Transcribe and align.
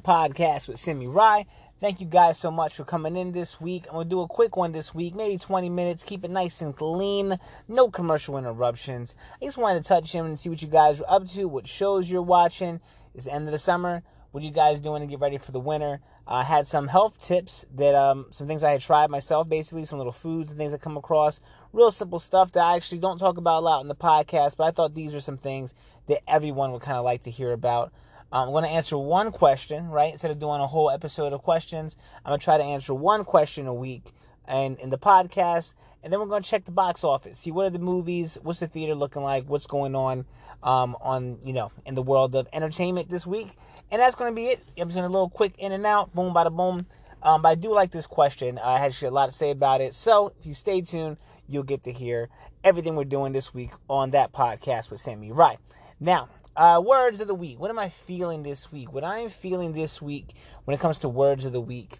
Podcast 0.00 0.68
with 0.68 0.78
Sammy 0.78 1.06
Wright. 1.06 1.46
Thank 1.80 2.00
you 2.00 2.06
guys 2.06 2.38
so 2.38 2.50
much 2.50 2.74
for 2.74 2.84
coming 2.84 3.16
in 3.16 3.32
this 3.32 3.60
week. 3.60 3.86
I'm 3.86 3.94
going 3.94 4.06
to 4.06 4.10
do 4.10 4.20
a 4.20 4.28
quick 4.28 4.56
one 4.56 4.72
this 4.72 4.94
week, 4.94 5.14
maybe 5.14 5.38
20 5.38 5.70
minutes. 5.70 6.02
Keep 6.02 6.24
it 6.24 6.30
nice 6.30 6.60
and 6.60 6.76
clean. 6.76 7.38
No 7.68 7.90
commercial 7.90 8.36
interruptions. 8.36 9.14
I 9.40 9.46
just 9.46 9.56
wanted 9.56 9.82
to 9.82 9.88
touch 9.88 10.14
in 10.14 10.26
and 10.26 10.38
see 10.38 10.50
what 10.50 10.60
you 10.60 10.68
guys 10.68 11.00
are 11.00 11.08
up 11.08 11.26
to, 11.28 11.48
what 11.48 11.66
shows 11.66 12.10
you're 12.10 12.20
watching. 12.20 12.80
It's 13.14 13.24
the 13.24 13.32
end 13.32 13.46
of 13.46 13.52
the 13.52 13.58
summer. 13.58 14.02
What 14.30 14.42
are 14.42 14.46
you 14.46 14.52
guys 14.52 14.78
doing 14.78 15.00
to 15.00 15.06
get 15.06 15.20
ready 15.20 15.38
for 15.38 15.52
the 15.52 15.58
winter? 15.58 16.00
I 16.26 16.42
uh, 16.42 16.44
had 16.44 16.66
some 16.66 16.86
health 16.86 17.18
tips 17.18 17.66
that, 17.74 17.96
um, 17.96 18.26
some 18.30 18.46
things 18.46 18.62
I 18.62 18.70
had 18.70 18.80
tried 18.80 19.10
myself, 19.10 19.48
basically, 19.48 19.84
some 19.84 19.98
little 19.98 20.12
foods 20.12 20.50
and 20.50 20.58
things 20.58 20.72
I 20.72 20.78
come 20.78 20.96
across. 20.96 21.40
Real 21.72 21.90
simple 21.90 22.20
stuff 22.20 22.52
that 22.52 22.62
I 22.62 22.76
actually 22.76 23.00
don't 23.00 23.18
talk 23.18 23.38
about 23.38 23.60
a 23.60 23.64
lot 23.64 23.80
in 23.80 23.88
the 23.88 23.96
podcast, 23.96 24.56
but 24.56 24.64
I 24.64 24.70
thought 24.70 24.94
these 24.94 25.14
are 25.14 25.20
some 25.20 25.38
things 25.38 25.74
that 26.06 26.20
everyone 26.30 26.70
would 26.72 26.82
kind 26.82 26.98
of 26.98 27.04
like 27.04 27.22
to 27.22 27.30
hear 27.30 27.52
about. 27.52 27.92
Um, 28.32 28.48
I'm 28.48 28.52
going 28.52 28.64
to 28.64 28.70
answer 28.70 28.96
one 28.96 29.32
question, 29.32 29.88
right? 29.88 30.12
Instead 30.12 30.30
of 30.30 30.38
doing 30.38 30.60
a 30.60 30.66
whole 30.66 30.90
episode 30.90 31.32
of 31.32 31.42
questions, 31.42 31.96
I'm 32.24 32.30
going 32.30 32.40
to 32.40 32.44
try 32.44 32.58
to 32.58 32.64
answer 32.64 32.94
one 32.94 33.24
question 33.24 33.66
a 33.66 33.74
week 33.74 34.12
and 34.46 34.78
in 34.78 34.90
the 34.90 34.98
podcast. 34.98 35.74
And 36.02 36.12
then 36.12 36.20
we're 36.20 36.26
going 36.26 36.42
to 36.42 36.48
check 36.48 36.64
the 36.64 36.72
box 36.72 37.04
office, 37.04 37.38
see 37.38 37.50
what 37.50 37.66
are 37.66 37.70
the 37.70 37.78
movies, 37.78 38.38
what's 38.42 38.60
the 38.60 38.68
theater 38.68 38.94
looking 38.94 39.22
like, 39.22 39.44
what's 39.48 39.66
going 39.66 39.94
on, 39.94 40.24
um, 40.62 40.96
on 41.00 41.38
you 41.44 41.52
know, 41.52 41.72
in 41.84 41.94
the 41.94 42.02
world 42.02 42.34
of 42.34 42.48
entertainment 42.52 43.10
this 43.10 43.26
week. 43.26 43.48
And 43.90 44.00
that's 44.00 44.14
going 44.14 44.30
to 44.30 44.34
be 44.34 44.46
it. 44.46 44.60
I'm 44.78 44.88
just 44.88 44.96
going 44.96 45.04
to 45.04 45.08
a 45.08 45.12
little 45.12 45.28
quick 45.28 45.54
in 45.58 45.72
and 45.72 45.84
out, 45.84 46.14
boom, 46.14 46.32
bada 46.32 46.54
boom. 46.54 46.86
Um, 47.22 47.42
but 47.42 47.50
I 47.50 47.54
do 47.54 47.70
like 47.70 47.90
this 47.90 48.06
question. 48.06 48.58
I 48.58 48.78
had 48.78 48.94
a 49.02 49.10
lot 49.10 49.26
to 49.26 49.32
say 49.32 49.50
about 49.50 49.80
it. 49.80 49.94
So 49.94 50.32
if 50.38 50.46
you 50.46 50.54
stay 50.54 50.80
tuned, 50.80 51.18
you'll 51.48 51.64
get 51.64 51.82
to 51.82 51.92
hear 51.92 52.30
everything 52.64 52.96
we're 52.96 53.04
doing 53.04 53.32
this 53.32 53.52
week 53.52 53.72
on 53.88 54.12
that 54.12 54.32
podcast 54.32 54.90
with 54.90 55.00
Sammy. 55.00 55.32
Right 55.32 55.58
now, 55.98 56.28
uh, 56.56 56.82
words 56.84 57.20
of 57.20 57.28
the 57.28 57.34
week. 57.34 57.58
What 57.58 57.70
am 57.70 57.78
I 57.78 57.88
feeling 57.88 58.42
this 58.42 58.70
week? 58.72 58.92
What 58.92 59.04
I'm 59.04 59.28
feeling 59.28 59.72
this 59.72 60.02
week 60.02 60.32
when 60.64 60.74
it 60.74 60.80
comes 60.80 61.00
to 61.00 61.08
words 61.08 61.44
of 61.44 61.52
the 61.52 61.60
week, 61.60 61.98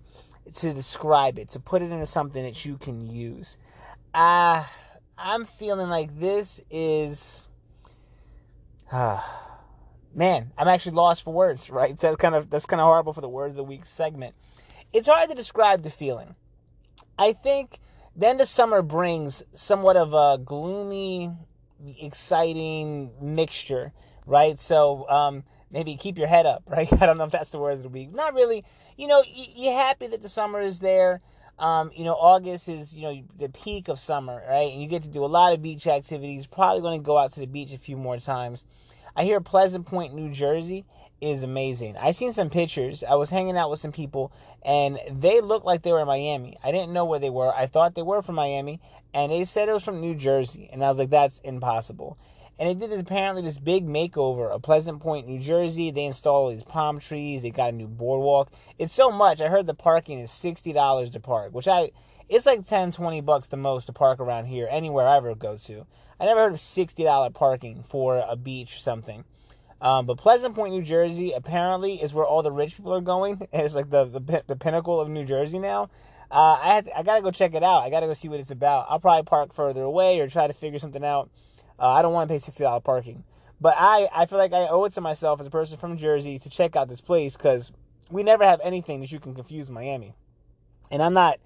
to 0.55 0.73
describe 0.73 1.39
it, 1.39 1.51
to 1.51 1.61
put 1.61 1.83
it 1.83 1.91
into 1.91 2.07
something 2.07 2.43
that 2.43 2.65
you 2.65 2.77
can 2.77 3.09
use. 3.09 3.57
Uh, 4.13 4.65
I'm 5.17 5.45
feeling 5.45 5.89
like 5.89 6.19
this 6.19 6.61
is. 6.71 7.47
Uh, 8.91 9.23
man, 10.15 10.53
I'm 10.59 10.69
actually 10.69 10.97
lost 10.97 11.25
for 11.25 11.33
words, 11.33 11.71
right? 11.71 11.97
That's 11.97 12.17
kind 12.17 12.35
of 12.35 12.51
that's 12.51 12.67
kind 12.67 12.81
of 12.81 12.87
horrible 12.87 13.13
for 13.13 13.21
the 13.21 13.29
words 13.29 13.53
of 13.53 13.57
the 13.57 13.65
week 13.65 13.85
segment. 13.85 14.35
It's 14.93 15.07
hard 15.07 15.29
to 15.29 15.37
describe 15.37 15.83
the 15.83 15.91
feeling. 15.91 16.35
I 17.17 17.33
think 17.33 17.79
the 18.17 18.27
end 18.27 18.41
of 18.41 18.49
summer 18.49 18.83
brings 18.83 19.45
somewhat 19.53 19.97
of 19.97 20.15
a 20.15 20.43
gloomy, 20.43 21.31
exciting 22.01 23.13
mixture 23.21 23.93
right? 24.27 24.59
So 24.59 25.09
um, 25.09 25.45
maybe 25.71 25.97
keep 25.97 26.19
your 26.19 26.29
head 26.29 26.47
up, 26.47 26.63
right? 26.69 26.91
I 26.93 27.07
don't 27.07 27.19
know 27.19 27.25
if 27.25 27.33
that's 27.33 27.51
the 27.51 27.59
words 27.59 27.81
of 27.81 27.85
the 27.85 27.89
week. 27.89 28.13
Not 28.15 28.35
really. 28.35 28.65
You 28.97 29.07
know, 29.07 29.23
you're 29.27 29.73
happy 29.73 30.07
that 30.09 30.23
the 30.23 30.29
summer 30.29 30.61
is 30.61 30.81
there. 30.81 31.21
Um, 31.59 31.91
you 31.95 32.05
know, 32.05 32.15
August 32.15 32.69
is, 32.69 32.95
you 32.95 33.03
know, 33.03 33.23
the 33.37 33.51
peak 33.51 33.89
of 33.89 33.99
summer, 33.99 34.43
right? 34.49 34.73
And 34.73 34.81
you 34.81 34.89
get 34.89 35.03
to 35.03 35.09
do 35.09 35.25
a 35.25 35.27
lot 35.27 35.53
of 35.53 35.61
beach 35.61 35.87
activities. 35.87 36.47
Probably 36.47 36.81
going 36.81 36.99
to 36.99 37.05
go 37.05 37.19
out 37.19 37.33
to 37.33 37.41
the 37.41 37.47
beach 37.47 37.75
a 37.75 37.79
few 37.79 37.99
more 37.99 38.17
times. 38.17 38.65
I 39.15 39.25
hear 39.25 39.41
Pleasant 39.41 39.85
Point, 39.87 40.15
New 40.15 40.31
Jersey 40.31 40.87
is 41.21 41.43
amazing. 41.43 41.97
I 41.97 42.13
seen 42.13 42.33
some 42.33 42.49
pictures. 42.49 43.05
I 43.05 43.15
was 43.15 43.31
hanging 43.31 43.57
out 43.57 43.71
with 43.71 43.81
some 43.81 43.93
people 43.93 44.33
and 44.65 44.99
they 45.11 45.41
looked 45.41 45.67
like 45.67 45.83
they 45.83 45.93
were 45.93 46.01
in 46.01 46.07
Miami. 46.07 46.57
I 46.63 46.71
didn't 46.71 46.93
know 46.93 47.05
where 47.05 47.19
they 47.19 47.31
were. 47.31 47.55
I 47.55 47.67
thought 47.67 47.95
they 47.95 48.03
were 48.03 48.23
from 48.23 48.37
Miami 48.37 48.81
and 49.13 49.31
they 49.31 49.45
said 49.45 49.69
it 49.69 49.73
was 49.73 49.85
from 49.85 50.01
New 50.01 50.15
Jersey. 50.15 50.69
And 50.73 50.83
I 50.83 50.89
was 50.89 50.99
like, 50.99 51.11
that's 51.11 51.39
impossible. 51.41 52.17
And 52.61 52.69
they 52.69 52.75
did 52.75 52.91
this, 52.91 53.01
apparently 53.01 53.41
this 53.41 53.59
big 53.59 53.87
makeover 53.87 54.51
of 54.51 54.61
Pleasant 54.61 55.01
Point, 55.01 55.27
New 55.27 55.41
Jersey. 55.41 55.91
They 55.91 56.05
installed 56.05 56.53
these 56.53 56.63
palm 56.63 57.01
trees. 57.01 57.41
They 57.41 57.51
got 57.51 57.71
a 57.71 57.73
new 57.73 57.89
boardwalk. 57.89 58.53
It's 58.79 58.93
so 58.93 59.11
much. 59.11 59.41
I 59.41 59.49
heard 59.49 59.67
the 59.67 59.73
parking 59.73 60.19
is 60.19 60.31
sixty 60.31 60.75
dollars 60.75 61.09
to 61.11 61.21
park, 61.21 61.55
which 61.55 61.67
I 61.67 61.91
it's 62.29 62.45
like 62.45 62.65
10, 62.65 62.93
20 62.93 63.23
bucks 63.23 63.49
the 63.49 63.57
most 63.57 63.87
to 63.87 63.95
park 63.95 64.21
around 64.21 64.45
here, 64.45 64.69
anywhere 64.71 65.09
I 65.09 65.17
ever 65.17 65.35
go 65.35 65.57
to. 65.57 65.87
I 66.21 66.27
never 66.27 66.41
heard 66.41 66.53
of 66.53 66.61
sixty 66.61 67.03
dollar 67.03 67.31
parking 67.31 67.83
for 67.89 68.23
a 68.29 68.37
beach 68.37 68.77
or 68.77 68.81
something. 68.81 69.25
Um, 69.81 70.05
but 70.05 70.19
Pleasant 70.19 70.55
Point, 70.55 70.75
New 70.75 70.83
Jersey, 70.83 71.33
apparently 71.33 71.95
is 71.95 72.13
where 72.13 72.27
all 72.27 72.43
the 72.43 72.53
rich 72.53 72.77
people 72.77 72.93
are 72.93 73.01
going. 73.01 73.41
It's 73.55 73.75
like 73.75 73.89
the 73.89 74.05
the, 74.05 74.45
the 74.47 74.57
pinnacle 74.57 75.01
of 75.01 75.09
New 75.09 75.25
Jersey 75.25 75.59
now. 75.59 75.89
Uh, 76.31 76.59
I 76.63 76.75
had 76.75 76.91
I 76.95 77.05
gotta 77.05 77.23
go 77.23 77.31
check 77.31 77.55
it 77.55 77.63
out. 77.63 77.85
I 77.85 77.89
gotta 77.89 78.07
go 78.07 78.13
see 78.13 78.29
what 78.29 78.39
it's 78.39 78.51
about. 78.51 78.85
I'll 78.91 79.01
probably 79.01 79.23
park 79.23 79.55
further 79.55 79.83
away 79.83 80.21
or 80.21 80.29
try 80.29 80.47
to 80.47 80.53
figure 80.53 80.79
something 80.79 81.03
out 81.03 81.31
uh, 81.81 81.89
I 81.89 82.03
don't 82.03 82.13
want 82.13 82.29
to 82.29 82.35
pay 82.35 82.39
sixty 82.39 82.63
dollar 82.63 82.81
parking, 82.81 83.25
but 83.61 83.75
I 83.79 84.09
I 84.15 84.27
feel 84.27 84.39
like 84.39 84.53
I 84.53 84.69
owe 84.69 84.85
it 84.85 84.93
to 84.95 85.01
myself 85.01 85.41
as 85.41 85.47
a 85.47 85.51
person 85.51 85.79
from 85.79 85.97
Jersey 85.97 86.39
to 86.39 86.51
check 86.51 86.77
out 86.77 86.89
this 86.89 87.01
place 87.01 87.37
because 87.37 87.73
we 88.11 88.23
never 88.23 88.45
have 88.45 88.61
anything 88.63 89.01
that 89.01 89.11
you 89.11 89.21
can 89.21 89.35
confuse 89.35 89.71
Miami, 89.71 90.15
and 90.91 91.03
I'm 91.03 91.15
not. 91.15 91.39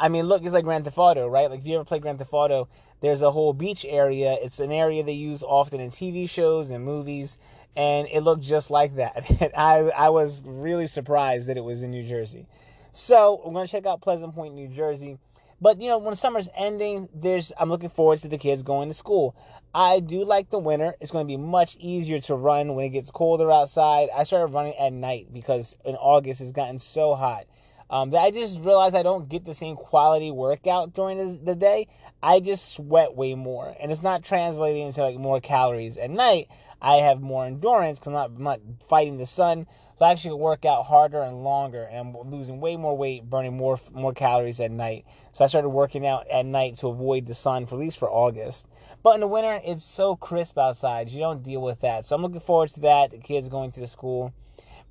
I 0.00 0.08
mean, 0.08 0.26
look, 0.26 0.44
it's 0.44 0.54
like 0.54 0.64
Grand 0.64 0.84
Theft 0.84 0.98
Auto, 0.98 1.26
right? 1.26 1.50
Like 1.50 1.60
if 1.60 1.66
you 1.66 1.74
ever 1.74 1.84
play 1.84 1.98
Grand 1.98 2.18
Theft 2.18 2.32
Auto, 2.32 2.68
there's 3.00 3.22
a 3.22 3.32
whole 3.32 3.52
beach 3.52 3.84
area. 3.88 4.36
It's 4.40 4.60
an 4.60 4.70
area 4.70 5.02
they 5.02 5.12
use 5.12 5.42
often 5.42 5.80
in 5.80 5.90
TV 5.90 6.28
shows 6.28 6.70
and 6.70 6.84
movies, 6.84 7.38
and 7.74 8.06
it 8.12 8.20
looked 8.20 8.42
just 8.42 8.70
like 8.70 8.96
that. 8.96 9.28
And 9.40 9.52
I 9.56 9.78
I 9.96 10.08
was 10.10 10.42
really 10.44 10.86
surprised 10.86 11.48
that 11.48 11.56
it 11.56 11.64
was 11.64 11.82
in 11.82 11.90
New 11.90 12.04
Jersey. 12.04 12.46
So 12.92 13.40
we're 13.44 13.52
gonna 13.52 13.66
check 13.68 13.86
out 13.86 14.00
Pleasant 14.00 14.34
Point, 14.34 14.54
New 14.54 14.68
Jersey. 14.68 15.18
But 15.60 15.80
you 15.80 15.88
know, 15.88 15.98
when 15.98 16.14
summer's 16.14 16.48
ending, 16.56 17.08
there's 17.14 17.52
I'm 17.58 17.68
looking 17.68 17.88
forward 17.88 18.20
to 18.20 18.28
the 18.28 18.38
kids 18.38 18.62
going 18.62 18.88
to 18.88 18.94
school. 18.94 19.36
I 19.74 20.00
do 20.00 20.24
like 20.24 20.50
the 20.50 20.58
winter. 20.58 20.94
It's 21.00 21.10
going 21.10 21.26
to 21.26 21.28
be 21.28 21.36
much 21.36 21.76
easier 21.78 22.18
to 22.20 22.34
run 22.34 22.74
when 22.74 22.86
it 22.86 22.90
gets 22.90 23.10
colder 23.10 23.50
outside. 23.50 24.08
I 24.14 24.22
started 24.22 24.54
running 24.54 24.76
at 24.76 24.92
night 24.92 25.28
because 25.32 25.76
in 25.84 25.94
August 25.96 26.40
it's 26.40 26.52
gotten 26.52 26.78
so 26.78 27.14
hot. 27.14 27.46
Um, 27.90 28.10
that 28.10 28.20
I 28.20 28.30
just 28.30 28.62
realized 28.64 28.94
I 28.94 29.02
don't 29.02 29.28
get 29.28 29.44
the 29.44 29.54
same 29.54 29.76
quality 29.76 30.30
workout 30.30 30.92
during 30.92 31.42
the, 31.42 31.54
day. 31.54 31.88
I 32.22 32.40
just 32.40 32.74
sweat 32.74 33.14
way 33.14 33.34
more, 33.34 33.74
and 33.80 33.90
it's 33.90 34.02
not 34.02 34.22
translating 34.22 34.86
into 34.86 35.00
like 35.00 35.16
more 35.16 35.40
calories 35.40 35.96
at 35.96 36.10
night. 36.10 36.48
I 36.82 36.96
have 36.96 37.22
more 37.22 37.46
endurance 37.46 37.98
because 37.98 38.12
I'm 38.12 38.36
I'm 38.36 38.42
not 38.42 38.60
fighting 38.88 39.16
the 39.16 39.26
sun. 39.26 39.66
So 39.98 40.04
I 40.04 40.12
actually 40.12 40.34
work 40.34 40.64
out 40.64 40.86
harder 40.86 41.22
and 41.22 41.42
longer, 41.42 41.82
and 41.82 42.14
I'm 42.14 42.30
losing 42.30 42.60
way 42.60 42.76
more 42.76 42.96
weight, 42.96 43.28
burning 43.28 43.56
more 43.56 43.80
more 43.92 44.12
calories 44.12 44.60
at 44.60 44.70
night. 44.70 45.04
So 45.32 45.42
I 45.42 45.48
started 45.48 45.70
working 45.70 46.06
out 46.06 46.28
at 46.28 46.46
night 46.46 46.76
to 46.76 46.86
avoid 46.86 47.26
the 47.26 47.34
sun, 47.34 47.66
for 47.66 47.74
at 47.74 47.80
least 47.80 47.98
for 47.98 48.08
August. 48.08 48.68
But 49.02 49.14
in 49.14 49.20
the 49.22 49.26
winter, 49.26 49.60
it's 49.64 49.82
so 49.82 50.14
crisp 50.14 50.56
outside, 50.56 51.08
you 51.08 51.18
don't 51.18 51.42
deal 51.42 51.60
with 51.60 51.80
that. 51.80 52.04
So 52.04 52.14
I'm 52.14 52.22
looking 52.22 52.38
forward 52.38 52.68
to 52.70 52.80
that. 52.82 53.10
The 53.10 53.18
kids 53.18 53.48
going 53.48 53.72
to 53.72 53.80
the 53.80 53.88
school. 53.88 54.32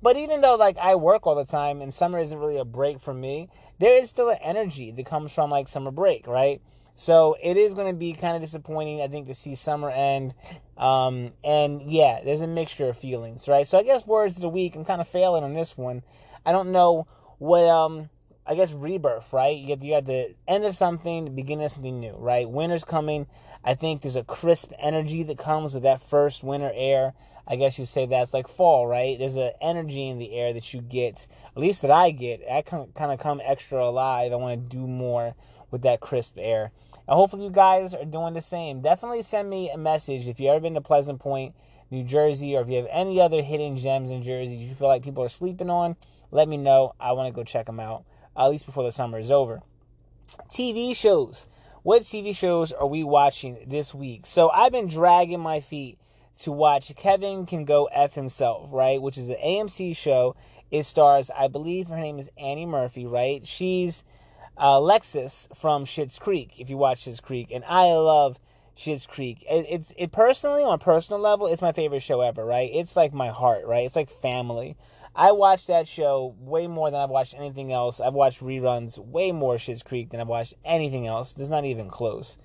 But 0.02 0.18
even 0.18 0.42
though 0.42 0.56
like 0.56 0.76
I 0.76 0.94
work 0.94 1.26
all 1.26 1.36
the 1.36 1.46
time 1.46 1.80
and 1.80 1.92
summer 1.94 2.18
isn't 2.18 2.38
really 2.38 2.58
a 2.58 2.66
break 2.66 3.00
for 3.00 3.14
me, 3.14 3.48
there 3.78 3.96
is 3.96 4.10
still 4.10 4.28
an 4.28 4.38
energy 4.42 4.90
that 4.90 5.06
comes 5.06 5.32
from 5.32 5.48
like 5.48 5.68
summer 5.68 5.90
break, 5.90 6.26
right? 6.26 6.60
So 6.98 7.36
it 7.40 7.56
is 7.56 7.74
going 7.74 7.86
to 7.86 7.96
be 7.96 8.12
kind 8.12 8.34
of 8.34 8.42
disappointing, 8.42 9.00
I 9.00 9.06
think, 9.06 9.28
to 9.28 9.34
see 9.34 9.54
summer 9.54 9.88
end. 9.88 10.34
Um, 10.76 11.30
and 11.44 11.80
yeah, 11.80 12.22
there's 12.24 12.40
a 12.40 12.48
mixture 12.48 12.88
of 12.88 12.98
feelings, 12.98 13.46
right? 13.46 13.68
So 13.68 13.78
I 13.78 13.84
guess 13.84 14.04
words 14.04 14.34
of 14.34 14.42
the 14.42 14.48
week, 14.48 14.74
I'm 14.74 14.84
kind 14.84 15.00
of 15.00 15.06
failing 15.06 15.44
on 15.44 15.54
this 15.54 15.78
one. 15.78 16.02
I 16.44 16.50
don't 16.50 16.72
know 16.72 17.06
what, 17.38 17.64
um, 17.66 18.10
I 18.44 18.56
guess 18.56 18.72
rebirth, 18.72 19.32
right? 19.32 19.56
You 19.56 19.68
get 19.68 19.82
you 19.84 19.92
got 19.92 20.06
the 20.06 20.34
end 20.48 20.64
of 20.64 20.74
something, 20.74 21.26
the 21.26 21.30
beginning 21.30 21.66
of 21.66 21.70
something 21.70 22.00
new, 22.00 22.16
right? 22.16 22.50
Winter's 22.50 22.82
coming. 22.82 23.28
I 23.62 23.76
think 23.76 24.02
there's 24.02 24.16
a 24.16 24.24
crisp 24.24 24.72
energy 24.80 25.22
that 25.22 25.38
comes 25.38 25.74
with 25.74 25.84
that 25.84 26.02
first 26.02 26.42
winter 26.42 26.72
air. 26.74 27.14
I 27.46 27.54
guess 27.54 27.78
you 27.78 27.84
say 27.84 28.06
that's 28.06 28.34
like 28.34 28.48
fall, 28.48 28.88
right? 28.88 29.16
There's 29.16 29.36
an 29.36 29.52
energy 29.60 30.08
in 30.08 30.18
the 30.18 30.32
air 30.32 30.52
that 30.52 30.74
you 30.74 30.80
get, 30.80 31.28
at 31.54 31.62
least 31.62 31.82
that 31.82 31.92
I 31.92 32.10
get. 32.10 32.42
I 32.50 32.62
kind 32.62 32.90
of 32.98 33.20
come 33.20 33.40
extra 33.44 33.84
alive. 33.84 34.32
I 34.32 34.36
want 34.36 34.68
to 34.68 34.76
do 34.76 34.84
more 34.86 35.36
with 35.70 35.82
that 35.82 36.00
crisp 36.00 36.36
air. 36.38 36.70
And 37.06 37.14
hopefully 37.16 37.44
you 37.44 37.50
guys 37.50 37.94
are 37.94 38.04
doing 38.04 38.34
the 38.34 38.40
same. 38.40 38.80
Definitely 38.80 39.22
send 39.22 39.48
me 39.48 39.70
a 39.70 39.78
message 39.78 40.28
if 40.28 40.40
you've 40.40 40.50
ever 40.50 40.60
been 40.60 40.74
to 40.74 40.80
Pleasant 40.80 41.20
Point, 41.20 41.54
New 41.90 42.04
Jersey, 42.04 42.56
or 42.56 42.62
if 42.62 42.68
you 42.68 42.76
have 42.76 42.88
any 42.90 43.20
other 43.20 43.42
hidden 43.42 43.76
gems 43.76 44.10
in 44.10 44.22
Jersey 44.22 44.56
you 44.56 44.74
feel 44.74 44.88
like 44.88 45.02
people 45.02 45.24
are 45.24 45.28
sleeping 45.28 45.70
on. 45.70 45.96
Let 46.30 46.48
me 46.48 46.58
know. 46.58 46.94
I 47.00 47.12
want 47.12 47.28
to 47.28 47.36
go 47.36 47.44
check 47.44 47.66
them 47.66 47.80
out, 47.80 48.04
at 48.36 48.48
least 48.48 48.66
before 48.66 48.84
the 48.84 48.92
summer 48.92 49.18
is 49.18 49.30
over. 49.30 49.62
TV 50.50 50.94
shows. 50.94 51.48
What 51.82 52.02
TV 52.02 52.36
shows 52.36 52.72
are 52.72 52.86
we 52.86 53.02
watching 53.04 53.56
this 53.66 53.94
week? 53.94 54.26
So 54.26 54.50
I've 54.50 54.72
been 54.72 54.88
dragging 54.88 55.40
my 55.40 55.60
feet 55.60 55.98
to 56.40 56.52
watch 56.52 56.94
Kevin 56.96 57.46
Can 57.46 57.64
Go 57.64 57.86
F 57.86 58.14
Himself, 58.14 58.68
right? 58.70 59.00
Which 59.00 59.16
is 59.16 59.30
an 59.30 59.36
AMC 59.42 59.96
show. 59.96 60.36
It 60.70 60.82
stars, 60.82 61.30
I 61.34 61.48
believe 61.48 61.88
her 61.88 61.98
name 61.98 62.18
is 62.18 62.28
Annie 62.36 62.66
Murphy, 62.66 63.06
right? 63.06 63.46
She's 63.46 64.04
uh, 64.58 64.78
Lexus 64.78 65.54
from 65.56 65.84
Schitt's 65.84 66.18
Creek. 66.18 66.60
If 66.60 66.68
you 66.68 66.76
watch 66.76 67.02
Schitt's 67.04 67.20
Creek, 67.20 67.50
and 67.52 67.64
I 67.64 67.84
love 67.92 68.38
Schitt's 68.76 69.06
Creek. 69.06 69.44
It, 69.48 69.66
it's 69.68 69.92
it 69.96 70.12
personally 70.12 70.62
on 70.62 70.74
a 70.74 70.78
personal 70.78 71.20
level, 71.20 71.46
it's 71.46 71.62
my 71.62 71.72
favorite 71.72 72.02
show 72.02 72.20
ever. 72.20 72.44
Right? 72.44 72.70
It's 72.72 72.96
like 72.96 73.12
my 73.12 73.28
heart. 73.28 73.66
Right? 73.66 73.86
It's 73.86 73.96
like 73.96 74.10
family. 74.10 74.76
I 75.14 75.32
watch 75.32 75.66
that 75.66 75.88
show 75.88 76.36
way 76.38 76.68
more 76.68 76.90
than 76.90 77.00
I've 77.00 77.10
watched 77.10 77.34
anything 77.34 77.72
else. 77.72 78.00
I've 78.00 78.14
watched 78.14 78.40
reruns 78.40 78.98
way 78.98 79.32
more 79.32 79.56
Schitt's 79.56 79.82
Creek 79.82 80.10
than 80.10 80.20
I've 80.20 80.28
watched 80.28 80.54
anything 80.64 81.06
else. 81.06 81.34
It's 81.36 81.48
not 81.48 81.64
even 81.64 81.88
close. 81.88 82.38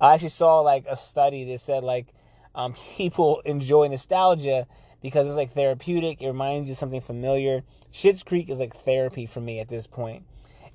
I 0.00 0.14
actually 0.14 0.28
saw 0.30 0.60
like 0.60 0.84
a 0.86 0.96
study 0.96 1.44
that 1.44 1.60
said 1.60 1.84
like 1.84 2.08
um, 2.54 2.74
people 2.96 3.40
enjoy 3.44 3.88
nostalgia 3.88 4.66
because 5.00 5.26
it's 5.26 5.36
like 5.36 5.52
therapeutic. 5.52 6.20
It 6.20 6.26
reminds 6.26 6.68
you 6.68 6.72
of 6.72 6.78
something 6.78 7.00
familiar. 7.00 7.62
Schitt's 7.92 8.22
Creek 8.22 8.50
is 8.50 8.58
like 8.58 8.76
therapy 8.76 9.26
for 9.26 9.40
me 9.40 9.60
at 9.60 9.68
this 9.68 9.86
point. 9.86 10.24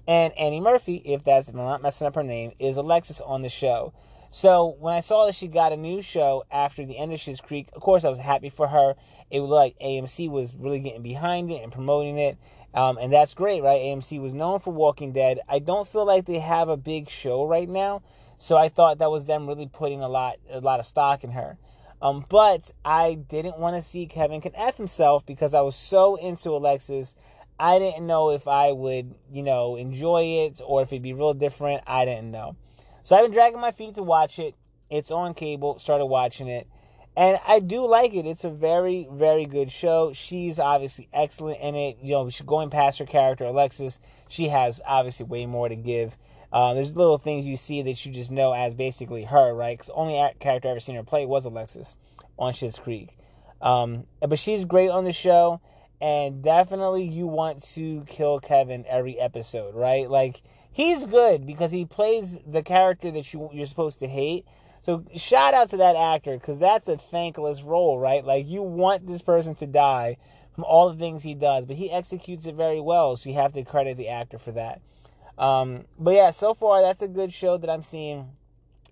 And 0.07 0.37
Annie 0.37 0.59
Murphy, 0.59 0.97
if 0.97 1.23
that's 1.23 1.49
if 1.49 1.55
I'm 1.55 1.61
not 1.61 1.81
messing 1.81 2.07
up 2.07 2.15
her 2.15 2.23
name, 2.23 2.51
is 2.59 2.77
Alexis 2.77 3.21
on 3.21 3.41
the 3.41 3.49
show. 3.49 3.93
So 4.31 4.75
when 4.79 4.95
I 4.95 4.99
saw 4.99 5.27
that 5.27 5.35
she 5.35 5.47
got 5.47 5.73
a 5.73 5.77
new 5.77 6.01
show 6.01 6.43
after 6.51 6.85
the 6.85 6.97
end 6.97 7.13
of 7.13 7.19
Schitt's 7.19 7.39
Creek, 7.39 7.69
of 7.73 7.81
course 7.81 8.03
I 8.03 8.09
was 8.09 8.17
happy 8.17 8.49
for 8.49 8.67
her. 8.67 8.95
It 9.29 9.39
was 9.39 9.49
like 9.49 9.77
AMC 9.79 10.29
was 10.29 10.55
really 10.55 10.79
getting 10.79 11.03
behind 11.03 11.51
it 11.51 11.61
and 11.61 11.71
promoting 11.71 12.17
it, 12.17 12.37
um, 12.73 12.97
and 12.97 13.13
that's 13.13 13.35
great, 13.35 13.61
right? 13.61 13.79
AMC 13.79 14.19
was 14.19 14.33
known 14.33 14.59
for 14.59 14.73
Walking 14.73 15.11
Dead. 15.11 15.39
I 15.47 15.59
don't 15.59 15.87
feel 15.87 16.05
like 16.05 16.25
they 16.25 16.39
have 16.39 16.67
a 16.67 16.75
big 16.75 17.09
show 17.09 17.45
right 17.45 17.69
now, 17.69 18.01
so 18.39 18.57
I 18.57 18.69
thought 18.69 18.97
that 18.97 19.11
was 19.11 19.25
them 19.25 19.47
really 19.47 19.67
putting 19.67 20.01
a 20.01 20.09
lot 20.09 20.37
a 20.49 20.59
lot 20.59 20.79
of 20.79 20.87
stock 20.87 21.23
in 21.23 21.31
her. 21.31 21.57
Um, 22.01 22.25
but 22.27 22.69
I 22.83 23.13
didn't 23.13 23.59
want 23.59 23.77
to 23.77 23.81
see 23.81 24.07
Kevin 24.07 24.41
can 24.41 24.53
F 24.55 24.75
himself 24.75 25.25
because 25.25 25.53
I 25.53 25.61
was 25.61 25.75
so 25.75 26.15
into 26.15 26.49
Alexis. 26.49 27.15
I 27.59 27.79
didn't 27.79 28.07
know 28.07 28.31
if 28.31 28.47
I 28.47 28.71
would, 28.71 29.15
you 29.31 29.43
know, 29.43 29.75
enjoy 29.75 30.45
it 30.45 30.61
or 30.65 30.81
if 30.81 30.91
it'd 30.91 31.01
be 31.01 31.13
real 31.13 31.33
different. 31.33 31.83
I 31.87 32.05
didn't 32.05 32.31
know. 32.31 32.55
So 33.03 33.15
I've 33.15 33.23
been 33.23 33.31
dragging 33.31 33.59
my 33.59 33.71
feet 33.71 33.95
to 33.95 34.03
watch 34.03 34.39
it. 34.39 34.55
It's 34.89 35.11
on 35.11 35.33
cable. 35.33 35.79
Started 35.79 36.05
watching 36.05 36.47
it. 36.47 36.67
And 37.15 37.37
I 37.47 37.59
do 37.59 37.85
like 37.85 38.15
it. 38.15 38.25
It's 38.25 38.43
a 38.43 38.49
very, 38.49 39.07
very 39.11 39.45
good 39.45 39.71
show. 39.71 40.13
She's 40.13 40.57
obviously 40.57 41.07
excellent 41.13 41.59
in 41.59 41.75
it. 41.75 41.97
You 42.01 42.13
know, 42.13 42.29
going 42.45 42.71
past 42.71 42.97
her 42.99 43.05
character, 43.05 43.45
Alexis, 43.45 43.99
she 44.29 44.47
has 44.49 44.81
obviously 44.85 45.27
way 45.27 45.45
more 45.45 45.69
to 45.69 45.75
give. 45.75 46.17
Uh, 46.51 46.73
there's 46.73 46.95
little 46.95 47.17
things 47.17 47.47
you 47.47 47.57
see 47.57 47.81
that 47.83 48.05
you 48.05 48.11
just 48.11 48.31
know 48.31 48.53
as 48.53 48.73
basically 48.73 49.23
her, 49.23 49.53
right? 49.53 49.77
Because 49.77 49.91
only 49.93 50.13
character 50.39 50.67
I've 50.67 50.71
ever 50.71 50.79
seen 50.79 50.95
her 50.95 51.03
play 51.03 51.25
was 51.25 51.45
Alexis 51.45 51.95
on 52.37 52.53
Schitt's 52.53 52.79
Creek. 52.79 53.15
Um, 53.61 54.05
but 54.19 54.37
she's 54.37 54.65
great 54.65 54.89
on 54.89 55.03
the 55.03 55.13
show, 55.13 55.61
and 56.03 56.43
definitely 56.43 57.05
you 57.05 57.25
want 57.27 57.63
to 57.63 58.03
kill 58.07 58.41
Kevin 58.41 58.83
every 58.89 59.17
episode, 59.17 59.73
right? 59.73 60.09
Like 60.09 60.41
he's 60.69 61.05
good 61.05 61.47
because 61.47 61.71
he 61.71 61.85
plays 61.85 62.39
the 62.45 62.61
character 62.61 63.09
that 63.11 63.33
you 63.33 63.49
you're 63.53 63.65
supposed 63.65 63.99
to 63.99 64.07
hate. 64.07 64.45
So 64.81 65.05
shout 65.15 65.53
out 65.53 65.69
to 65.69 65.77
that 65.77 65.95
actor 65.95 66.33
because 66.33 66.59
that's 66.59 66.89
a 66.89 66.97
thankless 66.97 67.63
role, 67.63 67.97
right? 67.97 68.23
Like 68.25 68.49
you 68.49 68.61
want 68.61 69.07
this 69.07 69.21
person 69.21 69.55
to 69.55 69.65
die 69.65 70.17
from 70.53 70.65
all 70.65 70.91
the 70.91 70.99
things 70.99 71.23
he 71.23 71.35
does, 71.35 71.65
but 71.65 71.77
he 71.77 71.89
executes 71.89 72.47
it 72.47 72.55
very 72.55 72.81
well. 72.81 73.15
So 73.15 73.29
you 73.29 73.37
have 73.37 73.53
to 73.53 73.63
credit 73.63 73.95
the 73.95 74.09
actor 74.09 74.37
for 74.37 74.51
that. 74.51 74.81
Um, 75.37 75.85
but 75.97 76.15
yeah, 76.15 76.31
so 76.31 76.53
far 76.53 76.81
that's 76.81 77.01
a 77.01 77.07
good 77.07 77.31
show 77.31 77.55
that 77.55 77.69
I'm 77.69 77.81
seeing. 77.81 78.27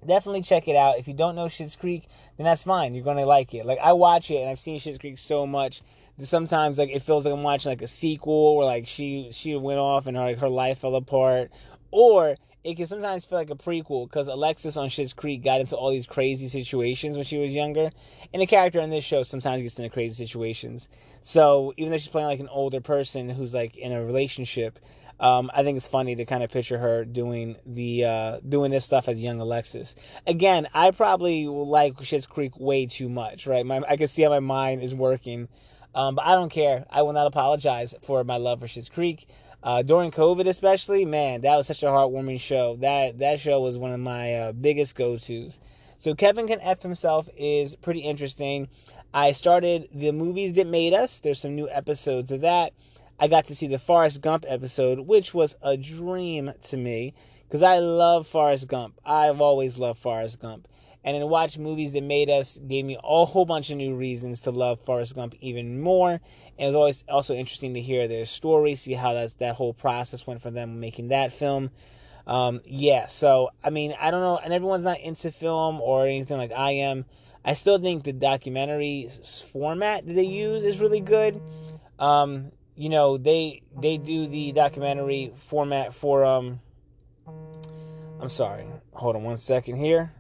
Definitely 0.08 0.44
check 0.44 0.70
it 0.70 0.78
out. 0.78 0.98
If 0.98 1.10
you 1.10 1.14
don't 1.14 1.36
know 1.36 1.46
Schitt's 1.46 1.76
Creek, 1.76 2.06
then 2.38 2.46
that's 2.46 2.64
fine. 2.64 2.96
You're 2.96 3.04
gonna 3.04 3.26
like 3.26 3.54
it. 3.54 3.66
Like 3.66 3.80
I 3.80 3.92
watch 3.92 4.32
it 4.32 4.38
and 4.38 4.50
I've 4.50 4.60
seen 4.60 4.80
Schitt's 4.80 4.98
Creek 4.98 5.18
so 5.18 5.46
much 5.46 5.82
sometimes 6.24 6.78
like 6.78 6.90
it 6.90 7.02
feels 7.02 7.26
like 7.26 7.34
I'm 7.34 7.44
watching 7.44 7.70
like 7.70 7.82
a 7.82 7.88
sequel 7.88 8.34
or 8.34 8.66
like 8.66 8.88
she 8.88 9.30
she 9.32 9.56
went 9.56 9.80
off 9.80 10.08
and 10.08 10.18
her 10.18 10.24
like 10.24 10.40
her 10.40 10.50
life 10.50 10.80
fell 10.80 10.96
apart, 10.96 11.52
or 11.92 12.36
it 12.64 12.78
can 12.78 12.86
sometimes 12.86 13.26
feel 13.26 13.40
like 13.40 13.50
a 13.50 13.56
prequel 13.56 14.08
because 14.08 14.28
Alexis 14.28 14.78
on 14.78 14.90
Schitt's 14.90 15.14
Creek 15.14 15.44
got 15.44 15.62
into 15.62 15.76
all 15.76 15.90
these 15.90 16.06
crazy 16.06 16.48
situations 16.48 17.18
when 17.18 17.26
she 17.26 17.38
was 17.38 17.54
younger, 17.54 17.90
and 18.34 18.42
the 18.42 18.48
character 18.48 18.80
in 18.80 18.90
this 18.90 19.04
show 19.04 19.24
sometimes 19.24 19.62
gets 19.62 19.80
into 19.80 19.90
crazy 19.90 20.24
situations. 20.24 20.88
So 21.22 21.74
even 21.78 21.92
though 21.92 21.98
she's 21.98 22.08
playing 22.08 22.28
like 22.28 22.40
an 22.40 22.50
older 22.50 22.82
person 22.82 23.30
who's 23.30 23.54
like 23.54 23.78
in 23.78 23.92
a 23.92 24.04
relationship, 24.04 24.80
um, 25.20 25.52
I 25.54 25.64
think 25.64 25.78
it's 25.78 25.88
funny 25.88 26.16
to 26.16 26.26
kind 26.26 26.44
of 26.44 26.52
picture 26.52 26.80
her 26.80 27.06
doing 27.06 27.56
the 27.66 28.06
uh, 28.06 28.40
doing 28.48 28.72
this 28.72 28.86
stuff 28.86 29.08
as 29.08 29.22
young 29.22 29.40
Alexis. 29.40 29.96
Again, 30.26 30.68
I 30.74 30.92
probably 30.92 31.48
like 31.48 31.96
Schitt's 31.98 32.26
Creek 32.26 32.60
way 32.60 32.88
too 32.88 33.08
much, 33.08 33.46
right? 33.46 33.66
My, 33.66 33.82
I 33.88 33.98
can 33.98 34.08
see 34.08 34.24
how 34.24 34.30
my 34.30 34.40
mind 34.40 34.82
is 34.82 34.96
working, 34.96 35.48
um, 35.94 36.16
but 36.16 36.26
I 36.26 36.36
don't 36.36 36.52
care. 36.52 36.86
I 36.90 37.02
will 37.02 37.14
not 37.14 37.28
apologize 37.28 37.96
for 38.02 38.24
my 38.24 38.38
love 38.38 38.60
for 38.60 38.68
Schitt's 38.68 38.90
Creek. 38.90 39.28
Uh, 39.64 39.84
during 39.84 40.10
COVID, 40.10 40.48
especially, 40.48 41.06
man, 41.06 41.42
that 41.42 41.56
was 41.56 41.68
such 41.68 41.84
a 41.84 41.88
heartwarming 41.88 42.40
show. 42.40 42.78
That 42.78 43.20
that 43.20 43.40
show 43.40 43.60
was 43.62 43.78
one 43.78 43.92
of 43.92 44.00
my 44.00 44.36
uh, 44.36 44.52
biggest 44.54 44.96
go 44.96 45.18
tos. 45.18 45.60
So 46.00 46.16
Kevin 46.16 46.48
Can 46.48 46.60
F 46.62 46.82
Himself 46.82 47.30
is 47.38 47.76
pretty 47.76 48.00
interesting. 48.00 48.68
I 49.14 49.34
started 49.34 49.88
the 49.94 50.14
movies 50.14 50.54
that 50.54 50.66
made 50.66 50.94
us. 50.94 51.20
There's 51.20 51.40
some 51.40 51.56
new 51.56 51.70
episodes 51.70 52.32
of 52.32 52.42
that. 52.42 52.74
I 53.20 53.28
got 53.28 53.46
to 53.46 53.56
see 53.56 53.68
the 53.68 53.78
Forrest 53.78 54.22
Gump 54.22 54.46
episode, 54.48 55.02
which 55.02 55.32
was 55.32 55.56
a 55.62 55.78
dream 55.78 56.52
to 56.70 56.78
me 56.78 57.14
because 57.48 57.62
I 57.62 57.78
love 57.78 58.26
Forrest 58.26 58.68
Gump. 58.68 59.00
I've 59.06 59.42
always 59.42 59.78
loved 59.78 60.00
Forrest 60.00 60.40
Gump. 60.40 60.68
And 61.04 61.16
then 61.16 61.28
watch 61.30 61.58
movies 61.58 61.94
that 61.94 62.04
made 62.04 62.30
us 62.30 62.60
gave 62.68 62.86
me 62.86 62.98
a 63.04 63.26
whole 63.26 63.46
bunch 63.46 63.72
of 63.72 63.78
new 63.78 63.96
reasons 63.96 64.42
to 64.42 64.52
love 64.52 64.80
Forrest 64.82 65.16
Gump 65.16 65.34
even 65.40 65.82
more. 65.82 66.12
And 66.12 66.22
it 66.60 66.68
was 66.68 66.76
always 66.76 67.04
also 67.10 67.34
interesting 67.34 67.74
to 67.74 67.82
hear 67.82 68.08
their 68.08 68.26
story, 68.26 68.76
see 68.76 68.94
how 68.94 69.14
that's, 69.14 69.34
that 69.36 69.56
whole 69.56 69.74
process 69.74 70.28
went 70.28 70.42
for 70.42 70.52
them 70.52 70.80
making 70.80 71.08
that 71.08 71.34
film. 71.34 71.72
Um, 72.28 72.62
yeah, 72.66 73.08
so 73.08 73.50
I 73.64 73.72
mean, 73.72 73.96
I 74.00 74.12
don't 74.12 74.22
know, 74.22 74.38
and 74.38 74.54
everyone's 74.54 74.84
not 74.84 75.00
into 75.00 75.32
film 75.32 75.82
or 75.82 76.06
anything 76.06 76.38
like 76.38 76.52
I 76.52 76.72
am. 76.72 77.06
I 77.44 77.56
still 77.56 77.80
think 77.80 78.04
the 78.04 78.14
documentary 78.14 79.10
format 79.52 80.06
that 80.06 80.14
they 80.14 80.24
use 80.24 80.64
is 80.64 80.80
really 80.80 81.00
good. 81.00 81.42
Um, 81.98 82.52
you 82.76 82.90
know, 82.90 83.18
they 83.18 83.64
they 83.80 83.98
do 83.98 84.28
the 84.28 84.52
documentary 84.52 85.34
format 85.36 85.94
for 85.94 86.24
um. 86.24 86.60
I'm 88.20 88.30
sorry. 88.30 88.66
Hold 88.94 89.16
on 89.16 89.24
one 89.24 89.38
second 89.38 89.78
here. 89.78 90.12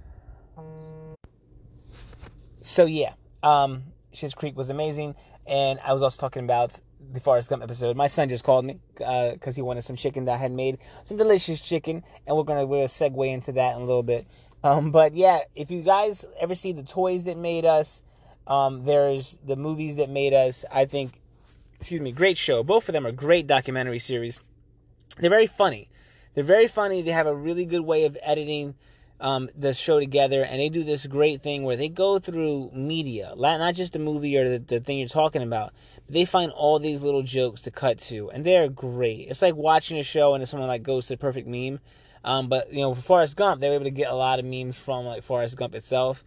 So 2.61 2.85
yeah, 2.85 3.13
um, 3.41 3.83
Schitt's 4.13 4.35
Creek 4.35 4.55
was 4.55 4.69
amazing, 4.69 5.15
and 5.47 5.79
I 5.79 5.93
was 5.93 6.03
also 6.03 6.19
talking 6.19 6.43
about 6.43 6.79
the 7.11 7.19
Forrest 7.19 7.49
Gump 7.49 7.63
episode. 7.63 7.97
My 7.97 8.05
son 8.05 8.29
just 8.29 8.43
called 8.43 8.65
me 8.65 8.79
because 8.93 9.47
uh, 9.47 9.51
he 9.51 9.63
wanted 9.63 9.81
some 9.81 9.95
chicken 9.95 10.25
that 10.25 10.33
I 10.33 10.37
had 10.37 10.51
made, 10.51 10.77
some 11.05 11.17
delicious 11.17 11.59
chicken, 11.59 12.03
and 12.27 12.37
we're 12.37 12.43
gonna 12.43 12.65
we're 12.65 12.77
gonna 12.77 12.87
segue 12.87 13.33
into 13.33 13.51
that 13.53 13.75
in 13.75 13.81
a 13.81 13.85
little 13.85 14.03
bit. 14.03 14.27
Um, 14.63 14.91
but 14.91 15.15
yeah, 15.15 15.39
if 15.55 15.71
you 15.71 15.81
guys 15.81 16.23
ever 16.39 16.53
see 16.53 16.71
the 16.71 16.83
toys 16.83 17.23
that 17.23 17.35
made 17.35 17.65
us, 17.65 18.03
um, 18.45 18.85
there's 18.85 19.39
the 19.43 19.55
movies 19.55 19.95
that 19.95 20.09
made 20.09 20.33
us. 20.33 20.63
I 20.71 20.85
think, 20.85 21.19
excuse 21.79 21.99
me, 21.99 22.11
great 22.11 22.37
show. 22.37 22.63
Both 22.63 22.87
of 22.89 22.93
them 22.93 23.07
are 23.07 23.11
great 23.11 23.47
documentary 23.47 23.99
series. 23.99 24.39
They're 25.17 25.31
very 25.31 25.47
funny. 25.47 25.89
They're 26.35 26.43
very 26.43 26.67
funny. 26.67 27.01
They 27.01 27.11
have 27.11 27.27
a 27.27 27.35
really 27.35 27.65
good 27.65 27.81
way 27.81 28.05
of 28.05 28.17
editing 28.21 28.75
um, 29.21 29.49
the 29.55 29.73
show 29.73 29.99
together, 29.99 30.43
and 30.43 30.59
they 30.59 30.69
do 30.69 30.83
this 30.83 31.05
great 31.05 31.43
thing 31.43 31.63
where 31.63 31.77
they 31.77 31.89
go 31.89 32.17
through 32.17 32.71
media, 32.73 33.33
not 33.37 33.75
just 33.75 33.93
the 33.93 33.99
movie 33.99 34.35
or 34.35 34.49
the, 34.49 34.59
the 34.59 34.79
thing 34.79 34.97
you're 34.97 35.07
talking 35.07 35.43
about, 35.43 35.73
but 36.05 36.13
they 36.13 36.25
find 36.25 36.51
all 36.51 36.79
these 36.79 37.03
little 37.03 37.21
jokes 37.21 37.61
to 37.61 37.71
cut 37.71 37.99
to, 37.99 38.31
and 38.31 38.43
they're 38.43 38.67
great. 38.67 39.27
It's 39.29 39.43
like 39.43 39.55
watching 39.55 39.99
a 39.99 40.03
show 40.03 40.33
and 40.33 40.41
it's 40.41 40.49
someone 40.49 40.67
like 40.67 40.83
goes 40.83 41.05
to 41.07 41.13
the 41.13 41.17
perfect 41.17 41.47
meme. 41.47 41.79
Um, 42.23 42.49
but 42.49 42.73
you 42.73 42.81
know, 42.81 42.95
for 42.95 43.01
Forrest 43.01 43.35
Gump, 43.35 43.61
they 43.61 43.69
were 43.69 43.75
able 43.75 43.85
to 43.85 43.91
get 43.91 44.11
a 44.11 44.15
lot 44.15 44.39
of 44.39 44.45
memes 44.45 44.77
from 44.77 45.05
like 45.05 45.23
Forrest 45.23 45.55
Gump 45.55 45.75
itself. 45.75 46.23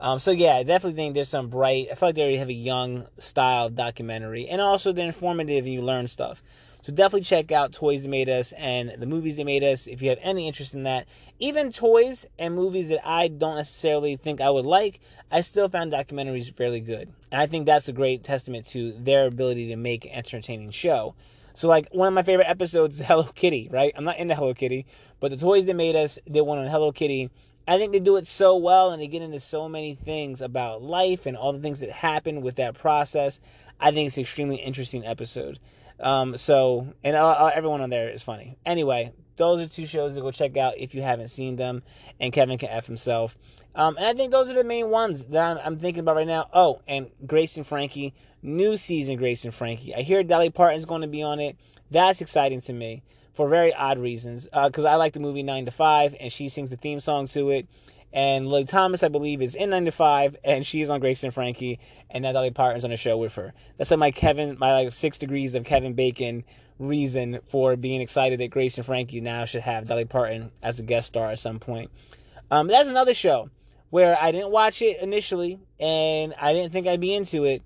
Um, 0.00 0.18
so 0.18 0.30
yeah, 0.30 0.56
I 0.56 0.62
definitely 0.62 0.96
think 0.96 1.14
there's 1.14 1.28
some 1.28 1.48
bright. 1.48 1.88
I 1.90 1.94
feel 1.94 2.08
like 2.08 2.16
they 2.16 2.22
already 2.22 2.36
have 2.36 2.48
a 2.48 2.52
young 2.52 3.06
style 3.18 3.70
documentary, 3.70 4.46
and 4.46 4.60
also 4.60 4.92
they're 4.92 5.06
informative 5.06 5.64
and 5.64 5.74
you 5.74 5.82
learn 5.82 6.06
stuff. 6.06 6.42
So 6.86 6.92
definitely 6.92 7.22
check 7.22 7.50
out 7.50 7.72
Toys 7.72 8.02
That 8.02 8.10
Made 8.10 8.28
Us 8.28 8.52
and 8.52 8.90
the 8.90 9.06
movies 9.06 9.38
that 9.38 9.44
made 9.44 9.64
us 9.64 9.88
if 9.88 10.00
you 10.00 10.08
have 10.10 10.20
any 10.22 10.46
interest 10.46 10.72
in 10.72 10.84
that. 10.84 11.08
Even 11.40 11.72
toys 11.72 12.26
and 12.38 12.54
movies 12.54 12.90
that 12.90 13.00
I 13.04 13.26
don't 13.26 13.56
necessarily 13.56 14.14
think 14.14 14.40
I 14.40 14.50
would 14.50 14.66
like, 14.66 15.00
I 15.32 15.40
still 15.40 15.68
found 15.68 15.92
documentaries 15.92 16.54
fairly 16.54 16.78
good. 16.78 17.12
And 17.32 17.40
I 17.40 17.48
think 17.48 17.66
that's 17.66 17.88
a 17.88 17.92
great 17.92 18.22
testament 18.22 18.66
to 18.66 18.92
their 18.92 19.26
ability 19.26 19.66
to 19.66 19.76
make 19.76 20.04
an 20.04 20.12
entertaining 20.12 20.70
show. 20.70 21.16
So 21.54 21.66
like 21.66 21.88
one 21.90 22.06
of 22.06 22.14
my 22.14 22.22
favorite 22.22 22.48
episodes 22.48 23.00
is 23.00 23.06
Hello 23.06 23.24
Kitty, 23.34 23.68
right? 23.72 23.92
I'm 23.96 24.04
not 24.04 24.18
into 24.18 24.36
Hello 24.36 24.54
Kitty, 24.54 24.86
but 25.18 25.32
the 25.32 25.36
toys 25.36 25.66
that 25.66 25.74
made 25.74 25.96
us 25.96 26.20
did 26.30 26.42
one 26.42 26.58
on 26.58 26.68
Hello 26.68 26.92
Kitty. 26.92 27.30
I 27.66 27.78
think 27.78 27.90
they 27.90 27.98
do 27.98 28.14
it 28.14 28.28
so 28.28 28.56
well 28.56 28.92
and 28.92 29.02
they 29.02 29.08
get 29.08 29.22
into 29.22 29.40
so 29.40 29.68
many 29.68 29.96
things 29.96 30.40
about 30.40 30.82
life 30.82 31.26
and 31.26 31.36
all 31.36 31.52
the 31.52 31.58
things 31.58 31.80
that 31.80 31.90
happen 31.90 32.42
with 32.42 32.54
that 32.54 32.78
process. 32.78 33.40
I 33.80 33.90
think 33.90 34.06
it's 34.06 34.18
an 34.18 34.22
extremely 34.22 34.58
interesting 34.58 35.04
episode. 35.04 35.58
Um, 36.00 36.36
so, 36.36 36.92
and 37.02 37.16
uh, 37.16 37.26
uh, 37.26 37.50
everyone 37.54 37.80
on 37.80 37.90
there 37.90 38.08
is 38.08 38.22
funny. 38.22 38.58
Anyway, 38.66 39.12
those 39.36 39.60
are 39.60 39.68
two 39.68 39.86
shows 39.86 40.14
to 40.14 40.20
go 40.20 40.30
check 40.30 40.56
out 40.56 40.78
if 40.78 40.94
you 40.94 41.02
haven't 41.02 41.28
seen 41.28 41.56
them. 41.56 41.82
And 42.20 42.32
Kevin 42.32 42.58
can 42.58 42.70
F 42.70 42.86
himself. 42.86 43.36
Um, 43.74 43.96
and 43.96 44.06
I 44.06 44.14
think 44.14 44.32
those 44.32 44.48
are 44.48 44.54
the 44.54 44.64
main 44.64 44.90
ones 44.90 45.24
that 45.24 45.42
I'm, 45.42 45.58
I'm, 45.64 45.78
thinking 45.78 46.00
about 46.00 46.16
right 46.16 46.26
now. 46.26 46.48
Oh, 46.52 46.80
and 46.88 47.10
Grace 47.26 47.56
and 47.56 47.66
Frankie, 47.66 48.14
new 48.42 48.76
season 48.76 49.16
Grace 49.16 49.44
and 49.44 49.54
Frankie. 49.54 49.94
I 49.94 50.02
hear 50.02 50.22
Dolly 50.22 50.50
Parton's 50.50 50.86
going 50.86 51.02
to 51.02 51.08
be 51.08 51.22
on 51.22 51.40
it. 51.40 51.56
That's 51.90 52.20
exciting 52.20 52.60
to 52.62 52.72
me 52.72 53.02
for 53.34 53.48
very 53.48 53.74
odd 53.74 53.98
reasons. 53.98 54.44
Because 54.44 54.84
uh, 54.86 54.90
I 54.90 54.96
like 54.96 55.12
the 55.12 55.20
movie 55.20 55.42
9 55.42 55.66
to 55.66 55.70
5, 55.70 56.16
and 56.18 56.32
she 56.32 56.48
sings 56.48 56.70
the 56.70 56.76
theme 56.76 57.00
song 57.00 57.26
to 57.28 57.50
it. 57.50 57.66
And 58.12 58.48
Lily 58.48 58.64
Thomas, 58.64 59.02
I 59.02 59.08
believe, 59.08 59.42
is 59.42 59.54
in 59.54 59.70
95, 59.70 60.36
and 60.44 60.66
she's 60.66 60.88
on 60.88 61.00
Grace 61.00 61.22
and 61.22 61.34
Frankie, 61.34 61.80
and 62.08 62.22
Natalie 62.22 62.50
Parton's 62.50 62.84
on 62.84 62.92
a 62.92 62.96
show 62.96 63.18
with 63.18 63.34
her. 63.34 63.52
That's 63.76 63.90
like 63.90 63.98
my 63.98 64.10
Kevin, 64.10 64.56
my 64.58 64.72
like 64.72 64.94
six 64.94 65.18
degrees 65.18 65.54
of 65.54 65.64
Kevin 65.64 65.94
Bacon 65.94 66.44
reason 66.78 67.40
for 67.48 67.76
being 67.76 68.00
excited 68.00 68.40
that 68.40 68.50
Grace 68.50 68.76
and 68.76 68.86
Frankie 68.86 69.20
now 69.20 69.44
should 69.44 69.62
have 69.62 69.86
Dolly 69.86 70.04
Parton 70.04 70.50
as 70.62 70.78
a 70.78 70.82
guest 70.82 71.08
star 71.08 71.30
at 71.30 71.38
some 71.38 71.58
point. 71.58 71.90
Um, 72.50 72.68
that's 72.68 72.88
another 72.88 73.14
show 73.14 73.50
where 73.90 74.16
I 74.20 74.32
didn't 74.32 74.50
watch 74.50 74.82
it 74.82 75.00
initially, 75.00 75.58
and 75.80 76.34
I 76.40 76.52
didn't 76.52 76.72
think 76.72 76.86
I'd 76.86 77.00
be 77.00 77.14
into 77.14 77.44
it. 77.44 77.62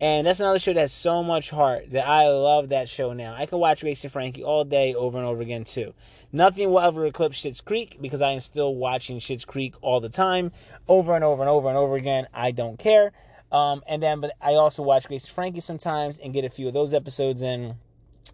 And 0.00 0.26
that's 0.26 0.40
another 0.40 0.58
show 0.58 0.72
that 0.72 0.80
has 0.80 0.92
so 0.92 1.22
much 1.22 1.50
heart 1.50 1.90
that 1.92 2.06
I 2.06 2.28
love 2.28 2.70
that 2.70 2.88
show 2.88 3.12
now. 3.12 3.34
I 3.38 3.46
can 3.46 3.58
watch 3.58 3.80
Grace 3.80 4.02
and 4.02 4.12
Frankie 4.12 4.42
all 4.42 4.64
day 4.64 4.94
over 4.94 5.16
and 5.16 5.26
over 5.26 5.40
again 5.40 5.64
too. 5.64 5.94
Nothing 6.32 6.70
will 6.70 6.80
ever 6.80 7.06
eclipse 7.06 7.40
Schitt's 7.40 7.60
Creek 7.60 7.98
because 8.00 8.20
I 8.20 8.32
am 8.32 8.40
still 8.40 8.74
watching 8.74 9.18
Schitt's 9.20 9.44
Creek 9.44 9.74
all 9.82 10.00
the 10.00 10.08
time, 10.08 10.50
over 10.88 11.14
and 11.14 11.22
over 11.22 11.42
and 11.42 11.48
over 11.48 11.68
and 11.68 11.78
over 11.78 11.94
again. 11.94 12.26
I 12.34 12.50
don't 12.50 12.76
care. 12.76 13.12
Um, 13.52 13.84
and 13.86 14.02
then, 14.02 14.20
but 14.20 14.32
I 14.40 14.54
also 14.54 14.82
watch 14.82 15.06
Grace 15.06 15.26
and 15.26 15.34
Frankie 15.34 15.60
sometimes 15.60 16.18
and 16.18 16.34
get 16.34 16.44
a 16.44 16.50
few 16.50 16.66
of 16.66 16.74
those 16.74 16.92
episodes 16.92 17.40
in. 17.40 17.76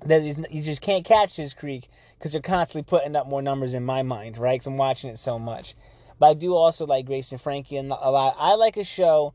That 0.07 0.23
you 0.51 0.63
just 0.63 0.81
can't 0.81 1.05
catch 1.05 1.35
Schitt's 1.35 1.53
Creek 1.53 1.91
because 2.19 2.33
they're 2.33 2.41
constantly 2.41 2.89
putting 2.89 3.15
up 3.17 3.27
more 3.29 3.43
numbers 3.43 3.75
in 3.75 3.85
my 3.85 4.03
mind, 4.03 4.39
right? 4.39 4.55
Because 4.55 4.69
I'm 4.69 4.79
watching 4.79 5.11
it 5.11 5.19
so 5.19 5.39
much. 5.39 5.75
But 6.19 6.27
I 6.29 6.35
do 6.35 6.55
also 6.55 6.87
like 6.87 7.05
Grace 7.05 7.33
and 7.33 7.41
Frankie 7.41 7.77
a 7.77 7.83
lot. 7.83 8.35
I 8.39 8.55
like 8.55 8.79
a 8.79 8.85
show 8.85 9.35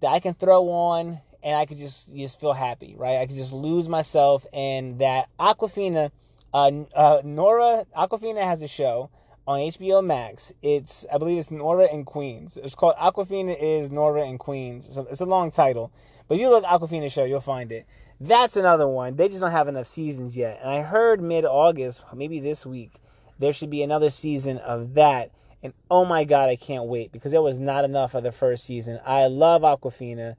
that 0.00 0.08
I 0.08 0.20
can 0.20 0.34
throw 0.34 0.68
on 0.68 1.20
and 1.46 1.54
I 1.54 1.64
could 1.64 1.78
just 1.78 2.14
just 2.14 2.40
feel 2.40 2.52
happy, 2.52 2.96
right? 2.98 3.18
I 3.18 3.26
could 3.26 3.36
just 3.36 3.52
lose 3.52 3.88
myself 3.88 4.44
in 4.52 4.98
that. 4.98 5.28
Awkwafina. 5.38 6.10
uh, 6.52 6.72
uh, 6.92 7.22
Nora 7.24 7.86
Awkwafina 7.96 8.42
has 8.42 8.62
a 8.62 8.68
show 8.68 9.10
on 9.46 9.60
HBO 9.60 10.04
Max. 10.04 10.52
It's 10.60 11.06
I 11.12 11.18
believe 11.18 11.38
it's 11.38 11.52
Nora 11.52 11.84
and 11.84 12.04
Queens. 12.04 12.56
It's 12.56 12.74
called 12.74 12.96
Awkwafina 12.96 13.56
is 13.60 13.92
Nora 13.92 14.26
and 14.26 14.40
Queens. 14.40 14.92
So 14.92 15.06
it's 15.08 15.20
a 15.20 15.24
long 15.24 15.52
title, 15.52 15.92
but 16.26 16.36
you 16.38 16.50
look 16.50 16.64
Awkwafina 16.64 17.12
show, 17.12 17.22
you'll 17.22 17.40
find 17.40 17.70
it. 17.70 17.86
That's 18.20 18.56
another 18.56 18.88
one. 18.88 19.14
They 19.14 19.28
just 19.28 19.40
don't 19.40 19.52
have 19.52 19.68
enough 19.68 19.86
seasons 19.86 20.36
yet. 20.36 20.58
And 20.60 20.68
I 20.68 20.82
heard 20.82 21.20
mid 21.20 21.44
August, 21.44 22.02
maybe 22.12 22.40
this 22.40 22.66
week, 22.66 22.90
there 23.38 23.52
should 23.52 23.70
be 23.70 23.84
another 23.84 24.10
season 24.10 24.58
of 24.58 24.94
that. 24.94 25.30
And 25.62 25.72
oh 25.92 26.04
my 26.04 26.24
God, 26.24 26.48
I 26.48 26.56
can't 26.56 26.86
wait 26.86 27.12
because 27.12 27.30
there 27.30 27.40
was 27.40 27.60
not 27.60 27.84
enough 27.84 28.14
of 28.14 28.24
the 28.24 28.32
first 28.32 28.64
season. 28.64 28.98
I 29.06 29.26
love 29.28 29.62
Awkwafina. 29.62 30.34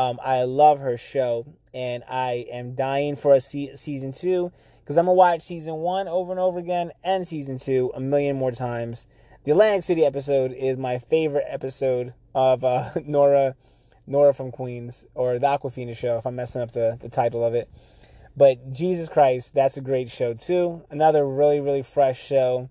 Um, 0.00 0.18
I 0.24 0.44
love 0.44 0.78
her 0.78 0.96
show, 0.96 1.44
and 1.74 2.02
I 2.08 2.46
am 2.50 2.74
dying 2.74 3.16
for 3.16 3.34
a 3.34 3.40
se- 3.40 3.76
season 3.76 4.12
two 4.12 4.50
because 4.80 4.96
I'm 4.96 5.04
gonna 5.04 5.14
watch 5.14 5.42
season 5.42 5.74
one 5.74 6.08
over 6.08 6.30
and 6.30 6.40
over 6.40 6.58
again 6.58 6.92
and 7.04 7.28
season 7.28 7.58
two 7.58 7.92
a 7.94 8.00
million 8.00 8.34
more 8.34 8.50
times. 8.50 9.06
The 9.44 9.50
Atlantic 9.50 9.82
City 9.82 10.06
episode 10.06 10.52
is 10.52 10.78
my 10.78 11.00
favorite 11.00 11.44
episode 11.46 12.14
of 12.34 12.64
uh, 12.64 12.88
Nora, 13.04 13.54
Nora 14.06 14.32
from 14.32 14.50
Queens, 14.52 15.06
or 15.14 15.38
the 15.38 15.46
Awkwafina 15.46 15.94
show. 15.94 16.16
If 16.16 16.26
I'm 16.26 16.34
messing 16.34 16.62
up 16.62 16.72
the, 16.72 16.96
the 16.98 17.10
title 17.10 17.44
of 17.44 17.54
it, 17.54 17.68
but 18.34 18.72
Jesus 18.72 19.06
Christ, 19.06 19.52
that's 19.52 19.76
a 19.76 19.82
great 19.82 20.10
show 20.10 20.32
too. 20.32 20.82
Another 20.88 21.28
really 21.28 21.60
really 21.60 21.82
fresh 21.82 22.18
show. 22.18 22.70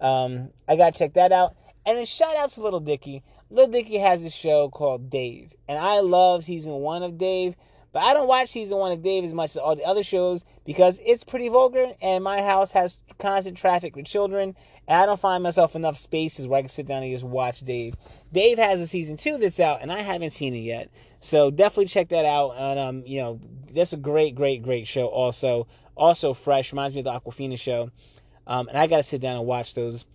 Um, 0.00 0.50
I 0.68 0.76
gotta 0.76 0.96
check 0.96 1.14
that 1.14 1.32
out. 1.32 1.56
And 1.84 1.98
then 1.98 2.04
shout 2.04 2.36
out 2.36 2.50
to 2.50 2.62
Little 2.62 2.78
Dicky. 2.78 3.24
Little 3.52 3.70
Dicky 3.70 3.98
has 3.98 4.24
a 4.24 4.30
show 4.30 4.70
called 4.70 5.10
Dave, 5.10 5.52
and 5.68 5.78
I 5.78 6.00
love 6.00 6.44
season 6.44 6.72
one 6.72 7.02
of 7.02 7.18
Dave. 7.18 7.54
But 7.92 8.02
I 8.02 8.14
don't 8.14 8.26
watch 8.26 8.48
season 8.48 8.78
one 8.78 8.92
of 8.92 9.02
Dave 9.02 9.24
as 9.24 9.34
much 9.34 9.50
as 9.50 9.58
all 9.58 9.76
the 9.76 9.84
other 9.84 10.02
shows 10.02 10.42
because 10.64 10.98
it's 11.04 11.22
pretty 11.22 11.48
vulgar, 11.50 11.92
and 12.00 12.24
my 12.24 12.40
house 12.40 12.70
has 12.70 12.98
constant 13.18 13.58
traffic 13.58 13.94
with 13.94 14.06
children, 14.06 14.56
and 14.88 15.02
I 15.02 15.04
don't 15.04 15.20
find 15.20 15.42
myself 15.42 15.76
enough 15.76 15.98
spaces 15.98 16.48
where 16.48 16.60
I 16.60 16.62
can 16.62 16.70
sit 16.70 16.86
down 16.86 17.02
and 17.02 17.12
just 17.12 17.24
watch 17.24 17.60
Dave. 17.60 17.94
Dave 18.32 18.56
has 18.56 18.80
a 18.80 18.86
season 18.86 19.18
two 19.18 19.36
that's 19.36 19.60
out, 19.60 19.82
and 19.82 19.92
I 19.92 20.00
haven't 20.00 20.30
seen 20.30 20.54
it 20.54 20.60
yet, 20.60 20.88
so 21.20 21.50
definitely 21.50 21.86
check 21.86 22.08
that 22.08 22.24
out. 22.24 22.52
And 22.56 22.78
um, 22.78 23.02
you 23.04 23.20
know, 23.20 23.40
that's 23.70 23.92
a 23.92 23.98
great, 23.98 24.34
great, 24.34 24.62
great 24.62 24.86
show. 24.86 25.08
Also, 25.08 25.66
also 25.94 26.32
fresh, 26.32 26.72
reminds 26.72 26.94
me 26.94 27.00
of 27.00 27.04
the 27.04 27.12
Awkwafina 27.12 27.58
show, 27.58 27.90
um, 28.46 28.68
and 28.68 28.78
I 28.78 28.86
got 28.86 28.96
to 28.96 29.02
sit 29.02 29.20
down 29.20 29.36
and 29.36 29.44
watch 29.44 29.74
those 29.74 30.06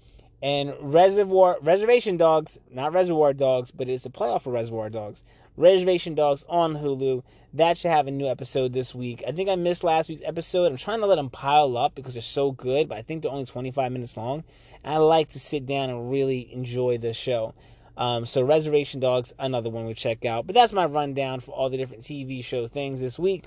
and 0.42 0.74
Reservoir 0.82 1.58
Reservation 1.62 2.18
Dogs, 2.18 2.60
not 2.72 2.94
Reservoir 2.94 3.34
Dogs, 3.34 3.72
but 3.72 3.90
it's 3.90 4.06
a 4.06 4.10
playoff 4.10 4.44
for 4.44 4.52
Reservoir 4.52 4.90
Dogs. 4.90 5.24
Reservation 5.56 6.14
Dogs 6.14 6.46
on 6.48 6.76
Hulu. 6.76 7.24
That 7.54 7.78
should 7.78 7.90
have 7.90 8.06
a 8.06 8.12
new 8.12 8.28
episode 8.28 8.74
this 8.74 8.94
week. 8.94 9.24
I 9.28 9.32
think 9.32 9.50
I 9.50 9.56
missed 9.56 9.84
last 9.84 10.10
week's 10.10 10.22
episode. 10.24 10.68
I'm 10.68 10.78
trying 10.78 11.00
to 11.00 11.08
let 11.08 11.16
them 11.16 11.32
pile 11.32 11.76
up 11.76 11.96
because 11.96 12.14
they're 12.14 12.22
so 12.22 12.52
good, 12.52 12.88
but 12.88 13.00
I 13.00 13.02
think 13.02 13.24
they're 13.24 13.32
only 13.32 13.46
25 13.46 13.92
minutes 13.92 14.16
long. 14.16 14.44
And 14.84 14.94
I 14.94 14.98
like 14.98 15.30
to 15.30 15.40
sit 15.40 15.66
down 15.66 15.90
and 15.90 16.12
really 16.12 16.54
enjoy 16.54 17.00
the 17.00 17.14
show. 17.14 17.56
Um, 17.98 18.28
so 18.28 18.44
Reservation 18.44 19.00
Dogs, 19.00 19.34
another 19.40 19.72
one 19.72 19.88
we 19.88 19.96
check 19.96 20.24
out. 20.24 20.46
But 20.46 20.54
that's 20.54 20.74
my 20.74 20.86
rundown 20.86 21.40
for 21.40 21.52
all 21.52 21.72
the 21.72 21.78
different 21.78 22.04
TV 22.04 22.44
show 22.44 22.68
things 22.68 23.00
this 23.00 23.18
week. 23.18 23.46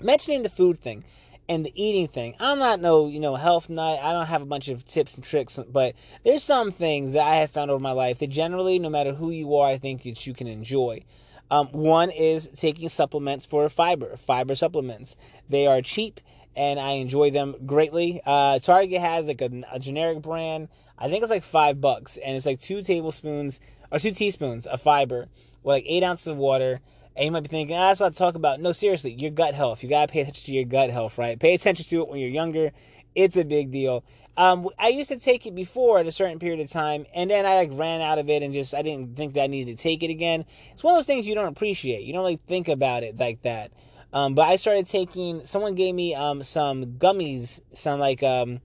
Mentioning 0.00 0.42
the 0.42 0.48
food 0.48 0.78
thing 0.78 1.04
and 1.48 1.64
the 1.64 1.72
eating 1.80 2.08
thing. 2.08 2.34
I'm 2.40 2.58
not 2.58 2.80
no, 2.80 3.08
you 3.08 3.20
know, 3.20 3.34
health 3.34 3.68
nut. 3.68 4.00
I 4.02 4.12
don't 4.12 4.26
have 4.26 4.42
a 4.42 4.46
bunch 4.46 4.68
of 4.68 4.84
tips 4.84 5.14
and 5.14 5.24
tricks, 5.24 5.58
but 5.70 5.94
there's 6.24 6.42
some 6.42 6.70
things 6.70 7.12
that 7.12 7.24
I 7.24 7.36
have 7.36 7.50
found 7.50 7.70
over 7.70 7.80
my 7.80 7.92
life 7.92 8.18
that 8.18 8.28
generally, 8.28 8.78
no 8.78 8.90
matter 8.90 9.12
who 9.12 9.30
you 9.30 9.56
are, 9.56 9.68
I 9.68 9.78
think 9.78 10.02
that 10.02 10.26
you 10.26 10.34
can 10.34 10.46
enjoy. 10.46 11.04
Um, 11.50 11.68
one 11.68 12.10
is 12.10 12.48
taking 12.48 12.88
supplements 12.88 13.46
for 13.46 13.68
fiber, 13.68 14.16
fiber 14.16 14.56
supplements. 14.56 15.16
They 15.48 15.66
are 15.66 15.80
cheap 15.80 16.20
and 16.56 16.80
I 16.80 16.92
enjoy 16.92 17.30
them 17.30 17.54
greatly. 17.66 18.20
Uh, 18.24 18.58
Target 18.58 19.00
has 19.00 19.28
like 19.28 19.42
a, 19.42 19.50
a 19.70 19.78
generic 19.78 20.22
brand. 20.22 20.68
I 20.98 21.08
think 21.08 21.22
it's 21.22 21.30
like 21.30 21.42
five 21.42 21.78
bucks, 21.80 22.16
and 22.16 22.34
it's 22.34 22.46
like 22.46 22.58
two 22.58 22.82
tablespoons 22.82 23.60
or 23.92 23.98
two 23.98 24.12
teaspoons 24.12 24.66
of 24.66 24.80
fiber 24.80 25.28
with 25.62 25.72
like 25.72 25.84
eight 25.86 26.02
ounces 26.02 26.28
of 26.28 26.38
water 26.38 26.80
and 27.16 27.24
you 27.24 27.30
might 27.30 27.40
be 27.40 27.48
thinking, 27.48 27.76
ah, 27.76 27.88
that's 27.88 28.00
not 28.00 28.14
talk 28.14 28.34
about. 28.34 28.60
No, 28.60 28.72
seriously, 28.72 29.12
your 29.12 29.30
gut 29.30 29.54
health. 29.54 29.82
You 29.82 29.88
gotta 29.88 30.12
pay 30.12 30.20
attention 30.20 30.44
to 30.44 30.52
your 30.52 30.64
gut 30.64 30.90
health, 30.90 31.18
right? 31.18 31.38
Pay 31.38 31.54
attention 31.54 31.86
to 31.86 32.02
it 32.02 32.08
when 32.08 32.20
you're 32.20 32.28
younger. 32.28 32.72
It's 33.14 33.36
a 33.36 33.44
big 33.44 33.70
deal. 33.70 34.04
Um, 34.36 34.68
I 34.78 34.88
used 34.88 35.08
to 35.08 35.18
take 35.18 35.46
it 35.46 35.54
before 35.54 35.98
at 35.98 36.06
a 36.06 36.12
certain 36.12 36.38
period 36.38 36.60
of 36.60 36.68
time, 36.70 37.06
and 37.14 37.30
then 37.30 37.46
I 37.46 37.54
like 37.54 37.70
ran 37.72 38.02
out 38.02 38.18
of 38.18 38.28
it 38.28 38.42
and 38.42 38.52
just 38.52 38.74
I 38.74 38.82
didn't 38.82 39.16
think 39.16 39.34
that 39.34 39.44
I 39.44 39.46
needed 39.46 39.76
to 39.76 39.82
take 39.82 40.02
it 40.02 40.10
again. 40.10 40.44
It's 40.72 40.84
one 40.84 40.92
of 40.92 40.98
those 40.98 41.06
things 41.06 41.26
you 41.26 41.34
don't 41.34 41.48
appreciate. 41.48 42.02
You 42.02 42.12
don't 42.12 42.24
like 42.24 42.44
think 42.44 42.68
about 42.68 43.02
it 43.02 43.16
like 43.16 43.40
that. 43.42 43.72
Um, 44.12 44.34
but 44.34 44.48
I 44.48 44.56
started 44.56 44.86
taking. 44.86 45.46
Someone 45.46 45.74
gave 45.74 45.94
me 45.94 46.14
um 46.14 46.42
some 46.42 46.84
gummies, 46.98 47.60
some 47.72 47.98
like 47.98 48.22
um 48.22 48.60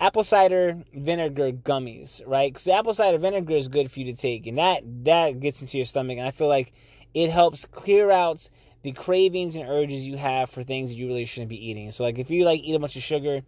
apple 0.00 0.24
cider 0.24 0.82
vinegar 0.94 1.52
gummies, 1.52 2.22
right? 2.26 2.50
Because 2.50 2.66
apple 2.68 2.94
cider 2.94 3.18
vinegar 3.18 3.52
is 3.52 3.68
good 3.68 3.90
for 3.90 4.00
you 4.00 4.06
to 4.06 4.14
take, 4.14 4.46
and 4.46 4.56
that 4.56 4.82
that 5.04 5.40
gets 5.40 5.60
into 5.60 5.76
your 5.76 5.86
stomach, 5.86 6.16
and 6.16 6.26
I 6.26 6.30
feel 6.30 6.48
like 6.48 6.72
it 7.14 7.30
helps 7.30 7.64
clear 7.64 8.10
out 8.10 8.48
the 8.82 8.92
cravings 8.92 9.56
and 9.56 9.68
urges 9.68 10.06
you 10.06 10.16
have 10.16 10.50
for 10.50 10.62
things 10.62 10.90
that 10.90 10.96
you 10.96 11.06
really 11.06 11.24
shouldn't 11.24 11.50
be 11.50 11.70
eating. 11.70 11.90
So, 11.90 12.04
like 12.04 12.18
if 12.18 12.30
you 12.30 12.44
like 12.44 12.60
eat 12.60 12.74
a 12.74 12.78
bunch 12.78 12.96
of 12.96 13.02
sugar, 13.02 13.42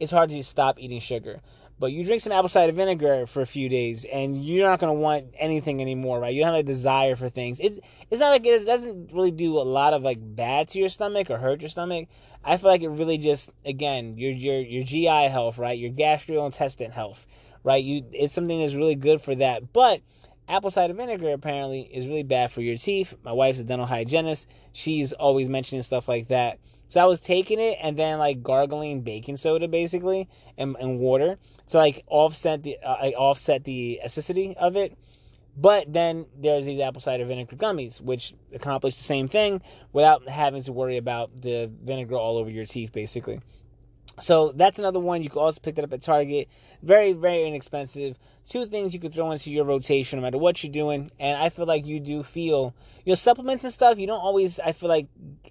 it's 0.00 0.12
hard 0.12 0.30
to 0.30 0.42
stop 0.44 0.78
eating 0.78 1.00
sugar. 1.00 1.40
But 1.76 1.90
you 1.90 2.04
drink 2.04 2.22
some 2.22 2.32
apple 2.32 2.48
cider 2.48 2.72
vinegar 2.72 3.26
for 3.26 3.42
a 3.42 3.46
few 3.46 3.68
days, 3.68 4.04
and 4.04 4.44
you're 4.44 4.68
not 4.68 4.78
to 4.78 4.92
want 4.92 5.34
anything 5.36 5.80
anymore, 5.80 6.20
right? 6.20 6.32
You 6.32 6.42
don't 6.42 6.54
have 6.54 6.60
a 6.60 6.62
desire 6.62 7.16
for 7.16 7.28
things. 7.28 7.58
It, 7.58 7.80
it's 8.10 8.20
not 8.20 8.30
like 8.30 8.46
it 8.46 8.64
doesn't 8.64 9.12
really 9.12 9.32
do 9.32 9.58
a 9.58 9.64
lot 9.64 9.92
of 9.92 10.02
like 10.02 10.18
bad 10.20 10.68
to 10.68 10.78
your 10.78 10.88
stomach 10.88 11.30
or 11.30 11.38
hurt 11.38 11.62
your 11.62 11.68
stomach. 11.68 12.08
I 12.44 12.58
feel 12.58 12.70
like 12.70 12.82
it 12.82 12.90
really 12.90 13.18
just 13.18 13.50
again 13.64 14.16
your 14.16 14.30
your 14.30 14.60
your 14.60 14.84
GI 14.84 15.28
health, 15.28 15.58
right? 15.58 15.76
Your 15.76 15.90
gastrointestinal 15.90 16.92
health, 16.92 17.26
right? 17.64 17.82
You 17.82 18.04
it's 18.12 18.34
something 18.34 18.60
that's 18.60 18.76
really 18.76 18.94
good 18.94 19.20
for 19.20 19.34
that, 19.34 19.72
but 19.72 20.00
apple 20.48 20.70
cider 20.70 20.94
vinegar 20.94 21.32
apparently 21.32 21.82
is 21.82 22.06
really 22.06 22.22
bad 22.22 22.52
for 22.52 22.60
your 22.60 22.76
teeth. 22.76 23.14
My 23.22 23.32
wife's 23.32 23.60
a 23.60 23.64
dental 23.64 23.86
hygienist. 23.86 24.48
She's 24.72 25.12
always 25.12 25.48
mentioning 25.48 25.82
stuff 25.82 26.08
like 26.08 26.28
that. 26.28 26.58
So 26.88 27.00
I 27.00 27.06
was 27.06 27.20
taking 27.20 27.60
it 27.60 27.78
and 27.82 27.96
then 27.96 28.18
like 28.18 28.42
gargling 28.42 29.00
baking 29.00 29.36
soda 29.36 29.68
basically 29.68 30.28
and, 30.58 30.76
and 30.78 30.98
water 30.98 31.38
to 31.68 31.76
like 31.76 32.04
offset 32.06 32.62
the 32.62 32.78
uh, 32.84 32.96
like 33.00 33.14
offset 33.16 33.64
the 33.64 34.00
acidity 34.04 34.56
of 34.56 34.76
it. 34.76 34.96
But 35.56 35.92
then 35.92 36.26
there's 36.36 36.64
these 36.64 36.80
apple 36.80 37.00
cider 37.00 37.24
vinegar 37.24 37.56
gummies, 37.56 38.00
which 38.00 38.34
accomplish 38.52 38.96
the 38.96 39.04
same 39.04 39.28
thing 39.28 39.62
without 39.92 40.28
having 40.28 40.62
to 40.64 40.72
worry 40.72 40.96
about 40.96 41.40
the 41.40 41.70
vinegar 41.82 42.16
all 42.16 42.38
over 42.38 42.50
your 42.50 42.66
teeth, 42.66 42.92
basically. 42.92 43.40
So 44.20 44.52
that's 44.52 44.78
another 44.78 45.00
one. 45.00 45.22
You 45.22 45.30
can 45.30 45.40
also 45.40 45.60
pick 45.60 45.74
that 45.74 45.84
up 45.84 45.92
at 45.92 46.02
Target. 46.02 46.48
Very, 46.82 47.12
very 47.12 47.46
inexpensive. 47.46 48.16
Two 48.48 48.66
things 48.66 48.94
you 48.94 49.00
could 49.00 49.14
throw 49.14 49.30
into 49.32 49.50
your 49.50 49.64
rotation 49.64 50.18
no 50.18 50.22
matter 50.22 50.38
what 50.38 50.62
you're 50.62 50.72
doing. 50.72 51.10
And 51.18 51.36
I 51.38 51.48
feel 51.48 51.66
like 51.66 51.86
you 51.86 51.98
do 51.98 52.22
feel, 52.22 52.74
you 53.04 53.10
know, 53.10 53.16
supplements 53.16 53.64
and 53.64 53.72
stuff, 53.72 53.98
you 53.98 54.06
don't 54.06 54.20
always, 54.20 54.60
I 54.60 54.72
feel 54.72 54.88
like, 54.88 55.08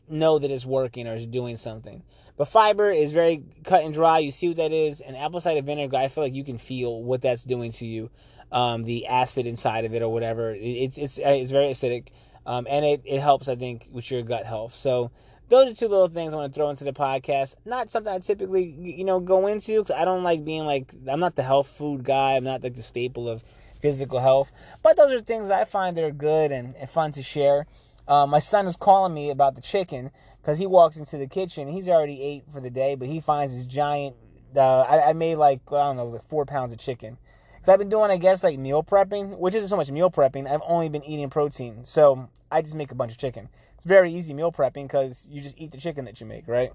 know 0.08 0.40
that 0.40 0.52
it's 0.52 0.66
working 0.66 1.08
or 1.08 1.14
it's 1.14 1.26
doing 1.26 1.58
something. 1.58 2.04
But 2.38 2.48
fiber 2.48 2.90
is 2.92 3.12
very 3.12 3.44
cut 3.64 3.84
and 3.84 3.94
dry. 3.94 4.20
You 4.20 4.32
see 4.32 4.50
what 4.50 4.58
that 4.58 4.72
is. 4.72 5.02
And 5.02 5.18
apple 5.18 5.42
cider 5.42 5.62
vinegar, 5.62 5.98
I 5.98 6.08
feel 6.08 6.24
like 6.24 6.34
you 6.34 6.44
can 6.44 6.58
feel 6.58 7.04
what 7.04 7.22
that's 7.22 7.44
doing 7.44 7.72
to 7.74 7.86
you. 7.86 8.10
Um, 8.52 8.84
the 8.84 9.08
acid 9.08 9.48
inside 9.48 9.86
of 9.86 9.96
it 9.96 10.04
or 10.04 10.10
whatever. 10.14 10.56
It's, 10.56 10.98
it's, 10.98 11.18
it's 11.18 11.52
very 11.52 11.68
acidic. 11.68 12.10
Um, 12.46 12.68
and 12.70 12.86
it, 12.86 13.02
it 13.06 13.20
helps, 13.20 13.48
I 13.48 13.56
think, 13.56 13.88
with 13.92 14.10
your 14.12 14.22
gut 14.22 14.46
health. 14.46 14.76
So, 14.76 15.12
those 15.54 15.72
are 15.72 15.76
two 15.76 15.88
little 15.88 16.08
things 16.08 16.34
I 16.34 16.38
want 16.38 16.54
to 16.54 16.58
throw 16.58 16.70
into 16.70 16.84
the 16.84 16.94
podcast. 16.94 17.56
Not 17.66 17.92
something 17.92 18.12
I 18.12 18.20
typically, 18.20 18.66
you 18.66 19.04
know, 19.04 19.20
go 19.20 19.48
into 19.48 19.82
because 19.82 19.96
I 19.96 20.04
don't 20.04 20.24
like 20.24 20.44
being 20.44 20.66
like, 20.66 20.92
I'm 21.08 21.20
not 21.20 21.36
the 21.36 21.44
health 21.44 21.68
food 21.68 22.04
guy. 22.04 22.36
I'm 22.36 22.44
not 22.44 22.64
like 22.64 22.74
the 22.74 22.82
staple 22.82 23.30
of 23.30 23.44
physical 23.80 24.20
health. 24.20 24.52
But 24.82 24.98
those 24.98 25.12
are 25.12 25.22
things 25.22 25.50
I 25.50 25.66
find 25.66 25.96
that 25.98 26.04
are 26.04 26.12
good 26.12 26.52
and, 26.52 26.76
and 26.76 26.90
fun 26.90 27.12
to 27.12 27.22
share. 27.22 27.68
Uh, 28.08 28.26
my 28.26 28.40
son 28.40 28.66
was 28.66 28.76
calling 28.76 29.14
me 29.14 29.30
about 29.30 29.56
the 29.56 29.62
chicken 29.62 30.10
because 30.42 30.58
he 30.58 30.66
walks 30.66 30.98
into 30.98 31.18
the 31.18 31.28
kitchen. 31.28 31.68
He's 31.68 31.88
already 31.88 32.22
ate 32.22 32.52
for 32.52 32.60
the 32.60 32.70
day, 32.70 32.96
but 32.96 33.08
he 33.08 33.22
finds 33.22 33.56
this 33.56 33.66
giant. 33.66 34.16
Uh, 34.56 34.82
I, 34.82 35.10
I, 35.10 35.14
made 35.14 35.36
like 35.36 35.62
I 35.72 35.78
don't 35.78 35.96
know, 35.98 36.04
it 36.04 36.06
was 36.06 36.14
like 36.16 36.30
four 36.30 36.46
pounds 36.46 36.72
of 36.74 36.80
chicken. 36.80 37.18
Because 37.64 37.76
I've 37.76 37.80
been 37.80 37.88
doing, 37.88 38.12
I 38.12 38.18
guess, 38.18 38.44
like 38.44 38.60
meal 38.60 38.84
prepping, 38.84 39.38
which 39.38 39.56
isn't 39.56 39.70
so 39.70 39.78
much 39.78 39.90
meal 39.90 40.12
prepping. 40.12 40.52
I've 40.52 40.60
only 40.68 40.90
been 40.90 41.04
eating 41.06 41.30
protein. 41.30 41.86
So 41.86 42.30
I 42.52 42.62
just 42.62 42.76
make 42.76 42.92
a 42.92 42.96
bunch 42.96 43.14
of 43.14 43.18
chicken. 43.18 43.48
It's 43.76 43.86
very 43.86 44.12
easy 44.12 44.34
meal 44.34 44.52
prepping 44.52 44.84
because 44.84 45.26
you 45.32 45.40
just 45.40 45.58
eat 45.58 45.72
the 45.72 45.78
chicken 45.78 46.04
that 46.04 46.20
you 46.20 46.28
make, 46.28 46.46
right? 46.50 46.74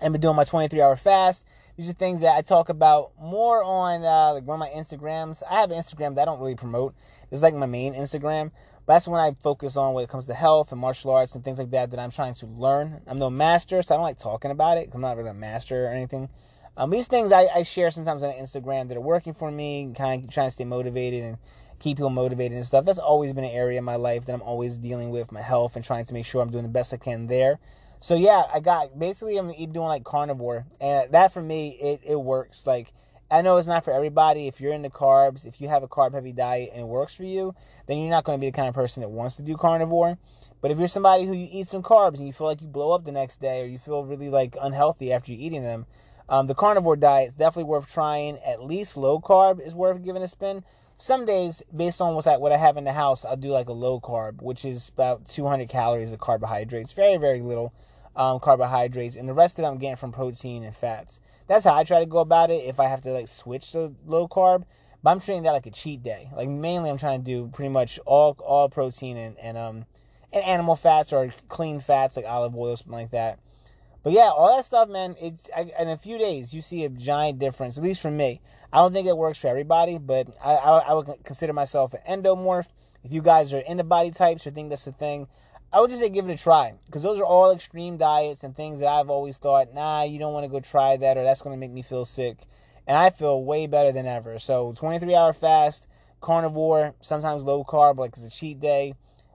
I've 0.00 0.12
been 0.12 0.20
doing 0.20 0.36
my 0.36 0.44
23 0.44 0.80
hour 0.80 0.94
fast. 0.94 1.44
These 1.76 1.90
are 1.90 1.92
things 1.92 2.20
that 2.20 2.36
I 2.36 2.42
talk 2.42 2.68
about 2.68 3.14
more 3.20 3.64
on 3.64 4.04
uh, 4.04 4.32
like 4.34 4.44
one 4.44 4.54
of 4.54 4.60
my 4.60 4.68
Instagrams. 4.68 5.42
I 5.50 5.60
have 5.60 5.72
an 5.72 5.76
Instagram 5.76 6.14
that 6.14 6.22
I 6.22 6.24
don't 6.26 6.38
really 6.38 6.54
promote. 6.54 6.94
It's 7.32 7.42
like 7.42 7.54
my 7.54 7.66
main 7.66 7.92
Instagram. 7.92 8.52
But 8.86 8.92
that's 8.92 9.08
when 9.08 9.20
I 9.20 9.32
focus 9.40 9.76
on 9.76 9.92
when 9.92 10.04
it 10.04 10.10
comes 10.10 10.26
to 10.26 10.34
health 10.34 10.70
and 10.70 10.80
martial 10.80 11.10
arts 11.10 11.34
and 11.34 11.42
things 11.42 11.58
like 11.58 11.70
that 11.70 11.90
that 11.90 11.98
I'm 11.98 12.12
trying 12.12 12.34
to 12.34 12.46
learn. 12.46 13.00
I'm 13.08 13.18
no 13.18 13.28
master, 13.28 13.82
so 13.82 13.92
I 13.92 13.98
don't 13.98 14.04
like 14.04 14.18
talking 14.18 14.52
about 14.52 14.78
it. 14.78 14.88
I'm 14.94 15.00
not 15.00 15.16
really 15.16 15.30
a 15.30 15.34
master 15.34 15.86
or 15.86 15.88
anything. 15.88 16.28
Um, 16.76 16.90
these 16.90 17.06
things 17.06 17.32
I, 17.32 17.46
I, 17.54 17.62
share 17.62 17.90
sometimes 17.90 18.22
on 18.22 18.34
Instagram 18.34 18.88
that 18.88 18.98
are 18.98 19.00
working 19.00 19.32
for 19.32 19.50
me, 19.50 19.94
kind 19.96 20.24
of 20.24 20.30
trying 20.30 20.48
to 20.48 20.50
stay 20.50 20.64
motivated 20.64 21.24
and 21.24 21.38
keep 21.78 21.96
people 21.96 22.10
motivated 22.10 22.56
and 22.56 22.66
stuff. 22.66 22.84
That's 22.84 22.98
always 22.98 23.32
been 23.32 23.44
an 23.44 23.50
area 23.50 23.78
in 23.78 23.84
my 23.84 23.96
life 23.96 24.26
that 24.26 24.34
I'm 24.34 24.42
always 24.42 24.76
dealing 24.76 25.10
with 25.10 25.32
my 25.32 25.40
health 25.40 25.76
and 25.76 25.84
trying 25.84 26.04
to 26.04 26.12
make 26.12 26.26
sure 26.26 26.42
I'm 26.42 26.50
doing 26.50 26.64
the 26.64 26.68
best 26.68 26.92
I 26.92 26.98
can 26.98 27.28
there. 27.28 27.58
So 28.00 28.14
yeah, 28.14 28.42
I 28.52 28.60
got 28.60 28.98
basically 28.98 29.38
I'm 29.38 29.48
doing 29.48 29.88
like 29.88 30.04
carnivore, 30.04 30.66
and 30.80 31.10
that 31.12 31.32
for 31.32 31.40
me 31.40 31.70
it 31.80 32.00
it 32.04 32.20
works. 32.20 32.66
Like 32.66 32.92
I 33.30 33.40
know 33.40 33.56
it's 33.56 33.66
not 33.66 33.84
for 33.84 33.92
everybody. 33.92 34.46
If 34.46 34.60
you're 34.60 34.74
into 34.74 34.90
carbs, 34.90 35.46
if 35.46 35.60
you 35.62 35.68
have 35.68 35.82
a 35.82 35.88
carb 35.88 36.12
heavy 36.12 36.32
diet 36.32 36.70
and 36.72 36.82
it 36.82 36.86
works 36.86 37.14
for 37.14 37.24
you, 37.24 37.54
then 37.86 37.98
you're 37.98 38.10
not 38.10 38.24
going 38.24 38.38
to 38.38 38.40
be 38.40 38.48
the 38.50 38.56
kind 38.56 38.68
of 38.68 38.74
person 38.74 39.00
that 39.00 39.08
wants 39.08 39.36
to 39.36 39.42
do 39.42 39.56
carnivore. 39.56 40.18
But 40.60 40.70
if 40.70 40.78
you're 40.78 40.88
somebody 40.88 41.24
who 41.24 41.32
you 41.32 41.48
eat 41.50 41.66
some 41.66 41.82
carbs 41.82 42.18
and 42.18 42.26
you 42.26 42.32
feel 42.32 42.46
like 42.46 42.60
you 42.60 42.68
blow 42.68 42.92
up 42.92 43.04
the 43.04 43.12
next 43.12 43.40
day 43.40 43.62
or 43.62 43.66
you 43.66 43.78
feel 43.78 44.04
really 44.04 44.28
like 44.28 44.56
unhealthy 44.60 45.12
after 45.12 45.32
you're 45.32 45.40
eating 45.40 45.62
them, 45.62 45.86
um, 46.28 46.46
the 46.46 46.54
carnivore 46.54 46.96
diet 46.96 47.28
is 47.28 47.34
definitely 47.36 47.70
worth 47.70 47.92
trying. 47.92 48.38
At 48.38 48.62
least 48.62 48.96
low 48.96 49.20
carb 49.20 49.60
is 49.60 49.74
worth 49.74 50.02
giving 50.02 50.22
a 50.22 50.28
spin. 50.28 50.64
Some 50.96 51.24
days, 51.24 51.62
based 51.74 52.00
on 52.00 52.14
what's 52.14 52.26
what 52.26 52.52
I 52.52 52.56
have 52.56 52.76
in 52.76 52.84
the 52.84 52.92
house, 52.92 53.24
I'll 53.24 53.36
do 53.36 53.50
like 53.50 53.68
a 53.68 53.72
low 53.72 54.00
carb, 54.00 54.42
which 54.42 54.64
is 54.64 54.88
about 54.88 55.26
200 55.26 55.68
calories 55.68 56.12
of 56.12 56.20
carbohydrates. 56.20 56.92
Very, 56.92 57.16
very 57.18 57.42
little 57.42 57.72
um, 58.16 58.40
carbohydrates, 58.40 59.16
and 59.16 59.28
the 59.28 59.34
rest 59.34 59.58
of 59.58 59.64
it 59.64 59.68
I'm 59.68 59.78
getting 59.78 59.96
from 59.96 60.12
protein 60.12 60.64
and 60.64 60.74
fats. 60.74 61.20
That's 61.46 61.64
how 61.64 61.74
I 61.74 61.84
try 61.84 62.00
to 62.00 62.06
go 62.06 62.18
about 62.18 62.50
it. 62.50 62.64
If 62.64 62.80
I 62.80 62.86
have 62.86 63.02
to 63.02 63.12
like 63.12 63.28
switch 63.28 63.72
to 63.72 63.94
low 64.06 64.26
carb, 64.26 64.64
but 65.02 65.10
I'm 65.10 65.20
treating 65.20 65.44
that 65.44 65.52
like 65.52 65.66
a 65.66 65.70
cheat 65.70 66.02
day. 66.02 66.28
Like 66.34 66.48
mainly, 66.48 66.90
I'm 66.90 66.96
trying 66.96 67.20
to 67.20 67.24
do 67.24 67.48
pretty 67.52 67.68
much 67.68 68.00
all 68.06 68.36
all 68.44 68.68
protein 68.68 69.16
and 69.16 69.38
and 69.38 69.56
um 69.56 69.84
and 70.32 70.44
animal 70.44 70.74
fats 70.74 71.12
or 71.12 71.32
clean 71.48 71.78
fats 71.78 72.16
like 72.16 72.26
olive 72.26 72.56
oil, 72.56 72.74
something 72.74 72.92
like 72.92 73.10
that. 73.10 73.38
But 74.06 74.12
yeah, 74.12 74.30
all 74.30 74.54
that 74.54 74.64
stuff, 74.64 74.88
man. 74.88 75.16
It's 75.20 75.50
I, 75.52 75.68
in 75.80 75.88
a 75.88 75.96
few 75.96 76.16
days 76.16 76.54
you 76.54 76.62
see 76.62 76.84
a 76.84 76.88
giant 76.88 77.40
difference. 77.40 77.76
At 77.76 77.82
least 77.82 78.00
for 78.00 78.10
me. 78.12 78.40
I 78.72 78.78
don't 78.78 78.92
think 78.92 79.08
it 79.08 79.16
works 79.16 79.40
for 79.40 79.48
everybody, 79.48 79.98
but 79.98 80.28
I 80.40 80.54
I, 80.54 80.78
I 80.78 80.94
would 80.94 81.08
consider 81.24 81.52
myself 81.52 81.92
an 81.92 82.22
endomorph. 82.22 82.68
If 83.02 83.12
you 83.12 83.20
guys 83.20 83.52
are 83.52 83.58
into 83.58 83.82
body 83.82 84.12
types 84.12 84.46
or 84.46 84.50
think 84.50 84.68
that's 84.68 84.86
a 84.86 84.92
thing, 84.92 85.26
I 85.72 85.80
would 85.80 85.90
just 85.90 86.00
say 86.00 86.08
give 86.08 86.30
it 86.30 86.32
a 86.32 86.40
try 86.40 86.74
because 86.86 87.02
those 87.02 87.18
are 87.18 87.24
all 87.24 87.50
extreme 87.50 87.96
diets 87.96 88.44
and 88.44 88.54
things 88.54 88.78
that 88.78 88.86
I've 88.86 89.10
always 89.10 89.38
thought, 89.38 89.74
nah, 89.74 90.04
you 90.04 90.20
don't 90.20 90.32
want 90.32 90.44
to 90.44 90.52
go 90.52 90.60
try 90.60 90.96
that 90.98 91.16
or 91.16 91.24
that's 91.24 91.40
going 91.40 91.56
to 91.56 91.58
make 91.58 91.72
me 91.72 91.82
feel 91.82 92.04
sick. 92.04 92.38
And 92.86 92.96
I 92.96 93.10
feel 93.10 93.42
way 93.42 93.66
better 93.66 93.90
than 93.90 94.06
ever. 94.06 94.38
So 94.38 94.72
23 94.74 95.16
hour 95.16 95.32
fast, 95.32 95.88
carnivore, 96.20 96.94
sometimes 97.00 97.42
low 97.42 97.64
carb, 97.64 97.96
like 97.96 98.12
it's 98.12 98.24
a 98.24 98.30
cheat 98.30 98.60
day. 98.60 98.94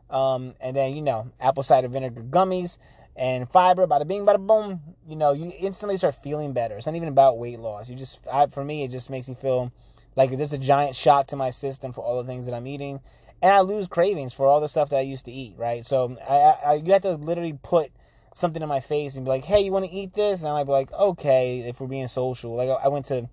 Um, 0.10 0.56
and 0.62 0.74
then, 0.74 0.96
you 0.96 1.02
know, 1.02 1.30
apple 1.42 1.64
cider 1.64 1.90
vinegar 1.90 2.22
gummies 2.22 2.78
and 3.16 3.50
fiber, 3.50 3.88
bada 3.88 4.08
bing, 4.08 4.26
bada 4.26 4.46
boom. 4.46 4.80
You 5.08 5.16
know, 5.16 5.34
you 5.34 5.52
instantly 5.60 5.98
start 5.98 6.16
feeling 6.24 6.54
better. 6.54 6.78
It's 6.78 6.86
not 6.86 6.96
even 6.96 7.10
about 7.10 7.38
weight 7.38 7.60
loss. 7.60 7.90
You 7.90 7.96
just, 7.96 8.26
I, 8.32 8.48
for 8.48 8.64
me, 8.64 8.84
it 8.84 8.92
just 8.92 9.10
makes 9.10 9.28
me 9.28 9.36
feel 9.36 9.72
like 10.16 10.32
it's 10.32 10.54
a 10.54 10.58
giant 10.58 10.96
shock 10.96 11.28
to 11.28 11.36
my 11.36 11.50
system 11.50 11.94
for 11.94 12.02
all 12.02 12.22
the 12.22 12.28
things 12.28 12.46
that 12.46 12.56
I'm 12.56 12.68
eating 12.68 13.00
and 13.42 13.54
I 13.54 13.62
lose 13.62 13.88
cravings 13.88 14.34
for 14.34 14.48
all 14.48 14.62
the 14.62 14.70
stuff 14.70 14.90
that 14.90 14.98
I 14.98 15.02
used 15.02 15.26
to 15.26 15.32
eat, 15.32 15.56
right? 15.58 15.86
So 15.86 16.16
I, 16.28 16.72
I 16.72 16.74
you 16.76 16.94
have 16.94 17.02
to 17.04 17.14
literally 17.16 17.58
put 17.62 17.92
something 18.34 18.62
in 18.62 18.70
my 18.70 18.80
face 18.80 19.16
and 19.16 19.26
be 19.26 19.30
like, 19.30 19.44
hey, 19.44 19.62
you 19.62 19.72
want 19.72 19.86
to 19.86 19.92
eat 19.92 20.14
this? 20.14 20.42
And 20.42 20.50
I 20.50 20.54
might 20.54 20.66
be 20.66 20.72
like, 20.72 20.94
okay, 20.94 21.62
if 21.62 21.82
we're 21.82 21.88
being 21.88 22.08
social. 22.08 22.56
Like 22.56 22.70
I 22.70 22.88
went 22.90 23.06
to 23.06 23.28